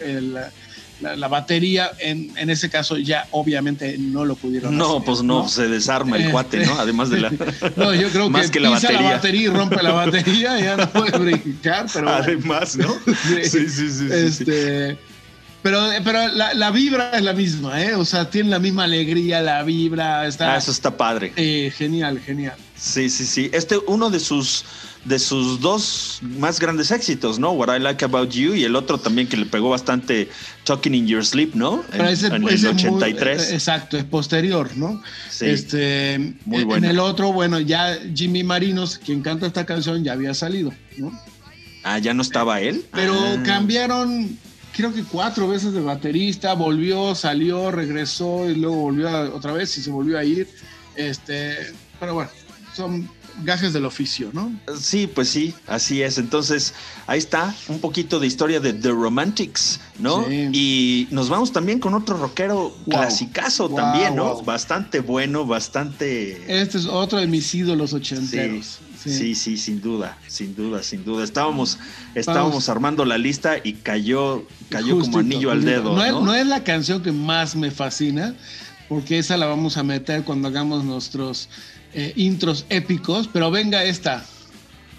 la, 0.00 1.16
la 1.16 1.28
batería. 1.28 1.92
En, 2.00 2.32
en 2.36 2.50
ese 2.50 2.68
caso 2.68 2.96
ya 2.98 3.28
obviamente 3.30 3.96
no 3.96 4.24
lo 4.24 4.34
pudieron 4.34 4.76
No, 4.76 4.96
hacer, 4.96 5.04
pues 5.04 5.22
no, 5.22 5.48
se 5.48 5.68
desarma 5.68 6.16
el 6.16 6.22
Este, 6.22 6.32
cuate, 6.32 6.66
¿no? 6.66 6.74
Además 6.80 7.10
de 7.10 7.20
la. 7.20 7.30
No, 7.76 7.94
yo 7.94 8.08
creo 8.10 8.28
Más 8.30 8.46
que, 8.46 8.58
que 8.58 8.60
la 8.60 8.74
pisa 8.74 8.88
batería. 8.88 9.08
la 9.08 9.14
batería 9.16 9.42
y 9.42 9.48
rompe 9.48 9.82
la 9.84 9.92
batería, 9.92 10.58
ya 10.60 10.76
no 10.76 10.90
puede 10.90 11.16
brincar, 11.18 11.86
pero. 11.92 12.08
Además, 12.08 12.76
¿no? 12.76 12.92
Sí. 13.04 13.44
Sí, 13.44 13.68
sí, 13.68 13.88
sí. 13.88 14.08
sí, 14.10 14.44
sí. 14.44 14.96
Pero, 15.62 15.80
pero 16.04 16.26
la, 16.28 16.54
la 16.54 16.70
vibra 16.72 17.10
es 17.12 17.22
la 17.22 17.32
misma, 17.34 17.80
¿eh? 17.82 17.94
O 17.94 18.04
sea, 18.04 18.28
tiene 18.30 18.50
la 18.50 18.58
misma 18.58 18.84
alegría, 18.84 19.40
la 19.40 19.62
vibra, 19.62 20.26
está 20.26 20.54
Ah, 20.54 20.56
eso 20.58 20.70
está 20.72 20.96
padre. 20.96 21.32
eh, 21.36 21.72
genial, 21.76 22.18
genial. 22.20 22.56
Sí, 22.76 23.08
sí, 23.08 23.24
sí. 23.24 23.48
Este, 23.52 23.78
uno 23.86 24.10
de 24.10 24.18
sus, 24.18 24.64
de 25.04 25.20
sus 25.20 25.60
dos 25.60 26.18
más 26.22 26.58
grandes 26.58 26.90
éxitos, 26.90 27.38
¿no? 27.38 27.52
What 27.52 27.76
I 27.76 27.78
Like 27.78 28.04
About 28.04 28.30
You 28.32 28.54
y 28.54 28.64
el 28.64 28.74
otro 28.74 28.98
también 28.98 29.28
que 29.28 29.36
le 29.36 29.46
pegó 29.46 29.70
bastante, 29.70 30.28
Talking 30.64 30.94
in 30.96 31.06
Your 31.06 31.24
Sleep, 31.24 31.54
¿no? 31.54 31.84
Pero 31.92 32.04
En, 32.06 32.10
ese, 32.10 32.26
en 32.26 32.48
ese 32.48 32.66
el 32.68 32.74
muy- 32.74 32.92
83. 33.04 33.50
eh, 33.50 33.54
exacto, 33.54 33.96
es 33.96 34.02
posterior, 34.04 34.68
¿no? 34.76 35.00
Sí. 35.30 35.46
Este, 35.46 36.34
Muy 36.44 36.62
en 36.62 36.66
buena. 36.68 36.90
el 36.90 36.98
otro, 36.98 37.32
bueno, 37.32 37.60
ya 37.60 37.96
Jimmy 38.12 38.42
Marinos, 38.42 38.98
quien 38.98 39.22
canta 39.22 39.46
esta 39.46 39.64
canción, 39.64 40.02
ya 40.02 40.14
había 40.14 40.34
salido, 40.34 40.72
¿no? 40.98 41.12
Ah, 41.84 41.98
ya 42.00 42.14
no 42.14 42.22
estaba 42.22 42.60
él. 42.60 42.84
Pero 42.92 43.14
Ah. 43.14 43.42
cambiaron, 43.44 44.36
creo 44.74 44.92
que 44.92 45.04
cuatro 45.04 45.48
veces 45.48 45.72
de 45.72 45.80
baterista, 45.80 46.54
volvió, 46.54 47.14
salió, 47.14 47.70
regresó 47.70 48.48
y 48.48 48.54
luego 48.56 48.76
volvió 48.76 49.08
a- 49.08 49.30
otra 49.34 49.52
vez 49.52 49.76
y 49.78 49.82
se 49.82 49.90
volvió 49.90 50.18
a 50.18 50.24
ir. 50.24 50.48
Este, 50.96 51.72
pero 51.98 52.14
bueno, 52.14 52.30
son 52.74 53.08
gajes 53.44 53.72
del 53.72 53.86
oficio, 53.86 54.28
¿no? 54.34 54.52
Sí, 54.78 55.06
pues 55.06 55.30
sí, 55.30 55.54
así 55.66 56.02
es. 56.02 56.18
Entonces, 56.18 56.74
ahí 57.06 57.18
está 57.18 57.54
un 57.68 57.80
poquito 57.80 58.20
de 58.20 58.26
historia 58.26 58.60
de 58.60 58.74
The 58.74 58.90
Romantics, 58.90 59.80
¿no? 59.98 60.26
Sí. 60.28 60.48
Y 60.52 61.08
nos 61.10 61.30
vamos 61.30 61.50
también 61.50 61.78
con 61.78 61.94
otro 61.94 62.18
rockero 62.18 62.74
Wow. 62.84 62.84
clasicazo 62.86 63.68
Wow, 63.68 63.76
también, 63.76 64.16
¿no? 64.16 64.34
wow. 64.34 64.44
Bastante 64.44 65.00
bueno, 65.00 65.46
bastante... 65.46 66.60
Este 66.60 66.76
es 66.76 66.86
otro 66.86 67.18
de 67.18 67.26
mis 67.26 67.54
ídolos 67.54 67.94
ochenteros. 67.94 68.66
Sí, 68.66 68.84
sí, 69.10 69.34
sí, 69.34 69.56
sin 69.56 69.80
duda, 69.80 70.18
sin 70.28 70.54
duda, 70.54 70.82
sin 70.82 71.04
duda. 71.04 71.24
Estábamos, 71.24 71.78
estábamos 72.14 72.68
armando 72.68 73.04
la 73.04 73.18
lista 73.18 73.56
y 73.62 73.74
cayó, 73.74 74.46
cayó 74.68 74.98
como 74.98 75.18
anillo 75.18 75.50
al 75.50 75.64
dedo. 75.64 75.94
No, 75.94 76.04
es, 76.04 76.12
¿no? 76.12 76.20
no 76.22 76.34
es 76.34 76.46
la 76.46 76.64
canción 76.64 77.02
que 77.02 77.12
más 77.12 77.56
me 77.56 77.70
fascina, 77.70 78.34
porque 78.88 79.18
esa 79.18 79.36
la 79.36 79.46
vamos 79.46 79.76
a 79.76 79.82
meter 79.82 80.24
cuando 80.24 80.48
hagamos 80.48 80.84
nuestros 80.84 81.48
eh, 81.94 82.12
intros 82.16 82.66
épicos, 82.68 83.28
pero 83.32 83.50
venga 83.50 83.84
esta. 83.84 84.24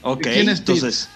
ok, 0.02 0.22
¿quién 0.22 0.50
es 0.50 0.62
Pete? 0.62 0.74
entonces 0.74 1.10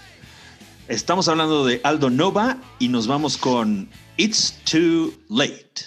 estamos 0.88 1.28
hablando 1.28 1.66
de 1.66 1.82
Aldo 1.84 2.10
Nova 2.10 2.58
y 2.80 2.88
nos 2.88 3.08
vamos 3.08 3.38
con 3.38 3.90
It's 4.18 4.54
Too 4.70 5.14
Late. 5.30 5.87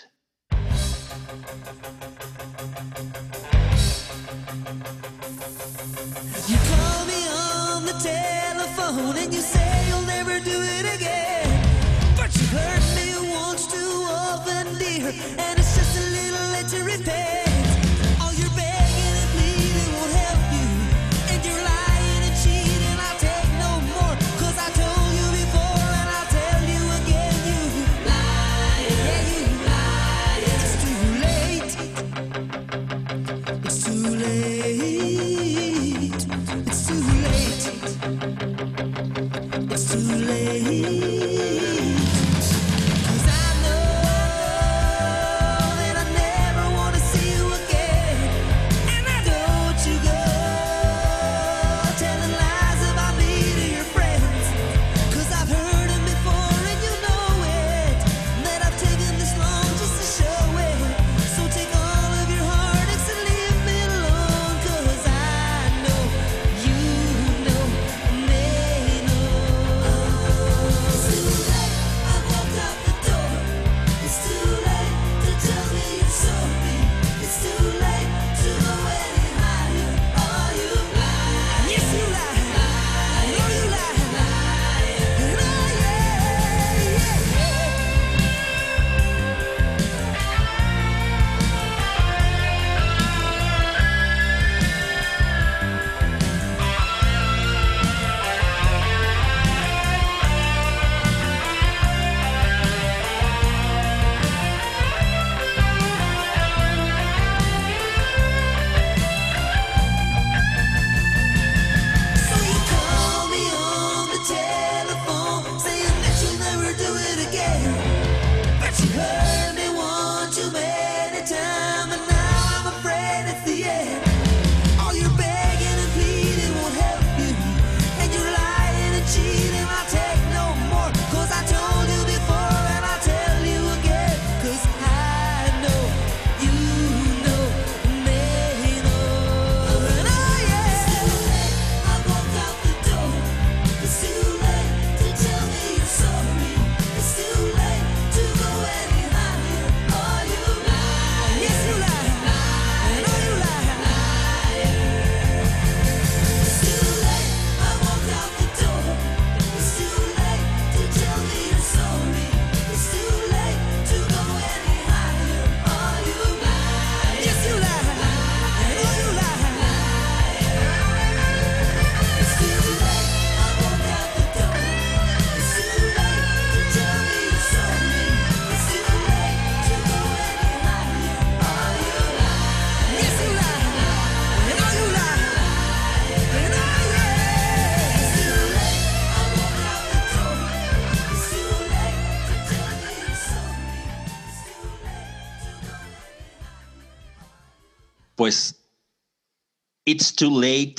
It's 199.90 200.14
Too 200.14 200.30
Late, 200.40 200.76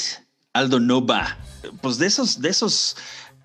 Aldo 0.53 0.79
Nova. 0.79 1.37
Pues 1.81 1.97
de 1.97 2.07
esos, 2.07 2.41
de 2.41 2.49
esos 2.49 2.95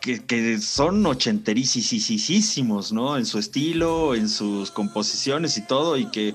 que, 0.01 0.24
que 0.24 0.60
son 0.60 1.05
ochenterísimos, 1.06 2.93
¿no? 2.93 3.16
En 3.16 3.26
su 3.26 3.38
estilo, 3.38 4.14
en 4.14 4.28
sus 4.28 4.70
composiciones 4.70 5.56
y 5.59 5.62
todo, 5.62 5.97
y 5.97 6.06
que 6.06 6.34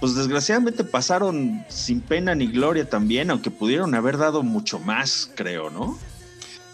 pues 0.00 0.14
desgraciadamente 0.14 0.84
pasaron 0.84 1.64
sin 1.68 2.00
pena 2.00 2.34
ni 2.34 2.46
gloria 2.46 2.88
también, 2.88 3.30
aunque 3.30 3.50
pudieron 3.50 3.94
haber 3.94 4.16
dado 4.18 4.42
mucho 4.42 4.78
más, 4.78 5.30
creo, 5.34 5.70
¿no? 5.70 5.98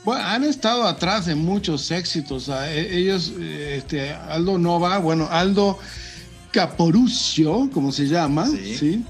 Bueno, 0.05 0.23
han 0.25 0.45
estado 0.45 0.85
atrás 0.87 1.25
de 1.27 1.35
muchos 1.35 1.91
éxitos. 1.91 2.51
ah, 2.51 2.71
e- 2.71 2.99
Ellos, 2.99 3.33
eh, 3.39 3.77
este, 3.79 4.13
Aldo 4.13 4.59
Nova, 4.59 4.99
bueno, 4.99 5.29
Aldo 5.31 5.79
Caporuccio, 6.51 7.71
como 7.73 7.91
se 7.93 8.07
llama, 8.07 8.47
Sí. 8.47 8.77
¿sí? 8.77 9.05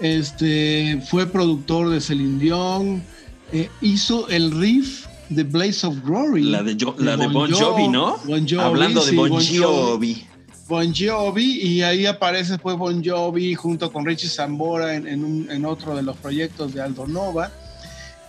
Este, 0.00 1.00
fue 1.08 1.26
productor 1.26 1.90
de 1.90 2.00
Celine 2.00 2.38
Dion, 2.40 3.02
eh, 3.52 3.68
hizo 3.80 4.28
el 4.28 4.50
riff 4.50 5.06
de 5.28 5.44
Blaze 5.44 5.86
of 5.86 5.96
Glory. 6.04 6.42
La 6.44 6.62
de, 6.62 6.76
Jo- 6.78 6.94
la 6.98 7.16
de 7.16 7.28
Bon 7.28 7.50
Jovi, 7.50 7.88
¿no? 7.88 8.16
Bon 8.24 8.40
Jovi, 8.46 8.58
Hablando 8.60 9.04
de 9.04 9.10
sí, 9.10 9.16
Bon 9.16 9.30
Bon 9.30 9.40
Jovi. 9.42 10.26
Bon 10.66 10.94
Jovi 10.94 11.60
y 11.60 11.82
ahí 11.82 12.06
aparece 12.06 12.52
después 12.52 12.76
Bon 12.76 13.02
Jovi 13.04 13.54
junto 13.54 13.92
con 13.92 14.04
Richie 14.06 14.28
Zambora 14.28 14.94
en, 14.94 15.06
en 15.06 15.24
un- 15.24 15.50
en 15.50 15.64
otro 15.66 15.94
de 15.94 16.02
los 16.02 16.16
proyectos 16.16 16.72
de 16.74 16.80
Aldo 16.80 17.06
Nova 17.06 17.50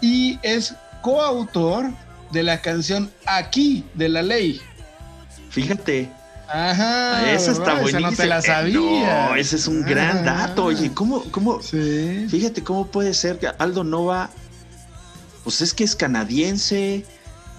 y 0.02 0.38
es 0.44 0.76
coautor 1.02 1.92
de 2.32 2.44
la 2.44 2.62
canción 2.62 3.10
Aquí 3.26 3.84
de 3.94 4.10
la 4.10 4.22
Ley. 4.22 4.60
Fíjate, 5.50 6.10
Ajá. 6.48 7.32
esa 7.34 7.52
está 7.52 7.64
¿verdad? 7.76 7.82
buenísima. 7.82 8.00
Esa 8.00 8.12
no 8.12 8.18
te 8.18 8.26
la 8.28 8.42
sabía. 8.42 9.28
no, 9.30 9.36
ese 9.36 9.56
es 9.56 9.68
un 9.68 9.82
gran 9.84 10.28
Ajá. 10.28 10.48
dato. 10.48 10.66
Oye, 10.66 10.92
¿cómo, 10.94 11.24
cómo, 11.32 11.62
Sí. 11.62 12.28
Fíjate 12.30 12.64
cómo 12.64 12.88
puede 12.88 13.14
ser 13.14 13.40
que 13.40 13.48
Aldo 13.58 13.84
Nova, 13.84 14.30
pues 15.44 15.62
es 15.62 15.74
que 15.74 15.84
es 15.84 15.96
canadiense. 15.96 17.06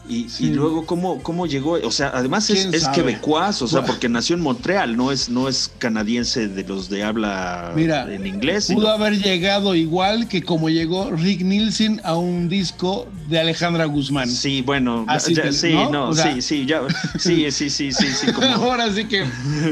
Y, 0.08 0.28
Sí. 0.28 0.46
y 0.46 0.50
luego 0.54 0.86
cómo, 0.86 1.22
cómo 1.22 1.46
llegó, 1.46 1.72
o 1.82 1.90
sea, 1.90 2.10
además 2.14 2.48
es, 2.50 2.62
¿Quién 2.62 2.74
es 2.74 2.88
quebecuaz, 2.88 3.62
o 3.62 3.66
sea, 3.68 3.80
Bueno. 3.80 3.92
porque 3.94 4.08
nació 4.08 4.36
en 4.36 4.42
Montreal, 4.42 4.96
no 4.96 5.10
es, 5.12 5.28
no 5.28 5.48
es 5.48 5.70
canadiense 5.78 6.48
de 6.48 6.62
los 6.64 6.88
de 6.88 7.02
habla 7.04 7.72
Mira, 7.74 8.12
en 8.12 8.26
inglés. 8.26 8.66
Pudo 8.66 8.80
sino- 8.82 8.88
haber 8.92 9.18
llegado 9.20 9.74
igual 9.74 10.28
que 10.28 10.42
como 10.42 10.68
llegó 10.70 11.10
Rick 11.10 11.42
Nielsen 11.42 12.00
a 12.04 12.14
un 12.14 12.48
disco 12.48 13.08
de 13.28 13.40
Alejandra 13.40 13.84
Guzmán. 13.86 14.30
Sí, 14.30 14.62
bueno, 14.62 15.04
Así 15.08 15.34
ya- 15.34 15.42
te- 15.42 15.52
sí, 15.52 15.72
¿no? 15.74 15.90
no, 15.90 16.08
O 16.10 16.14
sea- 16.14 16.32
sí, 16.34 16.40
sí, 16.42 16.66
ya, 16.66 16.82
sí, 17.18 17.46
sí, 17.50 17.70
sí, 17.70 17.90
sí, 17.92 18.06
sí, 18.06 18.32
como, 18.32 18.46
Ahora 18.66 18.92
sí 18.92 19.04
que 19.06 19.24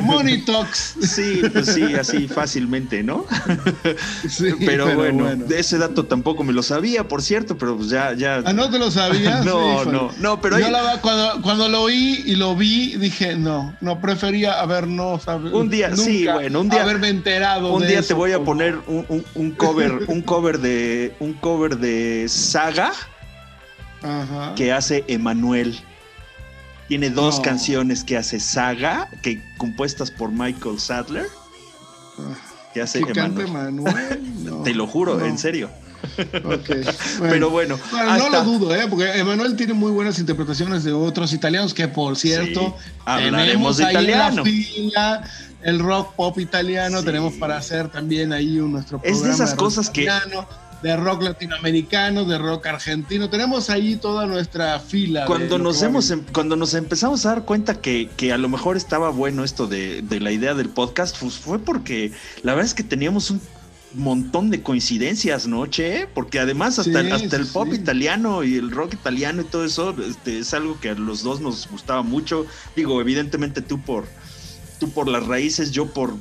Money 0.02 0.44
Talks. 0.44 0.96
sí, 1.00 1.42
pues 1.52 1.66
sí, 1.66 1.82
así 1.94 2.28
fácilmente, 2.28 3.02
¿no? 3.02 3.24
Sí, 4.28 4.46
pero, 4.64 4.94
bueno, 4.94 5.34
de 5.36 5.60
ese 5.60 5.78
dato 5.78 6.04
tampoco 6.06 6.44
me 6.44 6.52
lo 6.52 6.62
sabía, 6.62 7.06
por 7.06 7.22
cierto, 7.22 7.56
pero 7.58 7.76
pues 7.76 7.90
ya, 7.90 8.14
ya. 8.14 8.42
Ah, 8.44 8.52
¿no 8.52 8.70
te 8.70 8.78
lo 8.78 8.90
sabías? 8.90 9.44
No, 9.44 9.82
Híjole. 9.82 9.92
no, 9.92 10.10
no, 10.20 10.23
pero 10.40 10.58
Yo 10.58 10.70
la 10.70 11.00
cuando, 11.00 11.42
cuando 11.42 11.68
lo 11.68 11.82
oí 11.82 12.22
y 12.26 12.36
lo 12.36 12.56
vi, 12.56 12.96
dije, 12.96 13.36
no, 13.36 13.76
no, 13.80 14.00
prefería 14.00 14.60
haber 14.60 14.86
no 14.88 15.18
sabido. 15.18 15.58
Un 15.58 15.68
día, 15.70 15.94
sí, 15.96 16.26
bueno, 16.32 16.60
un 16.60 16.68
día- 16.68 16.82
Haberme 16.82 17.08
enterado 17.08 17.72
Un 17.72 17.82
de 17.82 17.88
día 17.88 17.98
eso, 18.00 18.08
te 18.08 18.14
voy 18.14 18.32
a 18.32 18.40
poner 18.40 18.78
un, 18.86 19.04
un- 19.08 19.24
un 19.34 19.50
cover, 19.52 20.04
un 20.08 20.22
cover 20.22 20.58
de 20.58 21.14
un 21.20 21.32
cover 21.34 21.78
de 21.78 22.26
Saga 22.28 22.92
Ajá. 24.02 24.54
que 24.56 24.72
hace 24.72 25.04
Emanuel. 25.08 25.78
Tiene 26.88 27.08
dos 27.10 27.36
No. 27.36 27.42
canciones 27.42 28.04
que 28.04 28.16
hace 28.18 28.40
Saga, 28.40 29.08
que 29.22 29.42
compuestas 29.56 30.10
por 30.10 30.30
Michael 30.30 30.78
Sadler, 30.78 31.26
que 32.74 32.82
hace 32.82 33.00
Que 33.02 33.12
cante 33.12 33.42
Emanuel. 33.44 33.84
Manuel. 33.84 34.20
No, 34.44 34.62
Te 34.62 34.74
lo 34.74 34.86
juro, 34.86 35.18
no. 35.18 35.24
en 35.24 35.38
serio. 35.38 35.70
Ok, 36.44 36.70
Pero 37.20 37.50
bueno, 37.50 37.78
Bueno, 37.90 38.10
ahí 38.10 38.18
no 38.20 38.28
lo 38.30 38.44
dudo, 38.44 38.74
¿eh? 38.74 38.86
porque 38.88 39.10
Emanuel 39.18 39.56
tiene 39.56 39.72
muy 39.74 39.90
buenas 39.92 40.18
interpretaciones 40.18 40.84
de 40.84 40.92
otros 40.92 41.32
italianos 41.32 41.74
que, 41.74 41.88
por 41.88 42.16
cierto, 42.16 42.76
Sí, 42.78 42.92
hablaremos 43.04 43.46
tenemos 43.46 43.76
de 43.78 43.84
ahí 43.84 43.90
en 43.90 43.94
la 43.96 44.02
italiano. 44.10 44.44
fila 44.44 45.24
el 45.62 45.78
rock 45.78 46.14
pop 46.14 46.38
italiano, 46.38 46.98
Sí. 47.00 47.04
tenemos 47.06 47.34
para 47.34 47.56
hacer 47.56 47.88
también 47.88 48.32
ahí 48.32 48.56
nuestro 48.56 48.98
Es 48.98 49.02
de 49.04 49.10
programa 49.12 49.34
esas 49.34 49.50
rock 49.52 49.58
cosas 49.60 49.90
que- 49.90 50.02
italiano, 50.02 50.46
de 50.82 50.96
rock 50.96 51.22
latinoamericano, 51.22 52.26
de 52.26 52.36
rock 52.36 52.66
argentino, 52.66 53.30
tenemos 53.30 53.70
ahí 53.70 53.96
toda 53.96 54.26
nuestra 54.26 54.78
fila. 54.80 55.20
de 55.22 55.26
Cuando 55.26 55.56
nos, 55.58 55.78
que 55.78 55.86
hemos, 55.86 56.10
em- 56.10 56.22
cuando 56.34 56.56
nos 56.56 56.74
empezamos 56.74 57.24
a 57.24 57.30
dar 57.30 57.44
cuenta 57.46 57.80
que, 57.80 58.10
que 58.18 58.34
a 58.34 58.36
lo 58.36 58.50
mejor 58.50 58.76
estaba 58.76 59.08
bueno 59.08 59.44
esto 59.44 59.66
de, 59.66 60.02
de 60.02 60.20
la 60.20 60.30
idea 60.30 60.52
del 60.52 60.68
podcast, 60.68 61.16
pues 61.18 61.36
fue 61.38 61.58
porque 61.58 62.12
la 62.42 62.52
verdad 62.52 62.66
es 62.66 62.74
que 62.74 62.82
teníamos 62.82 63.30
un 63.30 63.40
montón 63.94 64.50
de 64.50 64.62
coincidencias, 64.62 65.46
¿no, 65.46 65.66
Che? 65.66 66.08
Porque 66.14 66.38
además 66.40 66.78
hasta, 66.78 67.00
Sí, 67.00 67.06
el, 67.06 67.12
hasta 67.12 67.36
sí, 67.36 67.42
el 67.42 67.46
pop 67.48 67.68
sí. 67.70 67.76
italiano 67.76 68.42
y 68.44 68.56
el 68.56 68.70
rock 68.70 68.94
italiano 68.94 69.42
y 69.42 69.44
todo 69.44 69.64
eso 69.64 69.94
este, 70.02 70.38
es 70.40 70.52
algo 70.54 70.80
que 70.80 70.90
a 70.90 70.94
los 70.94 71.22
dos 71.22 71.40
nos 71.40 71.68
gustaba 71.68 72.02
mucho. 72.02 72.46
Digo, 72.74 73.00
evidentemente 73.00 73.62
tú 73.62 73.84
por, 73.84 74.12
tú 74.78 74.92
por 74.92 75.08
las 75.08 75.26
raíces, 75.26 75.70
yo 75.70 75.92
por, 75.92 76.16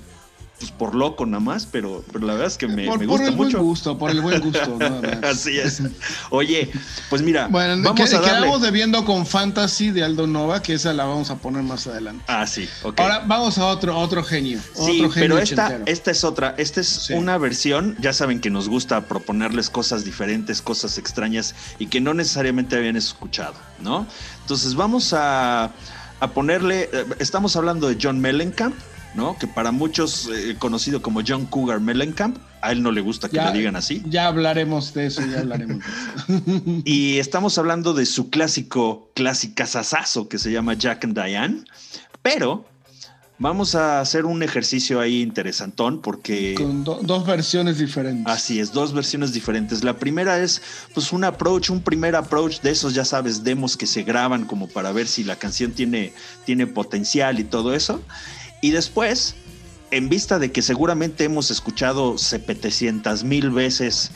pues 0.60 0.72
por 0.72 0.96
loco 0.96 1.26
nada 1.26 1.40
más, 1.44 1.66
pero, 1.66 2.04
pero 2.14 2.26
la 2.26 2.34
verdad 2.34 2.48
es 2.48 2.58
que 2.58 2.68
me, 2.68 2.86
por, 2.86 2.98
me 3.00 3.06
por 3.08 3.18
gusta 3.18 3.28
el 3.32 3.36
mucho. 3.36 3.58
buen 3.58 3.68
gusto, 3.70 3.98
por 3.98 4.12
el 4.12 4.22
buen 4.22 4.40
gusto. 4.40 4.78
Así 5.24 5.58
es. 5.60 5.82
Oye, 6.30 6.72
pues 7.10 7.22
mira, 7.22 7.48
Bueno, 7.52 7.82
vamos 7.84 8.10
que- 8.10 8.16
a 8.16 8.20
darle. 8.22 8.38
quedamos 8.42 8.62
debiendo 8.62 9.04
con 9.04 9.26
Fantasy 9.26 9.92
de 9.92 10.04
Aldo 10.04 10.26
Nova, 10.28 10.62
que 10.62 10.74
esa 10.76 10.94
la 10.94 11.06
vamos 11.06 11.30
a 11.32 11.36
poner 11.38 11.64
más 11.64 11.88
adelante. 11.88 12.24
Ah, 12.28 12.48
sí, 12.48 12.70
ok. 12.84 13.00
Ahora 13.00 13.24
vamos 13.26 13.58
a 13.58 13.66
otro, 13.66 13.98
otro 13.98 14.24
genio. 14.24 14.60
Sí, 14.74 15.00
otro 15.02 15.10
genio 15.12 15.12
pero 15.14 15.38
esta, 15.40 15.66
ochentero. 15.66 15.84
esta 15.92 16.12
es 16.12 16.24
otra. 16.24 16.56
Esta 16.58 16.82
es 16.82 16.88
Sí. 16.88 17.14
una 17.14 17.38
versión. 17.38 17.98
Ya 18.00 18.14
saben 18.14 18.40
que 18.40 18.50
nos 18.50 18.70
gusta 18.70 19.02
proponerles 19.08 19.70
cosas 19.70 20.06
diferentes, 20.06 20.62
cosas 20.62 20.98
extrañas 20.98 21.56
y 21.80 21.88
que 21.88 22.00
no 22.00 22.14
necesariamente 22.14 22.76
habían 22.78 22.96
escuchado, 22.96 23.56
¿no? 23.82 24.06
Entonces 24.42 24.76
vamos 24.76 25.14
a, 25.14 25.72
a 26.20 26.28
ponerle. 26.34 26.90
eh, 26.94 27.06
Estamos 27.20 27.56
hablando 27.56 27.90
de 27.90 27.98
John 28.02 28.20
Mellencamp, 28.22 28.76
¿no? 29.16 29.38
Que 29.38 29.48
para 29.48 29.72
muchos 29.72 30.30
eh, 30.34 30.56
conocido 30.60 31.02
como 31.02 31.22
John 31.26 31.46
Cougar 31.46 31.80
Mellencamp. 31.80 32.38
A 32.62 32.72
él 32.72 32.82
no 32.82 32.92
le 32.94 33.02
gusta 33.02 33.28
que 33.28 33.36
Ya- 33.36 33.52
le 33.52 33.58
digan 33.60 33.76
así. 33.76 34.02
Ya 34.08 34.28
hablaremos 34.28 34.94
de 34.94 35.08
eso, 35.08 35.22
ya 35.26 35.40
hablaremos 35.40 35.80
de 36.28 36.36
eso. 36.46 36.82
Y 36.86 37.18
estamos 37.20 37.58
hablando 37.58 37.94
de 37.94 38.06
su 38.06 38.30
clásico, 38.30 39.10
clásica 39.16 39.66
sasazo 39.66 40.30
que 40.30 40.40
se 40.40 40.52
llama 40.52 40.74
Jack 40.76 41.04
and 41.04 41.14
Diane. 41.22 41.64
Pero 42.22 42.66
vamos 43.38 43.76
a 43.76 44.00
hacer 44.00 44.24
un 44.26 44.44
ejercicio 44.44 45.02
ahí 45.02 45.22
interesantón 45.22 46.02
porque. 46.02 46.56
Con 46.56 46.86
do- 46.86 47.02
dos 47.04 47.26
versiones 47.28 47.80
diferentes. 47.80 48.34
Así 48.34 48.62
es, 48.62 48.72
dos 48.72 48.94
versiones 48.94 49.34
diferentes. 49.34 49.84
La 49.84 49.98
primera 49.98 50.40
es 50.40 50.62
pues 50.94 51.12
un 51.12 51.26
approach, 51.26 51.70
un 51.70 51.82
primer 51.82 52.16
approach 52.16 52.62
de 52.62 52.72
esos, 52.72 52.94
ya 52.94 53.04
sabes, 53.04 53.44
demos 53.44 53.76
que 53.76 53.88
se 53.88 54.04
graban 54.04 54.46
como 54.46 54.70
para 54.70 54.94
ver 54.94 55.08
si 55.10 55.26
la 55.26 55.36
canción 55.36 55.74
tiene, 55.74 56.14
tiene 56.46 56.66
potencial 56.66 57.42
y 57.42 57.44
todo 57.44 57.74
eso. 57.74 58.02
Y 58.64 58.72
después, 58.72 59.36
en 59.92 60.08
vista 60.08 60.40
de 60.40 60.54
que 60.54 60.62
seguramente 60.62 61.26
hemos 61.26 61.52
escuchado 61.52 62.18
700 62.18 63.26
mil 63.26 63.50
veces 63.50 64.12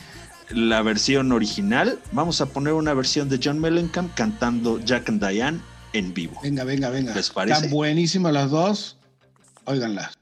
la 0.48 0.80
versión 0.80 1.32
original, 1.32 1.98
vamos 2.12 2.40
a 2.40 2.46
poner 2.46 2.72
una 2.72 2.94
versión 2.94 3.28
de 3.28 3.38
John 3.44 3.58
Mellencamp 3.58 4.14
cantando 4.14 4.80
Jack 4.80 5.10
and 5.10 5.22
Diane 5.22 5.60
en 5.92 6.14
vivo. 6.14 6.40
Venga, 6.42 6.64
venga, 6.64 6.88
venga. 6.88 7.14
¿Les 7.14 7.28
parece? 7.28 7.56
Están 7.56 7.70
buenísimas 7.70 8.32
las 8.32 8.50
dos. 8.50 8.96
Óiganlas. 9.66 10.17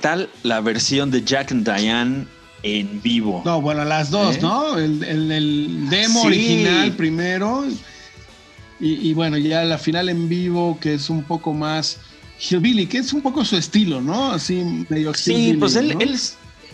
tal 0.00 0.28
la 0.42 0.60
versión 0.60 1.10
de 1.10 1.22
Jack 1.22 1.52
and 1.52 1.64
Diane 1.64 2.26
en 2.62 3.00
vivo? 3.02 3.42
No, 3.44 3.60
bueno, 3.60 3.84
las 3.84 4.10
dos, 4.10 4.36
¿Eh? 4.36 4.40
¿no? 4.42 4.78
El, 4.78 5.02
el, 5.04 5.88
demo 5.88 6.22
original 6.22 6.92
primero. 6.92 7.64
Y, 8.80 9.10
y, 9.10 9.14
bueno, 9.14 9.36
ya 9.36 9.62
la 9.64 9.76
final 9.76 10.08
en 10.08 10.28
vivo, 10.28 10.78
que 10.80 10.94
es 10.94 11.10
un 11.10 11.22
poco 11.22 11.52
más 11.52 11.98
Hillbilly, 12.38 12.86
que 12.86 12.98
es 12.98 13.12
un 13.12 13.20
poco 13.20 13.44
su 13.44 13.56
estilo, 13.56 14.00
¿no? 14.00 14.32
Así 14.32 14.86
medio 14.88 15.12
Sí, 15.12 15.54
pues 15.58 15.76
él, 15.76 15.96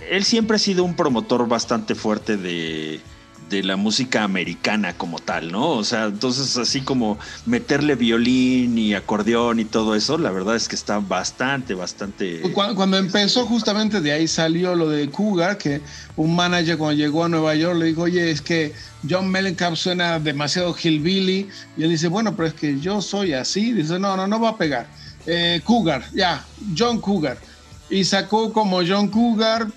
él 0.09 0.25
siempre 0.25 0.55
ha 0.57 0.59
sido 0.59 0.85
un 0.85 0.95
promotor 0.95 1.49
bastante 1.49 1.97
fuerte 1.97 2.37
de 2.37 3.01
de 3.49 3.63
la 3.63 3.77
música 3.77 4.25
americana 4.25 4.97
como 4.97 5.19
tal, 5.19 5.53
¿no? 5.53 5.71
O 5.71 5.85
sea, 5.85 6.07
entonces 6.07 6.57
así 6.57 6.81
como 6.81 7.19
meterle 7.45 7.95
violín 7.95 8.77
y 8.77 8.95
acordeón 8.95 9.61
y 9.61 9.65
todo 9.65 9.95
eso, 9.95 10.19
la 10.19 10.31
verdad 10.31 10.57
es 10.57 10.69
que 10.69 10.75
está 10.75 10.99
bastante, 10.99 11.75
bastante... 11.75 12.43
Cuando, 12.53 12.75
cuando 12.75 12.97
empezó, 12.97 13.47
justamente 13.47 14.01
de 14.01 14.13
ahí 14.13 14.27
salió 14.27 14.75
lo 14.75 14.89
de 14.89 15.11
Cougar, 15.11 15.59
que 15.59 15.81
un 16.17 16.35
manager 16.35 16.79
cuando 16.79 16.97
llegó 16.97 17.25
a 17.25 17.29
Nueva 17.29 17.55
York 17.55 17.79
le 17.79 17.87
dijo, 17.87 18.03
oye, 18.03 18.31
es 18.31 18.41
que 18.41 18.75
John 19.09 19.31
Mellencamp 19.31 19.77
suena 19.77 20.19
demasiado 20.19 20.75
hillbilly. 20.75 21.49
Y 21.77 21.85
él 21.85 21.91
dice, 21.91 22.09
bueno, 22.09 22.35
pero 22.35 22.49
es 22.49 22.55
que 22.55 22.81
yo 22.81 23.01
soy 23.01 23.33
así. 23.33 23.73
Dice, 23.73 23.99
no, 23.99 24.17
no, 24.17 24.27
no 24.27 24.41
va 24.41 24.51
a 24.51 24.57
pegar. 24.57 24.89
Eh, 25.27 25.61
Cougar, 25.65 26.05
ya, 26.13 26.45
John 26.77 27.01
Cougar. 27.01 27.39
Y 27.89 28.05
sacó 28.05 28.53
como 28.53 28.81
John 28.87 29.09
Cougar, 29.09 29.69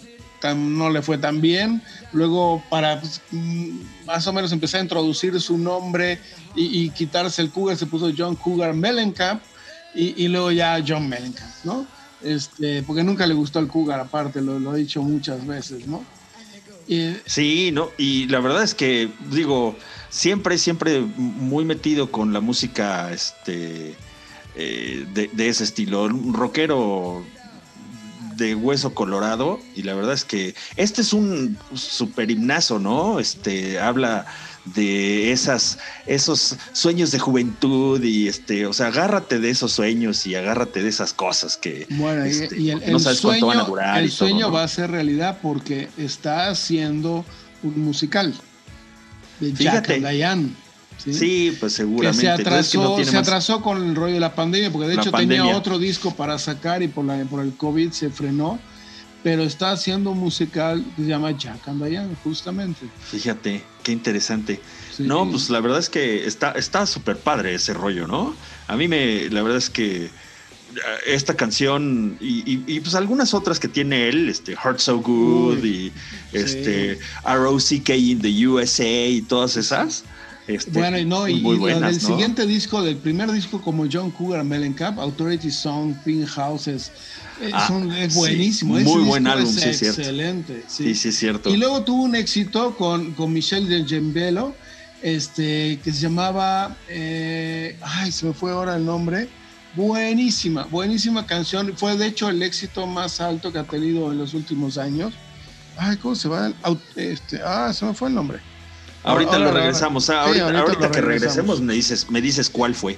no 0.55 0.89
le 0.89 1.01
fue 1.01 1.17
tan 1.17 1.41
bien. 1.41 1.81
Luego, 2.11 2.63
para 2.69 2.99
pues, 2.99 3.21
mm, 3.31 3.79
más 4.05 4.25
o 4.27 4.33
menos 4.33 4.51
empezar 4.51 4.79
a 4.79 4.83
introducir 4.83 5.39
su 5.39 5.57
nombre 5.57 6.19
y, 6.55 6.89
quitarse 6.91 7.41
el 7.41 7.51
Cougar, 7.51 7.77
se 7.77 7.85
puso 7.85 8.11
John 8.17 8.35
Cougar 8.35 8.73
Mellencamp 8.73 9.41
y, 9.93 10.23
y 10.23 10.27
luego 10.27 10.51
ya 10.51 10.83
John 10.85 11.07
Mellencamp, 11.07 11.53
¿no? 11.63 11.85
Este, 12.21 12.83
porque 12.83 13.03
nunca 13.03 13.25
le 13.25 13.33
gustó 13.33 13.59
el 13.59 13.67
Cougar, 13.67 13.99
aparte, 13.99 14.41
lo, 14.41 14.75
he 14.75 14.79
dicho 14.79 15.01
muchas 15.01 15.45
veces, 15.45 15.87
¿no? 15.87 16.03
Sí, 17.25 17.69
¿no? 17.71 17.91
Y 17.99 18.27
la 18.27 18.39
verdad 18.39 18.63
es 18.63 18.73
que, 18.73 19.11
digo, 19.29 19.75
siempre, 20.09 20.57
siempre 20.57 21.01
muy 21.01 21.63
metido 21.63 22.11
con 22.11 22.33
la 22.33 22.39
música 22.39 23.13
este, 23.13 23.95
eh, 24.55 25.05
de, 25.13 25.29
de 25.31 25.47
ese 25.49 25.65
estilo. 25.65 26.05
Un 26.05 26.33
rockero 26.33 27.23
de 28.39 28.55
hueso 28.55 28.95
colorado. 28.95 29.59
Y 29.75 29.83
la 29.83 29.93
verdad 29.93 30.13
es 30.13 30.25
que 30.25 30.55
este 30.77 31.01
es 31.01 31.13
un 31.13 31.57
super 31.75 32.31
himnazo, 32.31 32.79
¿no? 32.79 33.19
Este 33.19 33.79
habla 33.79 34.25
de 34.65 35.31
esas, 35.31 35.79
esos 36.05 36.55
sueños 36.73 37.11
de 37.11 37.19
juventud 37.19 38.03
y 38.03 38.27
este, 38.27 38.65
o 38.67 38.73
sea, 38.73 38.87
agárrate 38.87 39.39
de 39.39 39.49
esos 39.49 39.71
sueños 39.71 40.27
y 40.27 40.35
agárrate 40.35 40.83
de 40.83 40.89
esas 40.89 41.13
cosas 41.13 41.57
que 41.57 41.87
Bueno, 41.91 42.25
y- 42.25 42.29
este, 42.29 42.59
y 42.59 42.69
el, 42.71 42.91
no 42.91 42.99
sabes 42.99 43.21
cuánto 43.21 43.47
van 43.47 43.59
a 43.59 43.63
durar. 43.63 43.99
el 43.99 44.05
y 44.05 44.09
todo, 44.09 44.17
sueño 44.17 44.47
¿no? 44.47 44.51
va 44.53 44.63
a 44.63 44.67
ser 44.67 44.91
realidad 44.91 45.39
porque 45.41 45.89
está 45.97 46.49
haciendo 46.49 47.25
un 47.63 47.79
musical 47.83 48.33
de 49.39 49.53
Jack 49.53 49.89
and 49.91 50.07
Diane. 50.07 50.49
¿Sí? 51.03 51.13
Sí, 51.13 51.57
pues 51.59 51.73
que 51.73 51.77
seguramente. 51.77 52.21
se 52.21 52.27
Entonces, 52.31 52.65
es 52.65 52.71
que 52.71 52.77
no 52.77 52.83
atrasó, 52.83 52.95
tiene 52.95 53.11
se 53.11 53.17
más- 53.17 53.27
atrasó 53.27 53.61
con 53.61 53.83
el 53.89 53.95
rollo 53.95 54.13
de 54.13 54.19
la 54.19 54.35
pandemia, 54.35 54.71
porque 54.71 54.87
de 54.87 54.95
La 54.95 55.01
hecho 55.01 55.11
tenía 55.11 55.37
pandemia. 55.39 55.57
otro 55.57 55.79
disco 55.79 56.15
para 56.15 56.37
sacar 56.37 56.83
y 56.83 56.87
por, 56.87 57.05
la, 57.05 57.23
por 57.25 57.41
el 57.43 57.53
COVID 57.55 57.91
se 57.91 58.09
frenó, 58.09 58.59
pero 59.23 59.43
está 59.43 59.71
haciendo 59.71 60.11
un 60.11 60.19
musical 60.19 60.83
que 60.95 61.01
se 61.03 61.07
llama 61.09 61.31
Jack 61.31 61.67
and 61.67 61.83
Diane, 61.85 62.15
justamente. 62.23 62.85
Fíjate, 63.11 63.63
qué 63.83 63.91
interesante. 63.91 64.61
Sí. 64.95 65.03
No, 65.03 65.29
pues 65.29 65.49
la 65.49 65.59
verdad 65.59 65.79
es 65.79 65.89
que 65.89 66.25
está 66.25 66.51
está 66.51 66.85
súper 66.85 67.17
padre 67.17 67.53
ese 67.55 67.73
rollo, 67.73 68.07
¿no? 68.07 68.33
A 68.67 68.75
mí 68.77 68.87
me, 68.87 69.29
la 69.29 69.41
verdad 69.41 69.57
es 69.57 69.69
que 69.69 70.05
eh, 70.05 70.09
esta 71.07 71.33
canción 71.35 72.17
y, 72.21 72.49
y- 72.49 72.63
y, 72.67 72.79
pues 72.79 72.95
algunas 72.95 73.33
otras 73.33 73.59
que 73.59 73.67
tiene 73.67 74.07
él, 74.07 74.29
este 74.29 74.55
Heart 74.55 74.79
So 74.79 74.99
Good 74.99 75.63
y 75.65 75.91
este 76.31 76.99
ROCK 77.25 77.89
in 77.89 78.21
the 78.21 78.47
USA 78.47 79.07
y 79.07 79.21
todas 79.21 79.57
esas. 79.57 80.03
Este, 80.49 80.71
Bueno, 80.79 80.97
y 80.97 81.05
no, 81.05 81.27
y, 81.27 81.39
muy 81.41 81.57
y 81.57 81.65
del 81.73 81.79
¿no? 81.81 81.93
siguiente 81.93 82.45
disco, 82.45 82.81
del 82.81 82.97
primer 82.97 83.31
disco 83.31 83.61
como 83.61 83.85
John 83.91 84.11
Cougar 84.11 84.43
Mellencamp, 84.43 84.97
Authority 84.99 85.51
Song, 85.51 85.93
Pink 86.03 86.27
Houses, 86.27 86.91
es, 87.41 87.51
Ah, 87.53 87.69
un- 87.71 87.91
es 87.91 88.13
sí, 88.13 88.19
buenísimo. 88.19 88.73
muy 88.73 88.81
ese 88.83 88.97
buen 89.09 89.27
álbum, 89.27 89.47
es 89.49 89.61
sí, 89.61 89.73
cierto. 89.73 90.01
excelente. 90.01 90.63
sí. 90.67 90.83
Sí, 90.85 90.95
sí, 90.95 91.09
es 91.09 91.17
cierto. 91.17 91.49
Y 91.49 91.57
luego 91.57 91.83
tuvo 91.83 92.03
un 92.03 92.15
éxito 92.15 92.75
con, 92.75 93.13
con 93.13 93.31
Michelle 93.31 93.67
de 93.69 93.85
Gembelo, 93.87 94.55
este, 95.01 95.79
que 95.83 95.93
se 95.93 95.99
llamaba, 96.01 96.75
eh, 96.89 97.77
ay, 97.81 98.11
se 98.11 98.25
me 98.25 98.33
fue 98.33 98.51
ahora 98.51 98.75
el 98.75 98.85
nombre. 98.85 99.29
Buenísima, 99.75 100.63
buenísima 100.63 101.25
canción. 101.27 101.73
Fue 101.77 101.95
de 101.95 102.07
hecho 102.07 102.27
el 102.29 102.41
éxito 102.41 102.87
más 102.87 103.21
alto 103.21 103.51
que 103.53 103.59
ha 103.59 103.63
tenido 103.63 104.11
en 104.11 104.17
los 104.17 104.33
últimos 104.33 104.77
años. 104.77 105.13
Ay, 105.77 105.95
¿cómo 105.97 106.15
se 106.15 106.27
va? 106.27 106.51
Este, 106.95 107.39
ah, 107.45 107.71
se 107.71 107.85
me 107.85 107.93
fue 107.93 108.09
el 108.09 108.15
nombre. 108.15 108.39
Ahorita 109.03 109.31
ahora- 109.31 109.39
lo 109.43 109.45
ahora- 109.49 109.59
regresamos. 109.61 110.09
ah, 110.09 110.23
sí, 110.25 110.39
ahorita 110.39 110.45
ahorita 110.45 110.61
ahorita 110.61 110.91
que 110.91 111.01
regresemos 111.01 111.61
me 111.61 111.73
dices, 111.73 112.09
me 112.09 112.21
dices 112.21 112.49
cuál 112.49 112.75
fue. 112.75 112.93
Y 112.93 112.97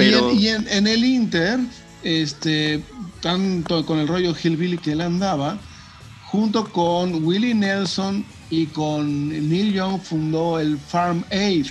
Pero 0.00 0.30
en- 0.30 0.38
Y, 0.38 0.48
en, 0.48 0.68
en 0.68 0.86
el 0.86 1.04
Inter, 1.04 1.60
este, 2.02 2.82
tanto 3.20 3.84
con 3.86 3.98
el 3.98 4.08
rollo 4.08 4.34
Hillbilly 4.40 4.78
que 4.78 4.92
él 4.92 5.00
andaba, 5.00 5.58
junto 6.26 6.64
con 6.72 7.24
Willie 7.24 7.54
Nelson 7.54 8.24
y 8.50 8.66
con 8.66 9.28
Neil 9.28 9.72
Young 9.72 10.00
fundó 10.00 10.58
el 10.60 10.78
Farm 10.78 11.24
Aid. 11.30 11.66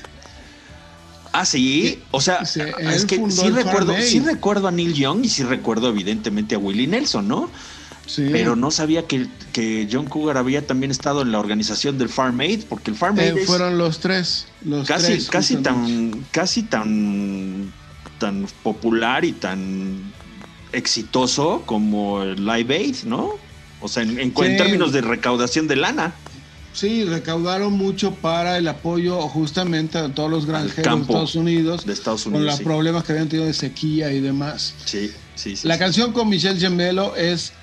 Ah, 1.32 1.46
sí. 1.46 2.02
O 2.12 2.22
sea, 2.22 2.46
Sí, 2.46 2.62
es 2.80 3.06
que 3.06 3.18
sí 3.30 3.50
recuerdo, 3.50 3.94
sí 4.02 4.20
recuerdo 4.22 4.70
a 4.70 4.72
Neil 4.72 4.94
Young 4.94 5.26
y 5.26 5.30
sí 5.30 5.44
recuerdo 5.44 5.90
evidentemente 5.90 6.56
a 6.56 6.58
Willie 6.58 6.88
Nelson, 6.88 7.28
¿no? 7.28 7.50
Sí. 8.06 8.30
Pero 8.32 8.56
no 8.56 8.70
sabía 8.72 9.08
que, 9.08 9.28
que 9.52 9.88
John 9.92 10.06
Cougar 10.06 10.38
había 10.38 10.66
también 10.66 10.92
estado 10.92 11.22
en 11.24 11.32
la 11.32 11.40
organización 11.40 11.98
del 11.98 12.10
Farm 12.10 12.40
Aid, 12.40 12.66
porque 12.70 12.92
el 12.92 12.98
Farm 12.98 13.20
Eh, 13.20 13.34
Aid 13.36 13.46
fueron 13.46 13.78
los 13.78 14.00
tres. 14.00 14.46
Los 14.64 14.88
casi, 14.88 15.08
tres, 15.08 15.30
casi 15.30 15.56
justamente. 15.56 16.12
tan, 16.12 16.26
casi 16.32 16.64
tan, 16.64 17.74
tan 18.20 18.48
popular 18.64 19.26
y 19.26 19.32
tan 19.32 20.14
exitoso 20.72 21.64
como 21.66 22.24
el 22.24 22.46
Live 22.46 22.76
Aid, 22.76 22.96
¿no? 23.06 23.34
O 23.82 23.88
sea, 23.88 24.04
en, 24.04 24.20
en- 24.20 24.34
términos 24.34 24.92
de 24.92 25.02
recaudación 25.02 25.68
de 25.68 25.76
lana. 25.76 26.14
Sí, 26.74 27.06
recaudaron 27.06 27.72
mucho 27.74 28.14
para 28.16 28.58
el 28.58 28.68
apoyo 28.68 29.22
justamente 29.30 29.98
a 29.98 30.10
todos 30.14 30.30
los 30.30 30.46
granjeros 30.46 30.84
de 30.98 31.02
Estados 31.04 31.36
Unidos 31.36 31.86
de 31.86 31.94
Estados 31.94 32.24
con 32.26 32.34
Unidos, 32.36 32.52
los 32.52 32.58
sí. 32.58 32.64
problemas 32.66 33.04
que 33.06 33.14
habían 33.14 33.30
tenido 33.30 33.48
de 33.48 33.54
sequía 33.54 34.12
y 34.12 34.20
demás. 34.20 34.76
Sí, 34.84 35.10
sí, 35.36 35.56
sí. 35.56 35.68
La 35.68 35.76
sí. 35.76 35.80
canción 35.80 36.12
con 36.12 36.28
Michelle 36.28 36.60
Gembelo 36.60 37.16
es 37.16 37.54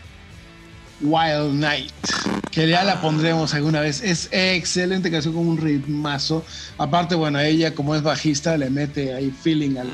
Wild 1.03 1.55
Night, 1.55 1.93
que 2.51 2.69
ya 2.69 2.85
la 2.85 3.01
pondremos 3.01 3.55
alguna 3.55 3.81
vez. 3.81 4.03
Es 4.03 4.29
excelente 4.33 5.11
canción 5.11 5.35
con 5.35 5.47
un 5.47 5.59
ritmazo. 5.59 6.45
Aparte, 6.79 7.15
bueno, 7.15 7.39
ella 7.41 7.75
como 7.75 7.95
es 7.95 8.03
bajista 8.03 8.57
le 8.57 8.71
mete 8.71 9.15
ahí 9.15 9.31
feeling 9.31 9.77
al, 9.77 9.91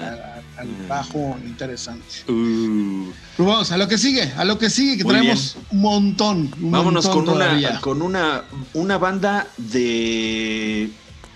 Mm. 0.64 0.88
bajo 0.88 1.38
interesante. 1.44 2.04
Uh. 2.28 3.06
Pero 3.36 3.48
vamos, 3.48 3.70
a 3.70 3.76
lo 3.76 3.86
que 3.86 3.96
sigue, 3.98 4.32
a 4.36 4.44
lo 4.44 4.58
que 4.58 4.70
sigue, 4.70 4.96
que 4.96 5.04
Muy 5.04 5.14
traemos 5.14 5.56
un 5.70 5.80
montón. 5.80 6.54
un 6.60 6.70
Vámonos 6.70 7.04
montón 7.06 7.26
con 7.26 7.34
una, 7.36 7.80
con 7.80 8.02
una, 8.02 8.44
una 8.74 8.98
banda 8.98 9.46
de 9.56 10.90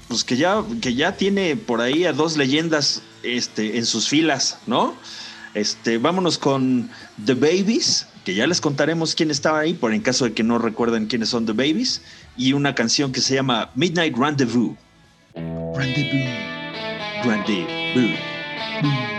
pues 0.09 0.25
que 0.25 0.37
ya, 0.37 0.63
que 0.81 0.95
ya 0.95 1.17
tiene 1.17 1.57
por 1.57 1.81
ahí 1.81 2.05
a 2.05 2.13
dos 2.13 2.37
leyendas 2.37 3.03
este, 3.23 3.79
en 3.79 3.87
sus 3.87 4.09
filas, 4.09 4.59
¿no? 4.67 4.95
Este, 5.55 5.99
vámonos 5.99 6.37
con 6.39 6.91
The 7.25 7.35
Babies, 7.35 8.07
que 8.25 8.35
ya 8.35 8.47
les 8.47 8.61
contaremos 8.61 9.15
quién 9.15 9.31
estaba 9.31 9.61
ahí, 9.61 9.75
por 9.75 9.93
en 9.93 10.01
caso 10.01 10.25
de 10.25 10.33
que 10.33 10.43
no 10.43 10.59
recuerden 10.59 11.07
quiénes 11.07 11.29
son 11.29 11.47
The 11.47 11.53
Babies, 11.53 12.03
y 12.37 12.53
una 12.53 12.75
canción 12.75 13.13
que 13.13 13.21
se 13.21 13.35
llama 13.35 13.71
Midnight 13.75 14.17
Rendezvous. 14.17 14.77
Rendezvous. 15.35 16.29
Rendezvous. 17.25 19.12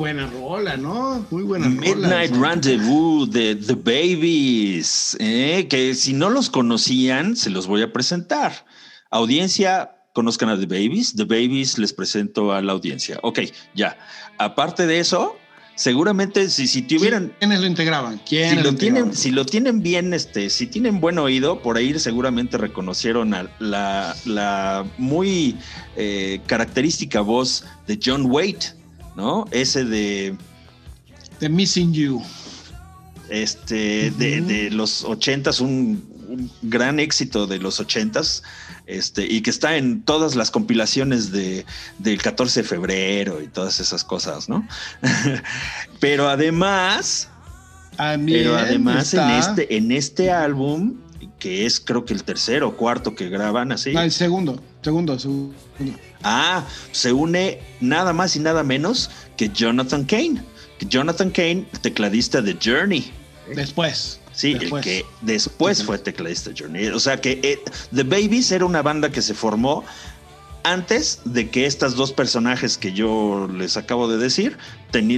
Buena 0.00 0.26
rola, 0.28 0.78
¿no? 0.78 1.26
Muy 1.30 1.42
buena 1.42 1.66
rola. 1.66 1.80
Midnight 1.80 2.34
Rendezvous 2.34 3.30
de 3.30 3.54
The 3.54 3.74
Babies, 3.74 5.14
¿eh? 5.20 5.66
que 5.68 5.94
si 5.94 6.14
no 6.14 6.30
los 6.30 6.48
conocían, 6.48 7.36
se 7.36 7.50
los 7.50 7.66
voy 7.66 7.82
a 7.82 7.92
presentar. 7.92 8.64
Audiencia, 9.10 9.90
conozcan 10.14 10.48
a 10.48 10.58
The 10.58 10.64
Babies. 10.64 11.14
The 11.16 11.24
Babies 11.24 11.76
les 11.76 11.92
presento 11.92 12.50
a 12.54 12.62
la 12.62 12.72
audiencia. 12.72 13.18
Ok, 13.22 13.40
ya. 13.74 13.98
Aparte 14.38 14.86
de 14.86 15.00
eso, 15.00 15.36
seguramente 15.74 16.48
si, 16.48 16.66
si 16.66 16.80
tuvieran... 16.80 17.34
¿Quiénes 17.38 17.60
lo 17.60 17.66
integraban? 17.66 18.22
¿Quiénes 18.26 18.52
Si 18.52 18.62
lo, 18.62 18.70
integraban? 18.70 19.02
tienen, 19.02 19.14
si 19.14 19.30
lo 19.32 19.44
tienen 19.44 19.82
bien, 19.82 20.14
este, 20.14 20.48
si 20.48 20.66
tienen 20.66 20.98
buen 21.00 21.18
oído, 21.18 21.60
por 21.60 21.76
ahí 21.76 21.98
seguramente 21.98 22.56
reconocieron 22.56 23.34
a 23.34 23.50
la, 23.58 24.16
la 24.24 24.86
muy 24.96 25.58
eh, 25.96 26.40
característica 26.46 27.20
voz 27.20 27.66
de 27.86 28.00
John 28.02 28.24
Waite, 28.30 28.79
¿no? 29.16 29.46
Ese 29.50 29.84
de 29.84 30.36
The 31.38 31.48
Missing 31.48 31.92
You. 31.92 32.22
este 33.28 34.10
de, 34.12 34.40
de 34.40 34.70
los 34.70 35.04
ochentas, 35.04 35.60
un, 35.60 36.02
un 36.28 36.50
gran 36.62 37.00
éxito 37.00 37.46
de 37.46 37.58
los 37.58 37.80
ochentas, 37.80 38.42
este, 38.86 39.24
y 39.24 39.40
que 39.42 39.50
está 39.50 39.76
en 39.76 40.02
todas 40.02 40.34
las 40.34 40.50
compilaciones 40.50 41.30
de, 41.32 41.64
del 41.98 42.20
14 42.20 42.62
de 42.62 42.68
febrero 42.68 43.40
y 43.40 43.48
todas 43.48 43.78
esas 43.80 44.04
cosas, 44.04 44.48
¿no? 44.48 44.66
Pero 46.00 46.28
además, 46.28 47.28
También 47.96 48.40
pero 48.44 48.56
además 48.56 49.14
en 49.14 49.30
este, 49.30 49.76
en 49.76 49.92
este 49.92 50.30
álbum, 50.30 50.96
que 51.38 51.66
es 51.66 51.80
creo 51.80 52.04
que 52.04 52.14
el 52.14 52.24
tercero 52.24 52.68
o 52.68 52.76
cuarto 52.76 53.14
que 53.14 53.28
graban 53.28 53.72
así, 53.72 53.92
No, 53.92 54.02
el 54.02 54.12
segundo, 54.12 54.60
segundo, 54.82 55.18
segundo. 55.18 55.54
Ah, 56.22 56.64
se 56.92 57.12
une 57.12 57.60
nada 57.80 58.12
más 58.12 58.36
y 58.36 58.40
nada 58.40 58.62
menos 58.62 59.10
que 59.36 59.48
Jonathan 59.48 60.04
Kane. 60.04 60.42
Que 60.78 60.86
Jonathan 60.86 61.30
Kane, 61.30 61.66
tecladista 61.82 62.40
de 62.40 62.56
Journey. 62.62 63.12
Después. 63.54 64.20
Sí, 64.32 64.54
Después. 64.54 64.86
el 64.86 64.92
que 64.92 65.06
después 65.22 65.82
fue 65.84 65.98
tecladista 65.98 66.50
de 66.50 66.56
Journey. 66.58 66.86
O 66.88 67.00
sea 67.00 67.20
que 67.20 67.40
eh, 67.42 67.58
The 67.94 68.04
Babies 68.04 68.52
era 68.52 68.64
una 68.64 68.80
banda 68.80 69.10
que 69.10 69.22
se 69.22 69.34
formó 69.34 69.84
antes 70.62 71.20
de 71.24 71.50
que 71.50 71.66
estas 71.66 71.94
dos 71.94 72.12
personajes 72.12 72.78
que 72.78 72.92
yo 72.92 73.48
les 73.48 73.76
acabo 73.76 74.08
de 74.08 74.18
decir 74.18 74.56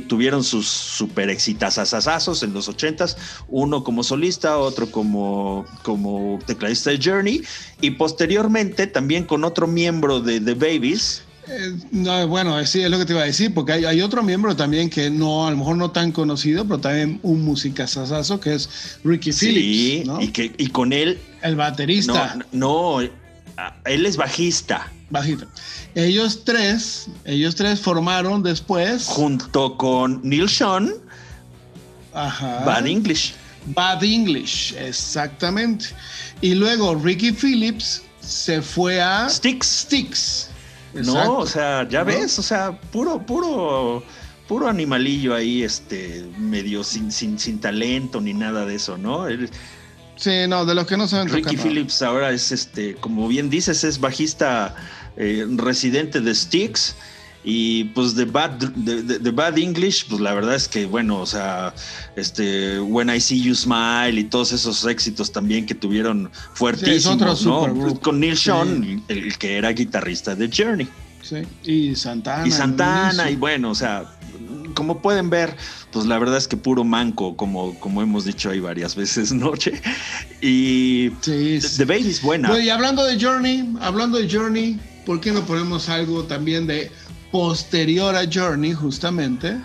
tuvieron 0.06 0.44
sus 0.44 0.66
super 0.68 1.30
exitazazazazos 1.30 2.42
en 2.42 2.52
los 2.52 2.68
ochentas, 2.68 3.16
uno 3.48 3.82
como 3.84 4.02
solista, 4.02 4.58
otro 4.58 4.90
como, 4.90 5.64
como 5.82 6.38
tecladista 6.46 6.90
de 6.90 7.00
Journey, 7.02 7.42
y 7.80 7.92
posteriormente 7.92 8.86
también 8.86 9.24
con 9.24 9.44
otro 9.44 9.66
miembro 9.66 10.20
de 10.20 10.40
The 10.40 10.54
Babies, 10.54 11.22
Eh, 11.48 11.74
no, 11.90 12.28
bueno, 12.28 12.64
sí, 12.66 12.82
es 12.82 12.90
lo 12.90 12.98
que 12.98 13.04
te 13.04 13.14
iba 13.14 13.22
a 13.22 13.26
decir, 13.26 13.52
porque 13.52 13.72
hay, 13.72 13.84
hay 13.84 14.00
otro 14.00 14.22
miembro 14.22 14.54
también 14.54 14.88
que 14.88 15.10
no, 15.10 15.46
a 15.46 15.50
lo 15.50 15.56
mejor 15.56 15.76
no 15.76 15.90
tan 15.90 16.12
conocido, 16.12 16.64
pero 16.64 16.78
también 16.78 17.18
un 17.22 17.42
musicazazazo 17.42 18.38
que 18.38 18.54
es 18.54 18.98
Ricky 19.02 19.32
sí, 19.32 19.46
Phillips, 19.46 20.06
¿no? 20.06 20.20
y, 20.22 20.28
que, 20.28 20.52
y 20.56 20.68
con 20.68 20.92
él, 20.92 21.18
El 21.42 21.56
baterista. 21.56 22.36
no, 22.52 23.00
no, 23.00 23.00
él 23.00 24.06
es 24.06 24.16
bajista. 24.16 24.92
Bajito. 25.12 25.46
Ellos 25.94 26.42
tres, 26.42 27.06
ellos 27.26 27.54
tres 27.54 27.78
formaron 27.80 28.42
después. 28.42 29.04
junto 29.04 29.76
con 29.76 30.20
Neil 30.24 30.48
Sean, 30.48 30.90
Ajá. 32.14 32.64
Bad 32.64 32.86
English. 32.86 33.34
Bad 33.66 34.02
English, 34.02 34.74
exactamente. 34.78 35.86
Y 36.40 36.54
luego 36.54 36.94
Ricky 36.94 37.30
Phillips 37.32 38.02
se 38.20 38.62
fue 38.62 39.00
a 39.00 39.28
Sticks. 39.28 39.66
Sticks. 39.66 40.48
No, 40.94 41.38
o 41.38 41.46
sea, 41.46 41.86
ya 41.88 42.00
¿No? 42.00 42.06
ves, 42.06 42.38
o 42.38 42.42
sea, 42.42 42.78
puro, 42.90 43.24
puro, 43.24 44.02
puro 44.48 44.68
animalillo 44.68 45.34
ahí, 45.34 45.62
este, 45.62 46.24
medio 46.38 46.84
sin, 46.84 47.12
sin, 47.12 47.38
sin 47.38 47.60
talento 47.60 48.20
ni 48.20 48.32
nada 48.34 48.64
de 48.66 48.74
eso, 48.76 48.98
¿no? 48.98 49.26
Sí, 50.16 50.46
no, 50.48 50.66
de 50.66 50.74
los 50.74 50.86
que 50.86 50.96
no 50.96 51.08
saben 51.08 51.28
Ricky 51.28 51.42
tocar. 51.42 51.56
no. 51.56 51.62
Phillips 51.62 52.02
ahora 52.02 52.30
es 52.30 52.52
este, 52.52 52.94
como 52.96 53.26
bien 53.28 53.48
dices, 53.48 53.84
es 53.84 53.98
bajista 53.98 54.74
eh, 55.16 55.46
residente 55.56 56.20
de 56.20 56.34
Sticks. 56.34 56.94
Y 57.44 57.84
pues 57.86 58.14
de 58.14 58.24
Bad, 58.24 58.50
de, 58.52 59.02
de- 59.02 59.18
de 59.18 59.30
Bad 59.32 59.58
English, 59.58 60.06
pues 60.08 60.20
la 60.20 60.32
verdad 60.32 60.54
es 60.54 60.68
que, 60.68 60.86
bueno, 60.86 61.18
o 61.18 61.26
sea, 61.26 61.74
este, 62.14 62.78
When 62.78 63.10
I 63.10 63.18
See 63.20 63.42
You 63.42 63.56
Smile 63.56 64.12
y 64.20 64.22
todos 64.22 64.52
esos 64.52 64.84
éxitos 64.86 65.32
también 65.32 65.66
que 65.66 65.74
tuvieron 65.74 66.30
fuertísimos, 66.54 67.44
otro 67.44 67.66
¿no? 67.74 67.98
con 68.00 68.20
Neil 68.20 68.36
Sí. 68.36 68.44
Sean, 68.44 69.02
el, 69.08 69.18
el 69.18 69.38
que 69.38 69.56
era 69.56 69.72
guitarrista 69.72 70.36
de 70.36 70.48
Journey. 70.56 70.86
Sí, 71.20 71.38
Y 71.64 71.96
Santana. 71.96 72.46
y 72.46 72.52
Santana, 72.52 73.28
y 73.28 73.34
bueno, 73.34 73.70
o 73.70 73.74
sea, 73.74 74.04
como 74.74 75.02
pueden 75.02 75.28
ver, 75.28 75.56
pues 75.90 76.06
la 76.06 76.20
verdad 76.20 76.36
es 76.36 76.46
que 76.46 76.56
puro 76.56 76.84
manco, 76.84 77.36
como, 77.36 77.74
como 77.80 78.02
hemos 78.02 78.24
dicho 78.24 78.50
ahí 78.50 78.60
varias 78.60 78.94
veces, 78.94 79.32
noche. 79.32 79.82
Y 80.40 81.10
Sí, 81.20 81.58
The, 81.60 81.68
sí. 81.68 81.76
The 81.78 81.84
Baby 81.86 82.08
es 82.10 82.22
buena. 82.22 82.48
Bueno, 82.50 82.62
y 82.64 82.70
hablando 82.70 83.04
de 83.04 83.20
Journey, 83.20 83.68
hablando 83.80 84.18
de 84.18 84.30
Journey, 84.30 84.78
¿por 85.04 85.20
qué 85.20 85.32
no 85.32 85.42
ponemos 85.42 85.88
algo 85.88 86.24
también 86.24 86.66
de 86.66 86.90
posterior 87.30 88.14
a 88.14 88.24
Journey, 88.30 88.74
justamente, 88.74 89.58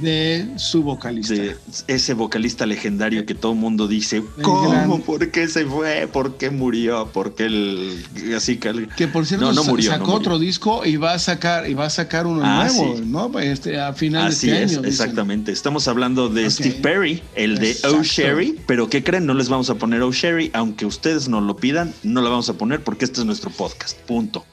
de 0.00 0.46
su 0.56 0.82
vocalista? 0.82 1.34
de 1.34 1.56
ese 1.88 2.14
vocalista 2.14 2.66
legendario 2.66 3.24
que 3.26 3.34
todo 3.34 3.52
el 3.52 3.58
mundo 3.58 3.86
dice, 3.88 4.16
El 4.18 4.42
¿cómo? 4.42 4.70
gran- 4.70 5.00
¿Por 5.02 5.30
qué 5.30 5.48
se 5.48 5.64
fue? 5.66 6.08
¿Por 6.12 6.36
qué 6.36 6.50
murió? 6.50 7.06
¿Por 7.12 7.34
qué 7.34 7.44
el... 7.46 8.04
Así 8.36 8.56
que... 8.56 8.88
Que 8.96 9.08
por 9.08 9.26
cierto 9.26 9.46
No, 9.46 9.52
no 9.52 9.62
sa- 9.64 9.70
murió, 9.70 9.90
sacó 9.90 9.98
no 10.04 10.06
murió. 10.12 10.18
otro 10.20 10.38
disco 10.38 10.84
y 10.84 10.96
va 10.96 11.12
a 11.14 11.18
sacar 11.18 11.68
y 11.68 11.74
va 11.74 11.86
a 11.86 11.90
sacar 11.90 12.26
uno 12.26 12.40
Ah, 12.44 12.68
nuevo, 12.72 12.96
sí. 12.96 13.02
¿no? 13.06 13.38
Este, 13.38 13.80
a 13.80 13.92
final 13.92 14.26
Así 14.28 14.48
de 14.48 14.52
este 14.52 14.64
es, 14.64 14.70
año. 14.72 14.82
dicen. 14.82 14.92
exactamente. 15.06 15.52
Estamos 15.52 15.88
hablando 15.88 16.28
de. 16.28 16.50
Steve 16.50 16.78
Perry, 16.82 17.22
el 17.34 17.58
de 17.58 17.70
Exacto. 17.70 17.98
Oh 17.98 18.02
Sherry, 18.02 18.58
pero 18.66 18.88
¿qué 18.88 19.02
creen? 19.04 19.26
No 19.26 19.34
les 19.34 19.48
vamos 19.48 19.70
a 19.70 19.74
poner 19.76 20.02
Oh 20.02 20.12
Sherry, 20.12 20.50
aunque 20.54 20.86
ustedes 20.86 21.28
nos 21.28 21.42
lo 21.42 21.56
pidan, 21.56 21.92
no 22.02 22.20
la 22.22 22.30
vamos 22.30 22.48
a 22.48 22.54
poner 22.54 22.82
porque 22.82 23.04
este 23.04 23.20
es 23.20 23.26
nuestro 23.26 23.50
podcast, 23.50 23.98
punto. 24.00 24.44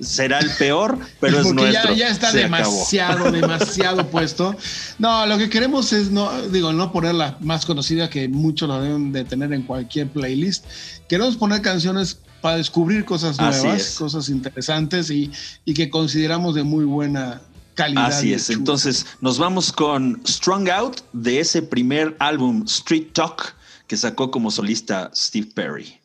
Será 0.00 0.40
el 0.40 0.50
peor, 0.58 0.98
pero 1.20 1.38
es 1.38 1.46
Porque 1.46 1.62
nuestro. 1.62 1.94
ya 1.94 2.08
está 2.08 2.30
Se 2.32 2.44
acabó. 2.44 2.64
demasiado, 2.64 3.30
demasiado 3.32 4.06
puesto. 4.10 4.56
No, 4.98 5.24
lo 5.26 5.38
que 5.38 5.48
queremos 5.48 5.92
es, 5.92 6.10
no, 6.10 6.30
digo, 6.48 6.72
no 6.72 6.90
poner 6.92 7.14
la 7.14 7.36
más 7.40 7.64
conocida 7.64 8.10
que 8.10 8.28
muchos 8.28 8.68
la 8.68 8.80
deben 8.80 9.12
de 9.12 9.24
tener 9.24 9.52
en 9.52 9.62
cualquier 9.62 10.08
playlist. 10.08 10.64
Queremos 11.08 11.36
poner 11.36 11.62
canciones 11.62 12.18
para 12.40 12.56
descubrir 12.56 13.04
cosas 13.04 13.38
nuevas, 13.38 13.94
cosas 13.96 14.28
interesantes 14.28 15.10
y, 15.10 15.30
y 15.64 15.74
que 15.74 15.88
consideramos 15.90 16.54
de 16.54 16.62
muy 16.64 16.84
buena 16.84 17.40
calidad. 17.74 18.06
Así 18.06 18.32
es. 18.34 18.50
Entonces 18.50 19.06
nos 19.20 19.38
vamos 19.38 19.72
con 19.72 20.20
Strung 20.26 20.68
Out 20.70 21.00
de 21.12 21.40
ese 21.40 21.62
primer 21.62 22.16
álbum 22.18 22.64
Street 22.66 23.08
Talk 23.12 23.54
que 23.86 23.96
sacó 23.96 24.30
como 24.30 24.50
solista 24.50 25.10
Steve 25.14 25.48
Perry. 25.54 25.98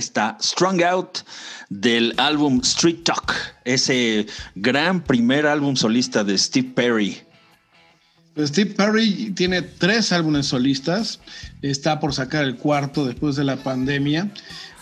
Está, 0.00 0.36
Strung 0.40 0.82
Out 0.82 1.18
del 1.68 2.14
álbum 2.16 2.60
Street 2.62 3.04
Talk, 3.04 3.32
ese 3.64 4.26
gran 4.56 5.02
primer 5.02 5.46
álbum 5.46 5.76
solista 5.76 6.24
de 6.24 6.36
Steve 6.36 6.70
Perry. 6.74 7.22
Steve 8.38 8.74
Perry 8.74 9.32
tiene 9.32 9.62
tres 9.62 10.12
álbumes 10.12 10.46
solistas, 10.46 11.20
está 11.62 12.00
por 12.00 12.12
sacar 12.14 12.44
el 12.44 12.56
cuarto 12.56 13.04
después 13.04 13.36
de 13.36 13.44
la 13.44 13.56
pandemia 13.56 14.32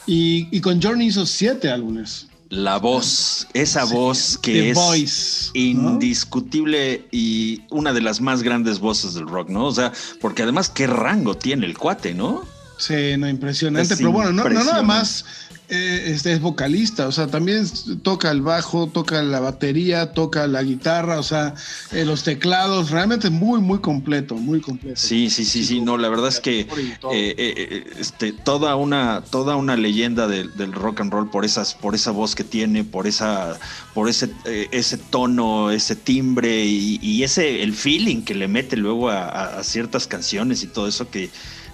y, 0.06 0.48
y 0.50 0.60
con 0.60 0.80
Journey 0.80 1.08
hizo 1.08 1.26
siete 1.26 1.70
álbumes. 1.70 2.28
La 2.50 2.78
voz, 2.78 3.46
esa 3.52 3.84
voz 3.84 4.38
que 4.38 4.52
The 4.52 4.70
es 4.70 4.74
Voice, 4.74 5.50
¿no? 5.74 5.90
indiscutible 5.90 7.06
y 7.10 7.62
una 7.68 7.92
de 7.92 8.00
las 8.00 8.22
más 8.22 8.42
grandes 8.42 8.78
voces 8.78 9.12
del 9.12 9.26
rock, 9.26 9.50
¿no? 9.50 9.66
O 9.66 9.72
sea, 9.72 9.92
porque 10.20 10.44
además 10.44 10.70
qué 10.70 10.86
rango 10.86 11.36
tiene 11.36 11.66
el 11.66 11.76
cuate, 11.76 12.14
¿no? 12.14 12.44
Sí, 12.78 13.16
no, 13.18 13.28
impresionante. 13.28 13.92
Es 13.92 13.98
Pero 13.98 14.12
bueno, 14.12 14.32
no, 14.32 14.48
no 14.48 14.64
nada 14.64 14.82
más 14.82 15.24
eh, 15.70 16.12
este 16.14 16.32
es 16.32 16.40
vocalista, 16.40 17.06
o 17.06 17.12
sea, 17.12 17.26
también 17.26 17.66
toca 18.02 18.30
el 18.30 18.40
bajo, 18.40 18.86
toca 18.86 19.20
la 19.20 19.38
batería, 19.38 20.14
toca 20.14 20.46
la 20.46 20.62
guitarra, 20.62 21.18
o 21.18 21.22
sea, 21.22 21.54
eh, 21.92 22.06
los 22.06 22.24
teclados, 22.24 22.90
realmente 22.90 23.28
muy, 23.28 23.60
muy 23.60 23.80
completo, 23.80 24.34
muy 24.36 24.62
completo. 24.62 24.98
Sí, 24.98 25.28
sí, 25.28 25.44
sí, 25.44 25.66
sí. 25.66 25.82
No, 25.82 25.98
la 25.98 26.08
verdad 26.08 26.28
es 26.28 26.40
que 26.40 26.66
eh, 27.12 27.84
este, 27.98 28.32
toda 28.32 28.76
una, 28.76 29.22
toda 29.30 29.56
una 29.56 29.76
leyenda 29.76 30.26
del, 30.26 30.56
del 30.56 30.72
rock 30.72 31.02
and 31.02 31.12
roll 31.12 31.28
por 31.28 31.44
esas, 31.44 31.74
por 31.74 31.94
esa 31.94 32.12
voz 32.12 32.34
que 32.34 32.44
tiene, 32.44 32.82
por 32.82 33.06
esa, 33.06 33.58
por 33.92 34.08
ese, 34.08 34.30
ese 34.46 34.96
tono, 34.96 35.70
ese 35.70 35.96
timbre 35.96 36.64
y, 36.64 36.98
y 37.02 37.24
ese 37.24 37.62
el 37.62 37.74
feeling 37.74 38.22
que 38.22 38.34
le 38.34 38.48
mete 38.48 38.74
luego 38.78 39.10
a 39.10 39.62
ciertas 39.62 40.06
canciones 40.06 40.62
y 40.62 40.66
todo 40.68 40.88
eso 40.88 41.10
que 41.10 41.28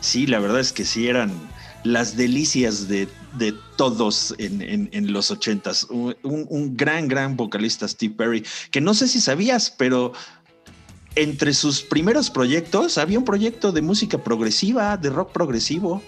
sí, 0.04 0.26
la 0.26 0.38
verdad 0.38 0.60
es 0.60 0.72
que 0.72 0.84
sí 0.84 1.08
eran 1.08 1.32
las 1.82 2.16
delicias 2.16 2.88
de, 2.88 3.08
de 3.38 3.54
todos 3.76 4.34
en, 4.38 4.62
en- 4.62 4.88
en 4.92 5.12
los 5.12 5.30
ochentas. 5.30 5.84
Un, 5.90 6.14
un- 6.22 6.76
gran, 6.76 7.08
gran 7.08 7.36
vocalista 7.36 7.86
Steve 7.88 8.14
Perry, 8.16 8.44
que 8.70 8.80
no 8.80 8.94
sé 8.94 9.06
si 9.08 9.20
sabías, 9.20 9.70
pero 9.70 10.12
entre 11.16 11.54
sus 11.54 11.82
primeros 11.82 12.30
proyectos 12.30 12.98
había 12.98 13.18
un 13.18 13.24
proyecto 13.24 13.70
de 13.72 13.82
música 13.82 14.18
progresiva, 14.18 14.96
de 14.96 15.10
rock 15.10 15.32
progresivo. 15.32 16.02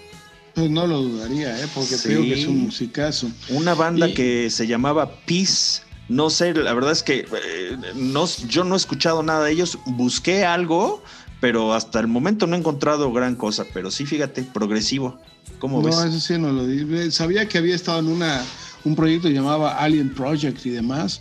Pues 0.53 0.69
no 0.69 0.87
lo 0.87 1.01
dudaría, 1.01 1.57
¿eh? 1.63 1.67
porque 1.73 1.95
Sí. 1.97 2.09
digo 2.09 2.23
que 2.23 2.33
es 2.41 2.47
un 2.47 2.59
musicazo. 2.61 3.29
Una 3.49 3.73
banda 3.75 4.07
Y- 4.09 4.13
que 4.13 4.49
se 4.49 4.65
llamaba 4.67 5.11
Peace. 5.25 5.81
No 6.09 6.29
sé, 6.29 6.53
la 6.53 6.73
verdad 6.73 6.93
es 6.93 7.03
que 7.03 7.25
eh, 7.45 7.77
no, 7.95 8.25
yo 8.47 8.63
no 8.63 8.73
he 8.75 8.77
escuchado 8.77 9.21
nada 9.23 9.45
de 9.45 9.51
ellos. 9.51 9.77
Busqué 9.85 10.45
algo, 10.45 11.03
pero 11.39 11.73
hasta 11.73 11.99
el 11.99 12.07
momento 12.07 12.47
no 12.47 12.55
he 12.55 12.59
encontrado 12.59 13.11
gran 13.11 13.35
cosa. 13.35 13.65
Pero 13.73 13.91
sí, 13.91 14.05
fíjate, 14.05 14.43
progresivo. 14.43 15.17
¿Cómo 15.59 15.79
No, 15.81 15.87
ves? 15.87 15.97
eso 15.97 16.19
sí 16.19 16.37
no 16.37 16.51
lo 16.51 16.65
di. 16.67 17.11
Sabía 17.11 17.47
que 17.47 17.57
había 17.57 17.75
estado 17.75 17.99
en 17.99 18.07
una, 18.07 18.43
un 18.83 18.95
proyecto 18.95 19.29
llamado 19.29 19.67
Alien 19.67 20.13
Project 20.13 20.65
y 20.65 20.69
demás. 20.71 21.19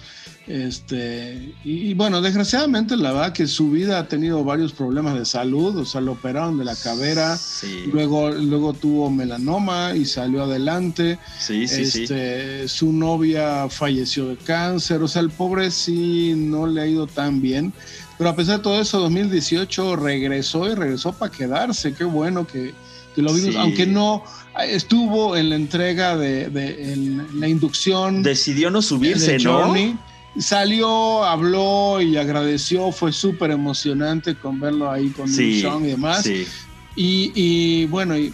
Este, 0.49 1.55
y, 1.65 1.91
y 1.91 1.95
bueno, 1.95 2.23
desgraciadamente 2.23 2.97
la 2.97 3.13
verdad 3.13 3.33
que 3.33 3.49
su 3.49 3.71
vida 3.73 3.99
ha 3.99 4.07
tenido 4.07 4.45
varios 4.45 4.73
problemas 4.73 5.19
de 5.19 5.25
salud, 5.25 5.77
o 5.77 5.85
sea, 5.85 6.01
lo 6.01 6.13
operaron 6.13 6.57
de 6.57 6.65
la 6.65 6.77
cadera, 6.77 7.37
Sí, 7.37 7.87
luego, 7.93 8.31
luego 8.31 8.73
tuvo 8.73 9.11
melanoma 9.11 9.97
y 9.97 10.05
salió 10.05 10.45
adelante. 10.45 11.19
sí, 11.41 11.67
sí. 11.67 11.85
sí. 11.85 12.03
este, 12.05 12.69
Su 12.69 12.93
novia 12.93 13.69
falleció 13.69 14.29
de 14.29 14.37
cáncer, 14.37 15.03
o 15.03 15.09
sea, 15.09 15.23
el 15.23 15.31
pobre 15.31 15.71
sí 15.73 16.35
no 16.37 16.69
le 16.69 16.81
ha 16.81 16.87
ido 16.87 17.09
tan 17.09 17.41
bien. 17.43 17.73
Pero 18.19 18.31
a 18.31 18.37
pesar 18.37 18.59
de 18.59 18.63
todo 18.63 18.81
eso, 18.81 18.99
2018 19.01 19.97
regresó 19.97 20.71
y 20.71 20.75
regresó 20.75 21.13
para 21.13 21.31
quedarse. 21.31 21.93
Qué 21.95 22.05
bueno 22.05 22.47
que, 22.47 22.75
que 23.15 23.23
lo 23.23 23.33
vimos, 23.35 23.53
Sí. 23.53 23.57
aunque 23.61 23.87
no 23.87 24.25
estuvo 24.69 25.37
en 25.37 25.51
la 25.51 25.57
entrega 25.57 26.17
de, 26.17 26.49
de- 26.49 26.93
en 26.93 27.41
la 27.41 27.49
inducción 27.49 28.23
Decidió 28.23 28.71
no 28.71 28.81
subirse, 28.83 29.39
de. 29.39 29.95
Salió, 30.39 31.25
habló 31.25 32.01
y 32.03 32.17
agradeció, 32.19 32.93
fue 32.93 33.11
súper 33.13 33.51
emocionante 33.51 34.35
con 34.35 34.61
verlo 34.61 34.91
ahí 34.91 35.09
con 35.09 35.29
Sí, 35.29 35.61
Sean 35.63 35.83
y 35.85 35.89
demás. 35.89 36.25
sí. 36.25 36.47
Y, 36.95 37.33
y, 37.35 37.87
bueno, 37.87 38.17
y 38.17 38.33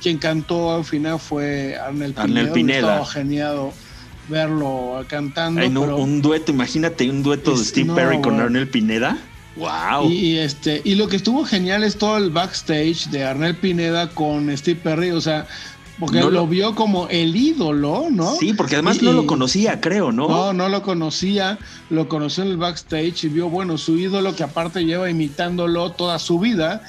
quien 0.00 0.16
cantó 0.18 0.74
al 0.76 0.84
final 0.84 1.18
fue 1.18 1.76
Arnel 1.76 2.12
Pineda. 2.14 2.22
Arnel 2.22 2.52
Pineda. 2.52 2.78
Estaba 2.78 3.06
genial 3.06 3.56
verlo 4.28 5.04
cantando. 5.08 5.64
Un, 5.66 5.74
pero- 5.74 5.96
un 5.96 6.22
dueto, 6.22 6.52
imagínate 6.52 7.08
un 7.10 7.22
dueto 7.22 7.56
de 7.56 7.64
Steve 7.64 7.86
no, 7.88 7.94
Perry 7.94 8.20
con. 8.20 8.40
Arnel 8.40 8.68
Pineda. 8.68 9.18
¡Wow! 9.56 10.08
y, 10.08 10.36
este, 10.38 10.80
y 10.84 10.94
lo 10.94 11.08
que 11.08 11.16
estuvo 11.16 11.44
genial 11.44 11.82
es 11.82 11.98
todo 11.98 12.16
el 12.16 12.30
backstage 12.30 13.08
de 13.10 13.24
Arnel 13.24 13.56
Pineda 13.56 14.08
con 14.10 14.56
Steve 14.56 14.78
Perry, 14.80 15.10
o 15.10 15.20
sea, 15.20 15.48
porque 15.98 16.20
No 16.20 16.26
lo, 16.26 16.30
lo- 16.42 16.46
vio 16.46 16.76
como 16.76 17.08
el 17.08 17.34
ídolo, 17.34 18.06
¿no? 18.08 18.36
Sí, 18.36 18.52
porque 18.52 18.76
además 18.76 18.98
Y- 19.02 19.06
no 19.06 19.12
lo 19.12 19.26
conocía, 19.26 19.80
creo, 19.80 20.12
¿no? 20.12 20.28
No, 20.28 20.52
no 20.52 20.68
lo 20.68 20.82
conocía, 20.82 21.58
lo 21.90 22.08
conoció 22.08 22.44
en 22.44 22.50
el 22.50 22.56
backstage 22.56 23.24
y 23.24 23.28
vio, 23.30 23.48
bueno, 23.48 23.78
su 23.78 23.98
ídolo 23.98 24.36
que 24.36 24.44
aparte 24.44 24.84
lleva 24.84 25.10
imitándolo 25.10 25.90
toda 25.90 26.20
su 26.20 26.38
vida, 26.38 26.80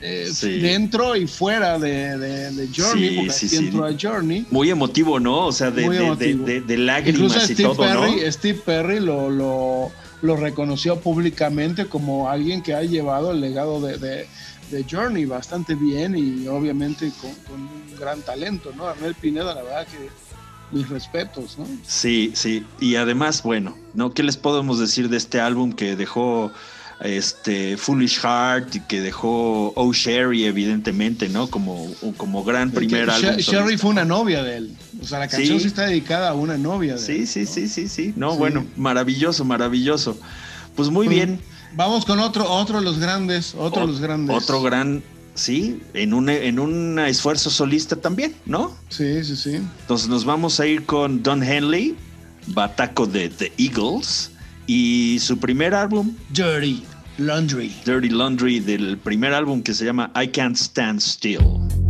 eh, 0.00 0.28
Sí. 0.32 0.58
dentro 0.60 1.16
y 1.16 1.26
fuera 1.26 1.78
de, 1.78 2.16
de- 2.18 2.50
de 2.52 2.68
Journey, 2.74 3.30
Sí, 3.30 3.46
porque 3.48 3.56
entró 3.66 3.84
a 3.86 3.92
Journey. 4.00 4.46
Muy 4.50 4.70
emotivo, 4.70 5.18
¿no? 5.18 5.46
O 5.46 5.52
sea, 5.52 5.70
de, 5.70 5.88
de- 5.88 6.16
de- 6.16 6.34
de- 6.34 6.60
de 6.60 6.76
lágrimas 6.78 7.16
Incluso 7.36 7.38
y 7.40 7.54
Steve 7.54 7.68
todo, 7.74 7.94
¿no? 7.94 8.00
Perry, 8.02 8.32
Steve 8.32 8.60
Perry 8.64 9.00
lo, 9.00 9.28
lo, 9.30 9.90
lo 10.22 10.36
reconoció 10.36 11.00
públicamente 11.00 11.86
como 11.86 12.28
alguien 12.30 12.62
que 12.62 12.74
ha 12.74 12.82
llevado 12.82 13.32
el 13.32 13.40
legado 13.40 13.80
de, 13.80 13.98
de- 13.98 14.26
de 14.70 14.84
Journey 14.88 15.24
bastante 15.24 15.74
bien 15.74 16.14
y 16.16 16.46
obviamente 16.46 17.10
con, 17.20 17.32
con 17.48 17.60
un 17.62 17.98
gran 17.98 18.20
talento, 18.22 18.70
¿no? 18.76 18.86
Arnel 18.86 19.14
Pineda, 19.14 19.54
la 19.54 19.62
verdad 19.62 19.86
que 19.86 20.08
mis 20.70 20.86
respetos, 20.90 21.58
¿no? 21.58 21.66
Sí, 21.86 22.32
sí. 22.34 22.62
Y 22.78 22.96
además, 22.96 23.42
bueno, 23.42 23.74
¿no? 23.94 24.12
¿Qué 24.12 24.22
les 24.22 24.36
podemos 24.36 24.78
decir 24.78 25.08
de 25.08 25.16
este 25.16 25.40
álbum 25.40 25.72
que 25.72 25.96
dejó 25.96 26.52
este 27.00 27.76
Foolish 27.76 28.18
Heart 28.20 28.74
y 28.76 28.80
que 28.80 29.00
dejó 29.00 29.72
Oh 29.76 29.92
Sherry, 29.92 30.44
evidentemente, 30.44 31.28
¿no? 31.28 31.48
Como, 31.48 31.86
como 32.16 32.42
gran 32.44 32.70
primer 32.72 33.08
álbum. 33.08 33.30
Solista. 33.30 33.52
Sherry 33.52 33.76
fue 33.76 33.90
una 33.90 34.04
novia 34.04 34.42
de 34.42 34.56
él. 34.56 34.76
O 35.00 35.06
sea, 35.06 35.18
la 35.20 35.28
canción 35.28 35.58
Sí. 35.58 35.62
sí, 35.62 35.68
está 35.68 35.86
dedicada 35.86 36.30
a 36.30 36.34
una 36.34 36.56
novia 36.58 36.94
de 36.94 36.98
Sí, 37.00 37.12
él. 37.20 37.26
sí, 37.28 37.40
¿no? 37.40 37.46
sí, 37.46 37.68
sí, 37.68 37.88
sí. 37.88 38.12
No, 38.16 38.32
Sí. 38.32 38.38
bueno, 38.38 38.66
maravilloso, 38.76 39.44
maravilloso. 39.44 40.18
Pues 40.74 40.90
muy 40.90 41.06
Pues, 41.06 41.16
bien. 41.16 41.40
Vamos 41.74 42.04
con 42.04 42.18
otro, 42.18 42.50
otro 42.50 42.78
de 42.78 42.84
los 42.84 42.98
grandes, 42.98 43.54
otro 43.56 43.82
de 43.82 43.86
los 43.88 44.00
grandes. 44.00 44.34
Otro 44.34 44.62
gran, 44.62 45.02
sí, 45.34 45.80
en 45.94 46.14
un, 46.14 46.28
en 46.28 46.58
un 46.58 46.98
esfuerzo 46.98 47.50
solista 47.50 47.94
también, 47.96 48.34
¿no? 48.46 48.76
Sí, 48.88 49.22
sí, 49.22 49.36
sí. 49.36 49.54
Entonces 49.82 50.08
nos 50.08 50.24
vamos 50.24 50.58
a 50.58 50.66
ir 50.66 50.84
con 50.86 51.22
Don 51.22 51.42
Henley, 51.44 51.94
bataco 52.48 53.06
de 53.06 53.28
The 53.28 53.52
Eagles, 53.58 54.30
y 54.68 55.18
su 55.18 55.38
primer 55.38 55.74
álbum, 55.74 56.14
Dirty 56.30 56.84
Laundry. 57.16 57.74
Dirty 57.84 58.10
Laundry, 58.10 58.60
del 58.60 58.98
primer 58.98 59.34
álbum 59.34 59.62
que 59.62 59.74
se 59.74 59.84
llama 59.84 60.12
I 60.14 60.28
Can't 60.28 60.56
Stand 60.56 61.00
Still. 61.00 61.87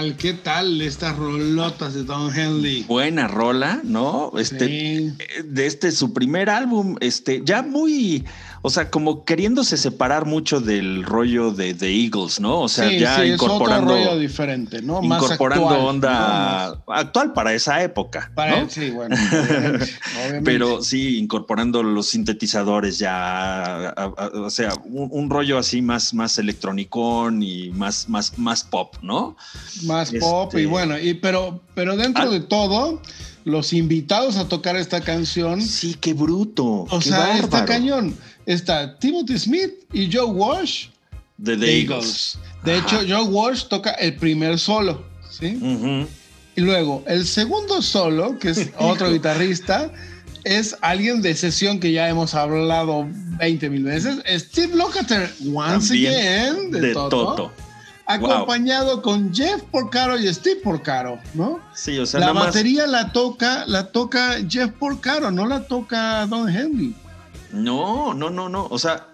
Tal? 0.00 0.16
¿Qué 0.16 0.32
tal 0.32 0.80
estas 0.80 1.16
rolotas 1.16 1.92
de 1.92 2.04
Don 2.04 2.34
Henley? 2.34 2.84
Buena 2.84 3.28
rola, 3.28 3.80
¿no? 3.84 4.32
Este, 4.38 4.66
Sí. 4.66 5.12
eh, 5.18 5.42
de 5.44 5.66
este 5.66 5.92
su 5.92 6.14
primer 6.14 6.48
álbum, 6.48 6.96
este, 7.00 7.42
ya 7.44 7.60
muy, 7.62 8.24
o 8.62 8.68
sea, 8.70 8.90
como 8.90 9.24
queriéndose 9.24 9.76
separar 9.76 10.26
mucho 10.26 10.60
del 10.60 11.02
rollo 11.02 11.50
de 11.50 11.70
Eagles, 11.70 12.40
¿no? 12.40 12.60
O 12.60 12.68
sea, 12.68 12.88
sí, 12.90 12.98
ya 12.98 13.16
sí, 13.16 13.22
es 13.22 13.34
otro 13.40 13.54
incorporando, 13.54 13.92
rollo 13.94 14.18
diferente, 14.18 14.82
¿no? 14.82 15.00
Más 15.02 15.22
incorporando 15.22 15.68
actual, 15.68 15.86
onda 15.86 16.78
¿no? 16.86 16.92
actual 16.94 17.32
para 17.32 17.54
esa 17.54 17.82
época, 17.82 18.30
Para- 18.34 18.60
¿no? 18.62 18.68
Sí, 18.70 18.90
bueno, 18.90 19.16
obviamente, 19.16 19.84
obviamente. 20.16 20.42
Pero 20.44 20.82
sí, 20.82 21.18
incorporando 21.18 21.82
los 21.82 22.08
sintetizadores 22.08 22.98
ya, 22.98 23.94
o 24.34 24.50
sea, 24.50 24.74
un, 24.84 25.08
un 25.10 25.30
rollo 25.30 25.56
así 25.58 25.80
más, 25.82 26.12
más 26.12 26.38
electronicón 26.38 27.42
y 27.42 27.70
más, 27.70 28.08
más, 28.08 28.38
más 28.38 28.62
pop, 28.64 28.94
¿no? 29.02 29.36
más 29.84 30.08
este- 30.08 30.20
pop 30.20 30.54
y 30.58 30.66
bueno, 30.66 30.98
y 30.98 31.14
pero, 31.14 31.60
pero 31.74 31.96
dentro 31.96 32.24
Ah. 32.24 32.28
de 32.28 32.40
todo, 32.40 33.00
los 33.44 33.72
invitados 33.72 34.36
a 34.36 34.48
tocar 34.48 34.76
esta 34.76 35.00
canción, 35.00 35.62
Sí, 35.62 35.96
qué 35.98 36.12
bruto. 36.12 36.64
o 36.66 36.98
qué 36.98 37.08
sea, 37.08 37.34
está 37.36 37.46
bárbaro. 37.46 37.66
cañón. 37.66 38.14
Está 38.46 38.98
Timothy 38.98 39.38
Smith 39.38 39.72
y 39.92 40.10
Joe 40.12 40.24
Walsh 40.26 40.86
De 41.36 41.56
The 41.56 41.64
de 41.66 41.80
Eagles. 41.82 42.38
De 42.64 42.74
Ajá. 42.74 43.00
hecho, 43.00 43.06
Joe 43.08 43.24
Walsh 43.28 43.64
toca 43.68 43.92
el 43.92 44.16
primer 44.16 44.58
solo, 44.58 45.04
¿sí? 45.30 45.58
Y 46.56 46.60
luego, 46.62 47.02
el 47.06 47.26
segundo 47.26 47.80
solo, 47.80 48.38
que 48.38 48.50
es 48.50 48.70
otro 48.78 49.10
guitarrista, 49.12 49.90
es 50.44 50.76
alguien 50.80 51.22
de 51.22 51.34
sesión 51.34 51.78
que 51.80 51.92
ya 51.92 52.08
hemos 52.08 52.34
hablado 52.34 53.06
20 53.38 53.70
mil 53.70 53.84
veces, 53.84 54.18
Steve 54.42 54.74
Lukather, 54.76 55.30
once 55.54 55.88
También 55.94 56.14
again, 56.14 56.70
de, 56.70 56.80
de 56.80 56.92
Toto, 56.94 57.08
Toto. 57.26 57.52
acompañado 58.06 59.00
con 59.02 59.32
Jeff 59.32 59.62
Porcaro 59.70 60.18
y 60.18 60.32
Steve 60.32 60.60
Porcaro, 60.62 61.18
¿no? 61.34 61.60
Sí, 61.74 61.98
o 61.98 62.06
sea, 62.06 62.20
la 62.20 62.32
más- 62.32 62.46
batería 62.46 62.86
la 62.86 63.12
toca, 63.12 63.64
la 63.66 63.86
toca 63.92 64.38
Jeff 64.48 64.70
Porcaro, 64.72 65.30
no 65.30 65.46
la 65.46 65.62
toca 65.66 66.26
Don 66.26 66.48
Henley. 66.48 66.94
No, 67.52 68.14
no, 68.14 68.30
no, 68.30 68.48
no. 68.48 68.66
O 68.70 68.78
sea, 68.78 69.08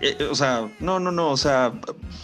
eh, 0.00 0.16
eh, 0.18 0.24
o 0.24 0.34
sea, 0.34 0.68
no, 0.80 0.98
no, 0.98 1.12
no. 1.12 1.30
O 1.30 1.36
sea, 1.36 1.72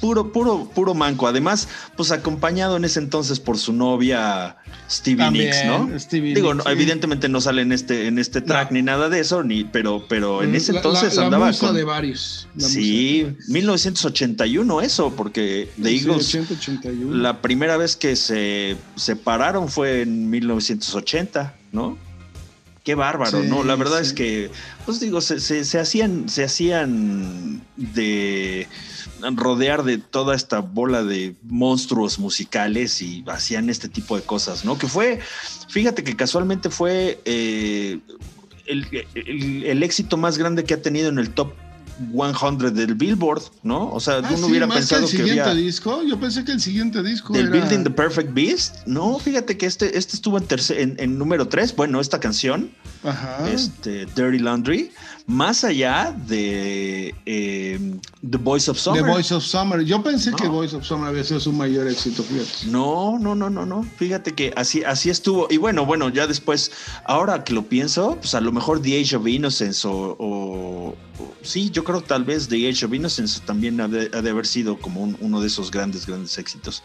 puro, 0.00 0.32
puro, 0.32 0.70
puro 0.74 0.94
manco. 0.94 1.26
Además, 1.28 1.68
pues 1.96 2.10
acompañado 2.10 2.76
en 2.76 2.84
ese 2.84 2.98
entonces 3.00 3.38
por 3.38 3.58
su 3.58 3.72
novia 3.72 4.56
Stevie 4.90 5.24
También, 5.24 5.50
Nicks, 5.50 5.64
¿no? 5.66 5.98
Stevie 6.00 6.34
Digo, 6.34 6.54
Nicks, 6.54 6.64
no, 6.64 6.70
sí. 6.70 6.76
evidentemente 6.76 7.28
no 7.28 7.40
sale 7.42 7.62
en 7.62 7.72
este, 7.72 8.06
en 8.06 8.18
este 8.18 8.40
track 8.40 8.70
No. 8.70 8.74
ni 8.76 8.82
nada 8.82 9.08
de 9.10 9.20
eso, 9.20 9.42
ni, 9.42 9.64
pero, 9.64 10.04
pero 10.08 10.42
en 10.42 10.54
ese 10.54 10.72
La- 10.72 10.78
entonces 10.78 11.14
la, 11.16 11.20
la 11.22 11.26
andaba 11.26 11.46
musa 11.48 11.66
con. 11.66 11.76
de 11.76 11.84
varios. 11.84 12.48
la 12.56 12.66
Sí, 12.68 12.78
musa 13.24 13.26
de 13.28 13.32
varios. 13.34 13.48
1981 13.50 14.80
eso, 14.80 15.12
porque 15.14 15.70
The 15.80 15.88
Sí, 15.90 15.96
Eagles 15.98 16.28
80, 16.34 16.54
81. 16.54 17.16
la 17.16 17.42
primera 17.42 17.76
vez 17.76 17.96
que 17.96 18.16
se 18.16 18.76
separaron 18.96 19.68
fue 19.68 20.02
en 20.02 20.30
1980, 20.30 21.54
¿no? 21.72 21.98
Qué 22.88 22.94
bárbaro, 22.94 23.42
Sí, 23.42 23.48
¿no? 23.50 23.64
La 23.64 23.76
verdad 23.76 23.98
sí. 23.98 24.06
es 24.06 24.12
que, 24.14 24.50
pues 24.86 24.98
digo, 24.98 25.20
se, 25.20 25.40
se- 25.40 25.66
se 25.66 25.78
hacían, 25.78 26.26
se 26.30 26.42
hacían 26.44 27.60
de 27.76 28.66
rodear 29.34 29.82
de 29.82 29.98
toda 29.98 30.34
esta 30.34 30.60
bola 30.60 31.02
de 31.04 31.36
monstruos 31.42 32.18
musicales 32.18 33.02
y 33.02 33.22
hacían 33.26 33.68
este 33.68 33.90
tipo 33.90 34.16
de 34.16 34.22
cosas, 34.22 34.64
¿no? 34.64 34.78
Que 34.78 34.86
fue, 34.88 35.18
fíjate 35.68 36.02
que 36.02 36.16
casualmente 36.16 36.70
fue 36.70 37.20
eh, 37.26 37.98
el, 38.64 38.86
el- 39.14 39.64
el 39.66 39.82
éxito 39.82 40.16
más 40.16 40.38
grande 40.38 40.64
que 40.64 40.72
ha 40.72 40.80
tenido 40.80 41.10
en 41.10 41.18
el 41.18 41.28
top 41.34 41.52
100 41.98 42.74
del 42.74 42.94
Billboard, 42.94 43.42
¿no? 43.62 43.90
O 43.90 44.00
sea, 44.00 44.16
Ah, 44.16 44.28
uno 44.28 44.36
sí, 44.36 44.44
hubiera 44.44 44.66
más 44.66 44.78
pensado 44.78 45.00
que 45.02 45.16
el 45.16 45.18
siguiente 45.18 45.42
había 45.42 45.54
disco. 45.62 46.02
Yo 46.02 46.18
pensé 46.18 46.44
que 46.44 46.52
el 46.52 46.60
siguiente 46.60 47.02
disco 47.02 47.32
del 47.32 47.48
era... 47.48 47.52
Building 47.56 47.84
the 47.84 47.90
Perfect 47.90 48.32
Beast. 48.32 48.76
No, 48.86 49.18
fíjate 49.18 49.56
que 49.56 49.66
este, 49.66 49.96
este 49.98 50.16
estuvo 50.16 50.38
en, 50.38 50.46
tercer, 50.46 50.78
en, 50.78 50.96
en 50.98 51.18
número 51.18 51.48
3. 51.48 51.74
Bueno, 51.76 52.00
esta 52.00 52.20
canción, 52.20 52.70
Ajá. 53.04 53.48
este, 53.50 54.06
Dirty 54.06 54.38
Laundry, 54.38 54.90
más 55.28 55.62
allá 55.62 56.12
de 56.26 57.14
eh, 57.26 57.78
The 58.28 58.38
Voice 58.38 58.70
of 58.70 58.78
Summer. 58.78 59.02
The 59.04 59.08
Voice 59.10 59.34
of 59.34 59.44
Summer. 59.44 59.82
Yo 59.82 60.02
pensé 60.02 60.30
No. 60.30 60.36
que 60.38 60.48
Voice 60.48 60.74
of 60.74 60.84
Summer 60.86 61.08
había 61.08 61.22
sido 61.22 61.38
su 61.38 61.52
mayor 61.52 61.86
éxito, 61.86 62.22
fíjate. 62.22 62.66
No, 62.70 63.18
no, 63.18 63.34
no, 63.34 63.50
no, 63.50 63.66
no. 63.66 63.82
Fíjate 63.98 64.32
que 64.34 64.54
así, 64.56 64.82
así 64.84 65.10
estuvo. 65.10 65.46
Y 65.50 65.58
bueno, 65.58 65.84
bueno, 65.84 66.08
ya 66.08 66.26
después, 66.26 66.72
ahora 67.04 67.44
que 67.44 67.52
lo 67.52 67.62
pienso, 67.68 68.16
pues 68.20 68.34
a 68.34 68.40
lo 68.40 68.52
mejor 68.52 68.80
The 68.80 69.00
Age 69.00 69.16
of 69.16 69.26
Innocence 69.28 69.86
o, 69.86 70.16
o- 70.18 70.88
o- 71.18 71.34
sí, 71.42 71.68
yo 71.70 71.84
creo 71.84 72.00
tal 72.00 72.24
vez 72.24 72.48
The 72.48 72.66
Age 72.66 72.86
of 72.86 72.94
Innocence 72.94 73.40
también 73.44 73.78
ha 73.82 73.88
de, 73.88 74.10
ha 74.14 74.22
de 74.22 74.30
haber 74.30 74.46
sido 74.46 74.78
como 74.78 75.02
un- 75.02 75.16
uno 75.20 75.42
de 75.42 75.46
esos 75.48 75.70
grandes, 75.70 76.06
grandes 76.06 76.38
éxitos. 76.38 76.82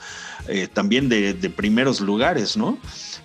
Eh, 0.49 0.67
también 0.67 1.07
de, 1.07 1.33
de 1.33 1.49
primeros 1.49 2.01
lugares, 2.01 2.57
¿no? 2.57 2.77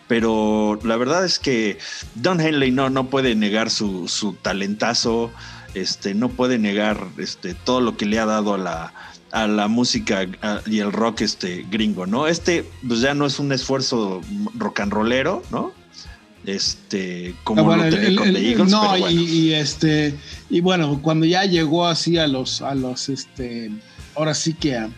Pero 0.09 0.79
la 0.85 0.97
verdad 0.97 1.25
es 1.25 1.39
que 1.39 1.79
Don 2.15 2.41
Henley 2.41 2.71
no, 2.71 2.89
no 2.91 3.09
puede 3.11 3.35
negar 3.35 3.69
su, 3.71 4.09
su 4.09 4.33
talentazo, 4.33 5.31
este, 5.75 6.15
no 6.15 6.31
puede 6.31 6.59
negar 6.59 7.07
este, 7.19 7.55
todo 7.55 7.81
lo 7.83 7.97
que 7.97 8.07
le 8.07 8.19
ha 8.19 8.25
dado 8.27 8.55
a 8.55 8.59
la, 8.59 8.95
a 9.33 9.47
la 9.47 9.69
música 9.69 10.27
a- 10.41 10.63
y 10.67 10.79
el 10.81 10.93
rock 10.93 11.21
este, 11.21 11.67
gringo, 11.71 12.07
¿no? 12.07 12.27
Este 12.27 12.65
pues 12.87 13.01
ya 13.01 13.13
no 13.15 13.27
es 13.27 13.39
un 13.39 13.53
esfuerzo 13.53 14.23
rock 14.55 14.81
and 14.81 14.93
rollero, 14.93 15.43
¿no? 15.51 15.73
Este, 16.47 17.35
como 17.45 17.65
bueno, 17.65 17.85
lo 17.85 17.91
tenía 17.91 18.09
el- 18.09 18.17
con 18.17 18.29
el- 18.29 18.35
The 18.35 18.49
Eagles, 18.51 18.71
no, 18.71 18.81
pero 18.81 18.97
y, 18.97 19.01
bueno. 19.01 19.21
y 19.21 19.53
este, 19.53 20.15
y 20.49 20.61
bueno, 20.61 21.01
cuando 21.03 21.27
ya 21.27 21.45
llegó 21.45 21.87
así 21.87 22.17
a 22.17 22.27
los, 22.27 22.63
a 22.63 22.75
los, 22.75 23.11
este, 23.11 23.71
ahora 24.17 24.33
sí 24.35 24.55
que 24.55 24.77
a, 24.79 24.89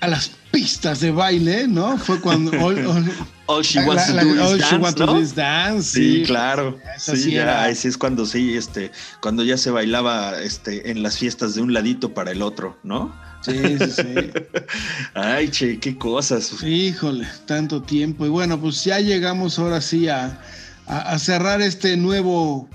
a 0.00 0.08
las 0.08 0.32
pistas 0.50 1.00
de 1.00 1.10
baile, 1.12 1.66
¿no? 1.68 1.96
Fue 1.96 2.20
cuando 2.20 2.50
all- 3.56 3.62
She 3.64 3.80
Wants 3.80 4.06
to 4.06 4.12
Do 4.14 4.54
Is 4.54 4.58
Dance, 4.60 4.76
Want 4.78 4.96
to 4.96 5.06
¿no? 5.06 5.14
Do 5.14 5.20
Is 5.20 5.34
Dance, 5.34 5.90
Sí, 5.98 6.16
sí. 6.18 6.22
claro. 6.24 6.78
Sí, 6.98 7.16
sí 7.16 7.30
ya, 7.32 7.42
era. 7.42 7.68
ese 7.68 7.88
es 7.88 7.96
cuando 7.98 8.24
sí, 8.26 8.56
este, 8.56 8.90
cuando 9.20 9.42
ya 9.44 9.56
se 9.56 9.70
bailaba 9.70 10.40
este, 10.40 10.90
en 10.90 11.02
las 11.02 11.18
fiestas 11.18 11.54
de 11.54 11.62
un 11.62 11.72
ladito 11.72 12.12
para 12.14 12.30
el 12.32 12.42
otro, 12.42 12.78
¿no? 12.82 13.14
Sí, 13.42 13.52
sí, 13.78 13.90
sí. 13.96 14.30
Ay, 15.14 15.48
che, 15.48 15.78
qué 15.78 15.96
cosas. 15.96 16.62
Híjole, 16.62 17.26
tanto 17.46 17.82
tiempo. 17.82 18.26
Y 18.26 18.28
bueno, 18.28 18.60
pues 18.60 18.84
ya 18.84 19.00
llegamos 19.00 19.58
ahora 19.58 19.80
sí 19.80 20.08
a, 20.08 20.38
a- 20.86 21.12
a 21.12 21.18
cerrar 21.18 21.62
este 21.62 21.96
nuevo 21.96 22.68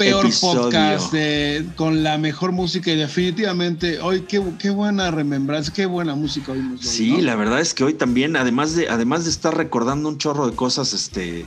peor 0.00 0.24
Episodio. 0.24 0.62
podcast 0.62 1.12
de- 1.12 1.66
con 1.76 2.02
la 2.02 2.16
mejor 2.16 2.52
música 2.52 2.90
y 2.90 2.96
definitivamente 2.96 4.00
hoy 4.00 4.22
qué, 4.22 4.42
qué 4.58 4.70
buena 4.70 5.10
remembranza, 5.10 5.74
qué 5.74 5.84
buena 5.84 6.14
música 6.14 6.52
hoy, 6.52 6.62
Sí, 6.80 7.10
¿no? 7.12 7.18
la 7.20 7.36
verdad 7.36 7.60
es 7.60 7.74
que 7.74 7.84
hoy 7.84 7.92
también, 7.92 8.34
además 8.34 8.74
de, 8.74 8.88
además 8.88 9.24
de 9.24 9.30
estar 9.30 9.54
recordando 9.54 10.08
un 10.08 10.16
chorro 10.16 10.48
de 10.48 10.56
cosas 10.56 10.94
este, 10.94 11.44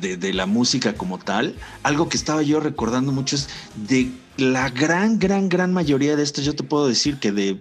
de, 0.00 0.16
de 0.16 0.32
la 0.32 0.46
música 0.46 0.94
como 0.94 1.18
tal, 1.18 1.54
algo 1.82 2.08
que 2.08 2.16
estaba 2.16 2.40
yo 2.42 2.58
recordando 2.58 3.12
mucho 3.12 3.36
es 3.36 3.50
de 3.86 4.10
la 4.38 4.70
gran, 4.70 5.18
gran, 5.18 5.50
gran 5.50 5.74
mayoría 5.74 6.16
de 6.16 6.22
estas, 6.22 6.46
yo 6.46 6.54
te 6.54 6.62
puedo 6.62 6.88
decir 6.88 7.18
que 7.18 7.32
de 7.32 7.60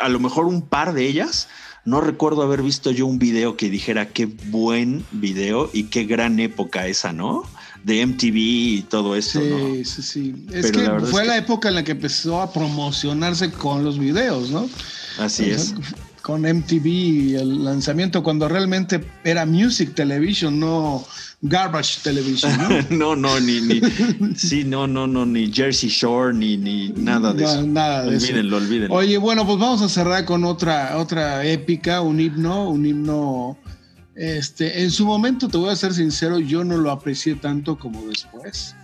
a 0.00 0.08
lo 0.08 0.18
mejor 0.18 0.46
un 0.46 0.62
par 0.62 0.94
de 0.94 1.06
ellas, 1.06 1.48
no 1.84 2.00
recuerdo 2.00 2.40
haber 2.40 2.62
visto 2.62 2.90
yo 2.90 3.04
un 3.04 3.18
video 3.18 3.58
que 3.58 3.68
dijera 3.68 4.08
qué 4.08 4.24
buen 4.24 5.04
video 5.12 5.68
y 5.74 5.84
qué 5.84 6.04
gran 6.04 6.40
época 6.40 6.86
esa, 6.86 7.12
¿no? 7.12 7.42
De 7.84 8.04
MTV 8.06 8.36
y 8.36 8.82
todo 8.88 9.14
eso, 9.14 9.40
Sí, 9.40 9.46
¿no? 9.50 9.84
sí, 9.84 10.02
sí. 10.02 10.34
Es 10.52 10.70
Pero 10.72 10.98
que 11.00 11.06
fue 11.06 11.22
es 11.22 11.28
la 11.28 11.36
época 11.36 11.68
en 11.68 11.74
la 11.74 11.84
que 11.84 11.92
empezó 11.92 12.40
a 12.40 12.50
promocionarse 12.52 13.50
con 13.50 13.84
los 13.84 13.98
videos, 13.98 14.50
¿no? 14.50 14.68
Así 15.18 15.44
O 15.44 15.54
es. 15.54 15.74
Con 16.22 16.40
MTV 16.42 16.86
y 16.86 17.34
el 17.34 17.62
lanzamiento 17.64 18.22
cuando 18.22 18.48
realmente 18.48 19.04
era 19.24 19.44
Music 19.44 19.94
Television, 19.94 20.58
no 20.58 21.04
Garbage 21.42 21.98
Television, 22.02 22.56
¿no? 22.56 22.68
no, 22.96 23.16
no, 23.16 23.38
ni, 23.40 23.60
ni, 23.60 23.82
sí, 24.34 24.64
no, 24.64 24.86
no, 24.86 25.06
no, 25.06 25.26
ni 25.26 25.52
Jersey 25.52 25.90
Shore, 25.90 26.32
ni, 26.32 26.56
ni 26.56 26.88
nada 26.96 27.34
de 27.34 27.42
No, 27.42 27.50
eso. 27.50 27.62
nada 27.66 28.04
de 28.06 28.16
eso. 28.16 28.26
olvídenlo, 28.28 28.56
olvídenlo. 28.56 28.94
Oye, 28.94 29.18
bueno, 29.18 29.44
pues 29.44 29.58
vamos 29.58 29.82
a 29.82 29.88
cerrar 29.90 30.24
con 30.24 30.44
otra, 30.44 30.96
otra 30.96 31.44
épica, 31.44 32.00
un 32.00 32.18
himno, 32.18 32.70
un 32.70 32.86
himno. 32.86 33.58
Este, 34.14 34.82
en 34.82 34.90
su 34.90 35.06
momento, 35.06 35.48
te 35.48 35.56
voy 35.56 35.70
a 35.70 35.76
ser 35.76 35.92
sincero, 35.92 36.38
yo 36.38 36.64
no 36.64 36.76
lo 36.76 36.90
aprecié 36.90 37.34
tanto 37.34 37.78
como 37.78 38.06
después. 38.06 38.74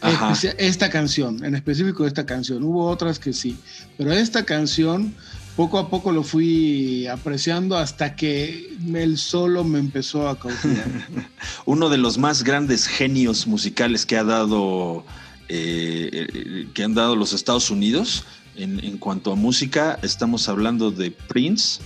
Ajá. 0.00 0.34
Esta 0.58 0.90
canción, 0.90 1.44
en 1.44 1.54
específico 1.54 2.06
esta 2.06 2.26
canción. 2.26 2.64
Hubo 2.64 2.88
otras 2.88 3.20
que 3.20 3.32
sí, 3.32 3.56
pero 3.96 4.12
esta 4.12 4.44
canción 4.44 5.14
poco 5.56 5.78
a 5.78 5.88
poco 5.88 6.10
lo 6.10 6.24
fui 6.24 7.06
apreciando 7.06 7.76
hasta 7.76 8.16
que 8.16 8.74
el 8.92 9.18
solo 9.18 9.62
me 9.64 9.78
empezó 9.78 10.28
a 10.28 10.38
cautivar. 10.38 10.86
Uno 11.66 11.88
de 11.88 11.98
los 11.98 12.18
más 12.18 12.42
grandes 12.42 12.86
genios 12.86 13.46
musicales 13.46 14.04
que 14.04 14.16
ha 14.16 14.24
dado, 14.24 15.04
eh, 15.48 16.10
eh, 16.12 16.68
que 16.74 16.82
han 16.82 16.94
dado 16.94 17.14
los 17.14 17.32
Estados 17.32 17.70
Unidos 17.70 18.24
en, 18.56 18.82
en 18.82 18.98
cuanto 18.98 19.32
a 19.32 19.36
música, 19.36 19.98
estamos 20.02 20.48
hablando 20.48 20.90
de 20.90 21.10
Prince, 21.10 21.80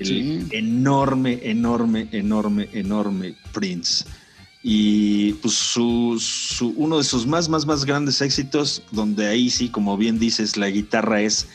el 0.00 0.06
Sí. 0.06 0.46
enorme, 0.50 1.38
enorme, 1.42 2.08
enorme, 2.12 2.68
enorme 2.72 3.34
Prince. 3.52 4.04
Y 4.62 5.32
pues 5.34 5.54
su, 5.54 6.18
su- 6.20 6.74
uno 6.76 6.98
de 6.98 7.04
sus 7.04 7.26
más, 7.26 7.48
más, 7.48 7.64
más 7.66 7.84
grandes 7.84 8.20
éxitos, 8.20 8.82
donde 8.90 9.26
ahí 9.26 9.48
sí, 9.48 9.68
como 9.70 9.96
bien 9.96 10.18
dices, 10.18 10.56
la 10.58 10.68
guitarra 10.68 11.22
es 11.22 11.46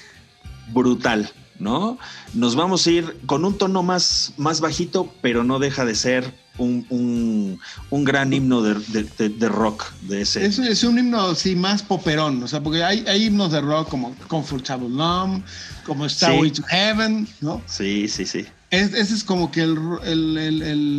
brutal, 0.73 1.29
¿no? 1.59 1.97
Nos 2.33 2.55
vamos 2.55 2.87
a 2.87 2.91
ir 2.91 3.17
con 3.27 3.45
un 3.45 3.57
tono 3.57 3.83
más, 3.83 4.33
más 4.37 4.59
bajito, 4.61 5.13
pero 5.21 5.43
no 5.43 5.59
deja 5.59 5.85
de 5.85 5.93
ser 5.95 6.33
un, 6.57 6.85
un- 6.89 7.59
un 7.89 8.03
gran 8.03 8.31
himno 8.33 8.61
de, 8.61 8.75
de- 8.87 9.03
de- 9.17 9.29
de 9.29 9.49
rock 9.49 9.91
de 10.01 10.21
ese. 10.21 10.45
Es, 10.45 10.57
es 10.59 10.83
un 10.83 10.97
himno 10.99 11.35
sí, 11.35 11.55
más 11.55 11.83
poperón, 11.83 12.41
o 12.43 12.47
sea, 12.47 12.61
porque 12.61 12.83
hay, 12.83 13.03
hay 13.07 13.25
himnos 13.25 13.51
de 13.51 13.61
rock 13.61 13.89
como 13.89 14.15
Comfortable 14.27 14.89
Numb, 14.89 15.43
como 15.85 16.07
Starway 16.07 16.49
Sí. 16.49 16.61
to 16.61 16.67
Heaven, 16.67 17.27
¿no? 17.41 17.61
Sí, 17.67 18.07
sí, 18.07 18.25
sí. 18.25 18.45
Es- 18.71 18.93
ese 18.93 19.13
es 19.15 19.23
como 19.23 19.51
que 19.51 19.61
el, 19.61 19.77
el- 20.03 20.37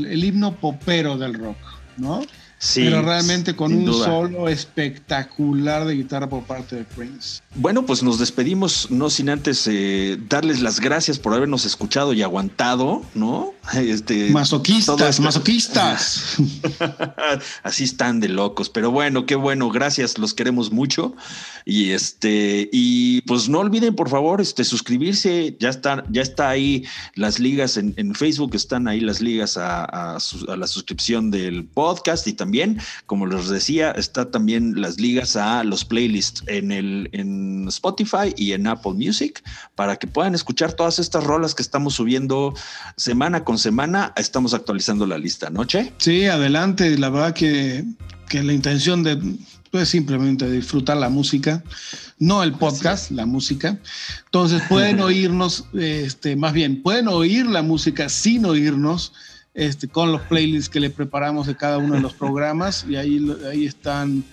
el- 0.09 0.25
himno 0.25 0.57
popero 0.57 1.17
del 1.19 1.35
rock, 1.35 1.57
¿no? 1.97 2.23
Sí, 2.59 2.85
Pero 2.85 3.03
realmente 3.03 3.55
con 3.55 3.73
un 3.75 3.85
duda. 3.85 4.07
solo 4.07 4.49
espectacular 4.49 5.85
de 5.85 5.95
guitarra 5.95 6.29
por 6.29 6.45
parte 6.45 6.77
de 6.77 6.85
Prince. 6.85 7.41
Bueno, 7.59 7.87
pues 7.87 8.03
nos 8.03 8.19
despedimos, 8.19 8.91
no 8.91 9.09
sin 9.09 9.31
antes 9.31 9.67
eh, 9.67 10.19
darles 10.29 10.61
las 10.61 10.79
gracias 10.79 11.19
por 11.19 11.33
habernos 11.33 11.65
escuchado 11.65 12.13
y 12.13 12.23
aguantado, 12.23 13.03
¿no? 13.15 13.53
Este, 13.75 14.31
Masoquistas, 14.31 15.01
este- 15.01 15.23
masoquistas. 15.23 16.37
Así 17.65 17.83
están 17.85 18.21
de 18.21 18.29
locos, 18.29 18.69
pero 18.71 18.93
bueno, 18.93 19.27
qué 19.27 19.35
bueno, 19.35 19.71
gracias, 19.71 20.19
los 20.19 20.35
queremos 20.35 20.71
mucho. 20.71 21.17
Y 21.65 21.91
este, 21.91 22.69
y 22.73 23.23
pues 23.23 23.49
no 23.49 23.59
olviden, 23.59 23.97
por 23.97 24.09
favor, 24.09 24.41
este, 24.41 24.63
suscribirse. 24.63 25.57
Ya 25.59 25.69
está, 25.71 26.05
ya 26.11 26.23
está 26.23 26.49
ahí 26.49 26.85
las 27.17 27.41
ligas 27.41 27.77
en, 27.77 27.93
en 27.97 28.15
Facebook, 28.15 28.55
están 28.55 28.87
ahí 28.87 29.01
las 29.01 29.21
ligas 29.21 29.57
a, 29.57 30.15
a 30.15 30.21
su- 30.21 30.49
a 30.49 30.57
la 30.57 30.69
suscripción 30.69 31.33
del 31.33 31.65
podcast. 31.65 32.25
Y 32.29 32.35
también, 32.35 32.79
como 33.07 33.27
les 33.27 33.49
decía, 33.49 33.91
está 33.91 34.31
también 34.31 34.81
las 34.81 35.01
ligas 35.01 35.35
a 35.35 35.65
los 35.65 35.85
playlists 35.85 36.45
en 36.47 36.71
el 36.71 37.09
en 37.11 37.46
Spotify 37.69 38.35
y 38.37 38.53
en 38.53 38.67
Apple 38.67 38.93
Music 38.93 39.43
para 39.75 39.97
que 39.97 40.07
puedan 40.07 40.35
escuchar 40.35 40.73
todas 40.73 40.99
estas 40.99 41.25
rolas 41.25 41.55
que 41.55 41.63
estamos 41.63 41.95
subiendo 41.95 42.55
semana 42.97 43.45
con 43.45 43.59
semana. 43.59 44.13
Estamos 44.17 44.55
actualizando 44.55 45.07
la 45.07 45.19
lista, 45.19 45.51
¿no, 45.51 45.65
Che? 45.65 45.93
Sí, 45.99 46.27
adelante. 46.27 46.97
La 46.99 47.11
verdad 47.11 47.35
que, 47.35 47.85
que 48.29 48.43
la 48.43 48.53
intención 48.53 49.03
de 49.03 49.21
pues 49.71 49.89
simplemente 49.89 50.51
disfrutar 50.51 50.97
la 50.97 51.09
música, 51.09 51.63
no 52.19 52.43
el 52.43 52.53
podcast, 52.53 53.11
la 53.11 53.27
música. 53.27 53.79
Entonces 54.25 54.63
pueden 54.69 55.01
oírnos, 55.03 55.65
este, 55.75 56.37
más 56.37 56.53
bien, 56.53 56.83
pueden 56.83 57.09
oír 57.09 57.47
la 57.47 57.63
música 57.63 58.09
sin 58.09 58.47
oírnos, 58.47 59.13
este, 59.55 59.89
con 59.89 60.13
los 60.13 60.23
playlists 60.23 60.69
que 60.69 60.81
le 60.81 60.91
preparamos 60.91 61.47
de 61.47 61.57
cada 61.57 61.79
uno 61.79 61.95
de 61.95 62.01
los 62.01 62.15
programas 62.15 62.87
y 62.89 62.97
ahí, 62.97 63.21
ahí 63.51 63.65
están 63.65 64.25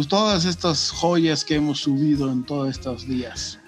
pues 0.00 0.08
todas 0.08 0.46
estas 0.46 0.90
joyas 0.90 1.44
que 1.44 1.56
hemos 1.56 1.80
subido 1.80 2.32
en 2.32 2.42
todos 2.42 2.70
estos 2.70 3.06
días. 3.06 3.58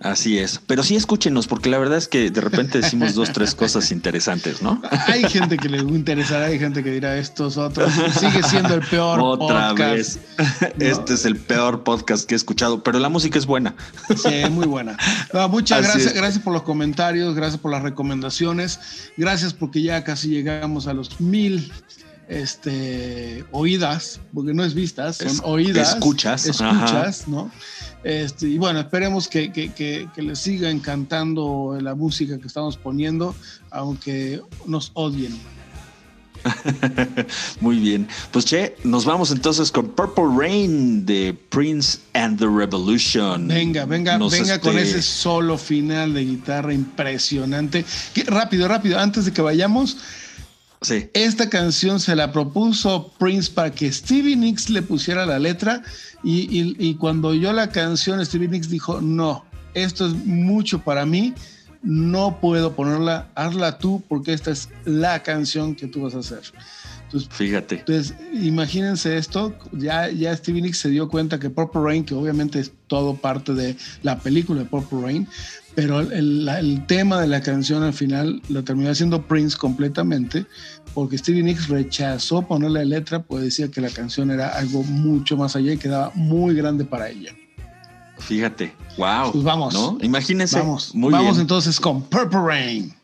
Así 0.00 0.38
es, 0.38 0.60
pero 0.66 0.82
sí 0.82 0.94
escúchenos 0.94 1.46
porque 1.46 1.70
la 1.70 1.78
verdad 1.78 1.96
es 1.96 2.06
que 2.06 2.30
de 2.30 2.40
repente 2.42 2.82
decimos 2.82 3.14
dos, 3.14 3.32
tres 3.32 3.54
cosas 3.54 3.90
interesantes, 3.90 4.60
¿no? 4.60 4.82
Hay 5.06 5.24
gente 5.24 5.56
que 5.56 5.70
le 5.70 5.78
interesará, 5.78 6.46
hay 6.46 6.58
gente 6.58 6.84
que 6.84 6.90
dirá 6.90 7.16
estos 7.16 7.56
otros. 7.56 7.90
Sigue 8.18 8.42
siendo 8.42 8.74
el 8.74 8.82
peor 8.82 9.20
Otra 9.22 9.70
podcast. 9.70 10.18
vez. 10.36 10.72
Este 10.78 11.14
es 11.14 11.24
el 11.24 11.36
peor 11.36 11.82
podcast 11.82 12.28
que 12.28 12.34
he 12.34 12.36
escuchado, 12.36 12.82
pero 12.82 12.98
la 12.98 13.08
música 13.08 13.38
es 13.38 13.46
buena. 13.46 13.74
Sí, 14.16 14.50
muy 14.50 14.66
buena. 14.66 14.98
No, 15.32 15.48
muchas 15.48 15.78
Así 15.78 15.88
gracias, 15.88 16.12
es. 16.12 16.14
gracias 16.14 16.44
por 16.44 16.52
los 16.52 16.62
comentarios, 16.62 17.34
gracias 17.34 17.58
por 17.58 17.70
las 17.70 17.82
recomendaciones, 17.82 18.80
gracias 19.16 19.54
porque 19.54 19.80
ya 19.80 20.04
casi 20.04 20.28
llegamos 20.28 20.86
a 20.86 20.92
los 20.92 21.22
mil 21.22 21.72
este, 22.30 23.44
oídas, 23.50 24.20
porque 24.32 24.54
no 24.54 24.64
es 24.64 24.72
vistas, 24.72 25.16
son 25.16 25.26
Es- 25.26 25.40
oídas. 25.44 25.94
escuchas, 25.94 26.46
Escuchas, 26.46 27.26
¿no? 27.28 27.50
Este, 28.04 28.48
y 28.48 28.56
bueno, 28.56 28.80
esperemos 28.80 29.28
que, 29.28 29.52
que- 29.52 29.72
que- 29.72 30.08
que 30.14 30.22
les 30.22 30.38
siga 30.38 30.70
encantando 30.70 31.76
la 31.82 31.94
música 31.94 32.38
que 32.38 32.46
estamos 32.46 32.76
poniendo, 32.78 33.34
aunque 33.70 34.40
nos 34.66 34.92
odien. 34.94 35.36
Muy 37.60 37.78
bien. 37.78 38.08
Pues 38.30 38.46
che, 38.46 38.76
nos 38.84 39.04
vamos 39.04 39.30
entonces 39.30 39.70
con 39.70 39.88
Purple 39.90 40.24
Rain 40.38 41.04
de 41.04 41.36
Prince 41.50 41.98
and 42.14 42.38
the 42.38 42.46
Revolution. 42.46 43.46
Venga, 43.48 43.84
venga, 43.84 44.16
Nos, 44.16 44.32
venga 44.32 44.58
con 44.58 44.78
este, 44.78 44.98
ese 44.98 45.02
solo 45.02 45.58
final 45.58 46.14
de 46.14 46.24
guitarra 46.24 46.72
impresionante. 46.72 47.84
Que- 48.14 48.24
rápido, 48.24 48.68
rápido, 48.68 48.98
antes 48.98 49.26
de 49.26 49.32
que 49.32 49.42
vayamos, 49.42 49.98
Esta 51.12 51.50
canción 51.50 52.00
se 52.00 52.16
la 52.16 52.32
propuso 52.32 53.12
Prince 53.18 53.50
para 53.52 53.70
que 53.70 53.92
Stevie 53.92 54.34
Nicks 54.36 54.70
le 54.70 54.80
pusiera 54.80 55.26
la 55.26 55.38
letra 55.38 55.82
y- 56.24 56.74
y 56.78 56.94
cuando 56.94 57.28
oyó 57.28 57.52
la 57.52 57.68
canción 57.68 58.24
Stevie 58.24 58.48
Nicks 58.48 58.70
dijo, 58.70 59.00
no, 59.02 59.44
esto 59.74 60.06
es 60.06 60.14
mucho 60.14 60.78
para 60.82 61.04
mí, 61.04 61.34
no 61.82 62.40
puedo 62.40 62.74
ponerla, 62.74 63.28
hazla 63.34 63.78
tú 63.78 64.02
porque 64.08 64.32
esta 64.32 64.50
es 64.52 64.70
la 64.86 65.22
canción 65.22 65.74
que 65.74 65.86
tú 65.86 66.00
vas 66.02 66.14
a 66.14 66.20
hacer. 66.20 66.40
Entonces, 67.10 67.28
Fíjate. 67.32 67.80
entonces, 67.80 68.14
imagínense 68.32 69.16
esto, 69.16 69.52
ya, 69.72 70.08
ya 70.10 70.36
Stevie 70.36 70.62
Nicks 70.62 70.78
se 70.78 70.90
dio 70.90 71.08
cuenta 71.08 71.40
que 71.40 71.50
Purple 71.50 71.80
Rain, 71.82 72.04
que 72.04 72.14
obviamente 72.14 72.60
es 72.60 72.72
todo 72.86 73.16
parte 73.16 73.52
de 73.52 73.76
la 74.02 74.20
película 74.20 74.60
de 74.62 74.66
Purple 74.66 75.00
Rain, 75.02 75.28
pero 75.74 76.00
el, 76.00 76.84
tema 76.86 77.20
de 77.20 77.26
la 77.26 77.42
canción 77.42 77.82
al 77.82 77.92
final 77.92 78.40
lo 78.48 78.62
terminó 78.62 78.90
haciendo 78.90 79.22
Prince 79.22 79.56
completamente, 79.56 80.46
porque 80.94 81.18
Stevie 81.18 81.42
Nicks 81.42 81.68
rechazó 81.68 82.42
ponerle 82.42 82.84
letra, 82.84 83.22
pues 83.22 83.42
decía 83.42 83.68
que 83.68 83.80
la 83.80 83.90
canción 83.90 84.30
era 84.30 84.50
algo 84.50 84.84
mucho 84.84 85.36
más 85.36 85.56
allá 85.56 85.72
y 85.72 85.78
quedaba 85.78 86.12
muy 86.14 86.54
grande 86.54 86.84
para 86.84 87.08
ella. 87.08 87.34
Fíjate. 88.18 88.72
Wow. 88.96 89.32
Pues 89.32 89.44
vamos. 89.44 89.74
¿No? 89.74 89.98
Imagínense. 90.02 90.58
Vamos, 90.58 90.94
Muy 90.94 91.10
vamos 91.10 91.32
bien. 91.32 91.40
entonces 91.40 91.80
con 91.80 92.02
Purple 92.02 92.40
Rain. 92.40 92.94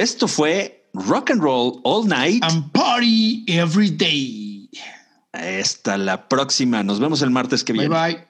Esto 0.00 0.26
fue 0.28 0.88
Rock 0.94 1.30
and 1.30 1.42
Roll 1.42 1.78
All 1.84 2.06
Night. 2.06 2.42
And 2.42 2.72
party 2.72 3.44
every 3.46 3.90
day. 3.90 4.70
Hasta 5.30 5.98
la 5.98 6.26
próxima. 6.26 6.82
Nos 6.82 6.98
vemos 7.00 7.20
el 7.20 7.28
martes 7.28 7.62
que 7.62 7.74
Bye 7.74 7.86
viene. 7.86 7.94
bye. 7.94 8.29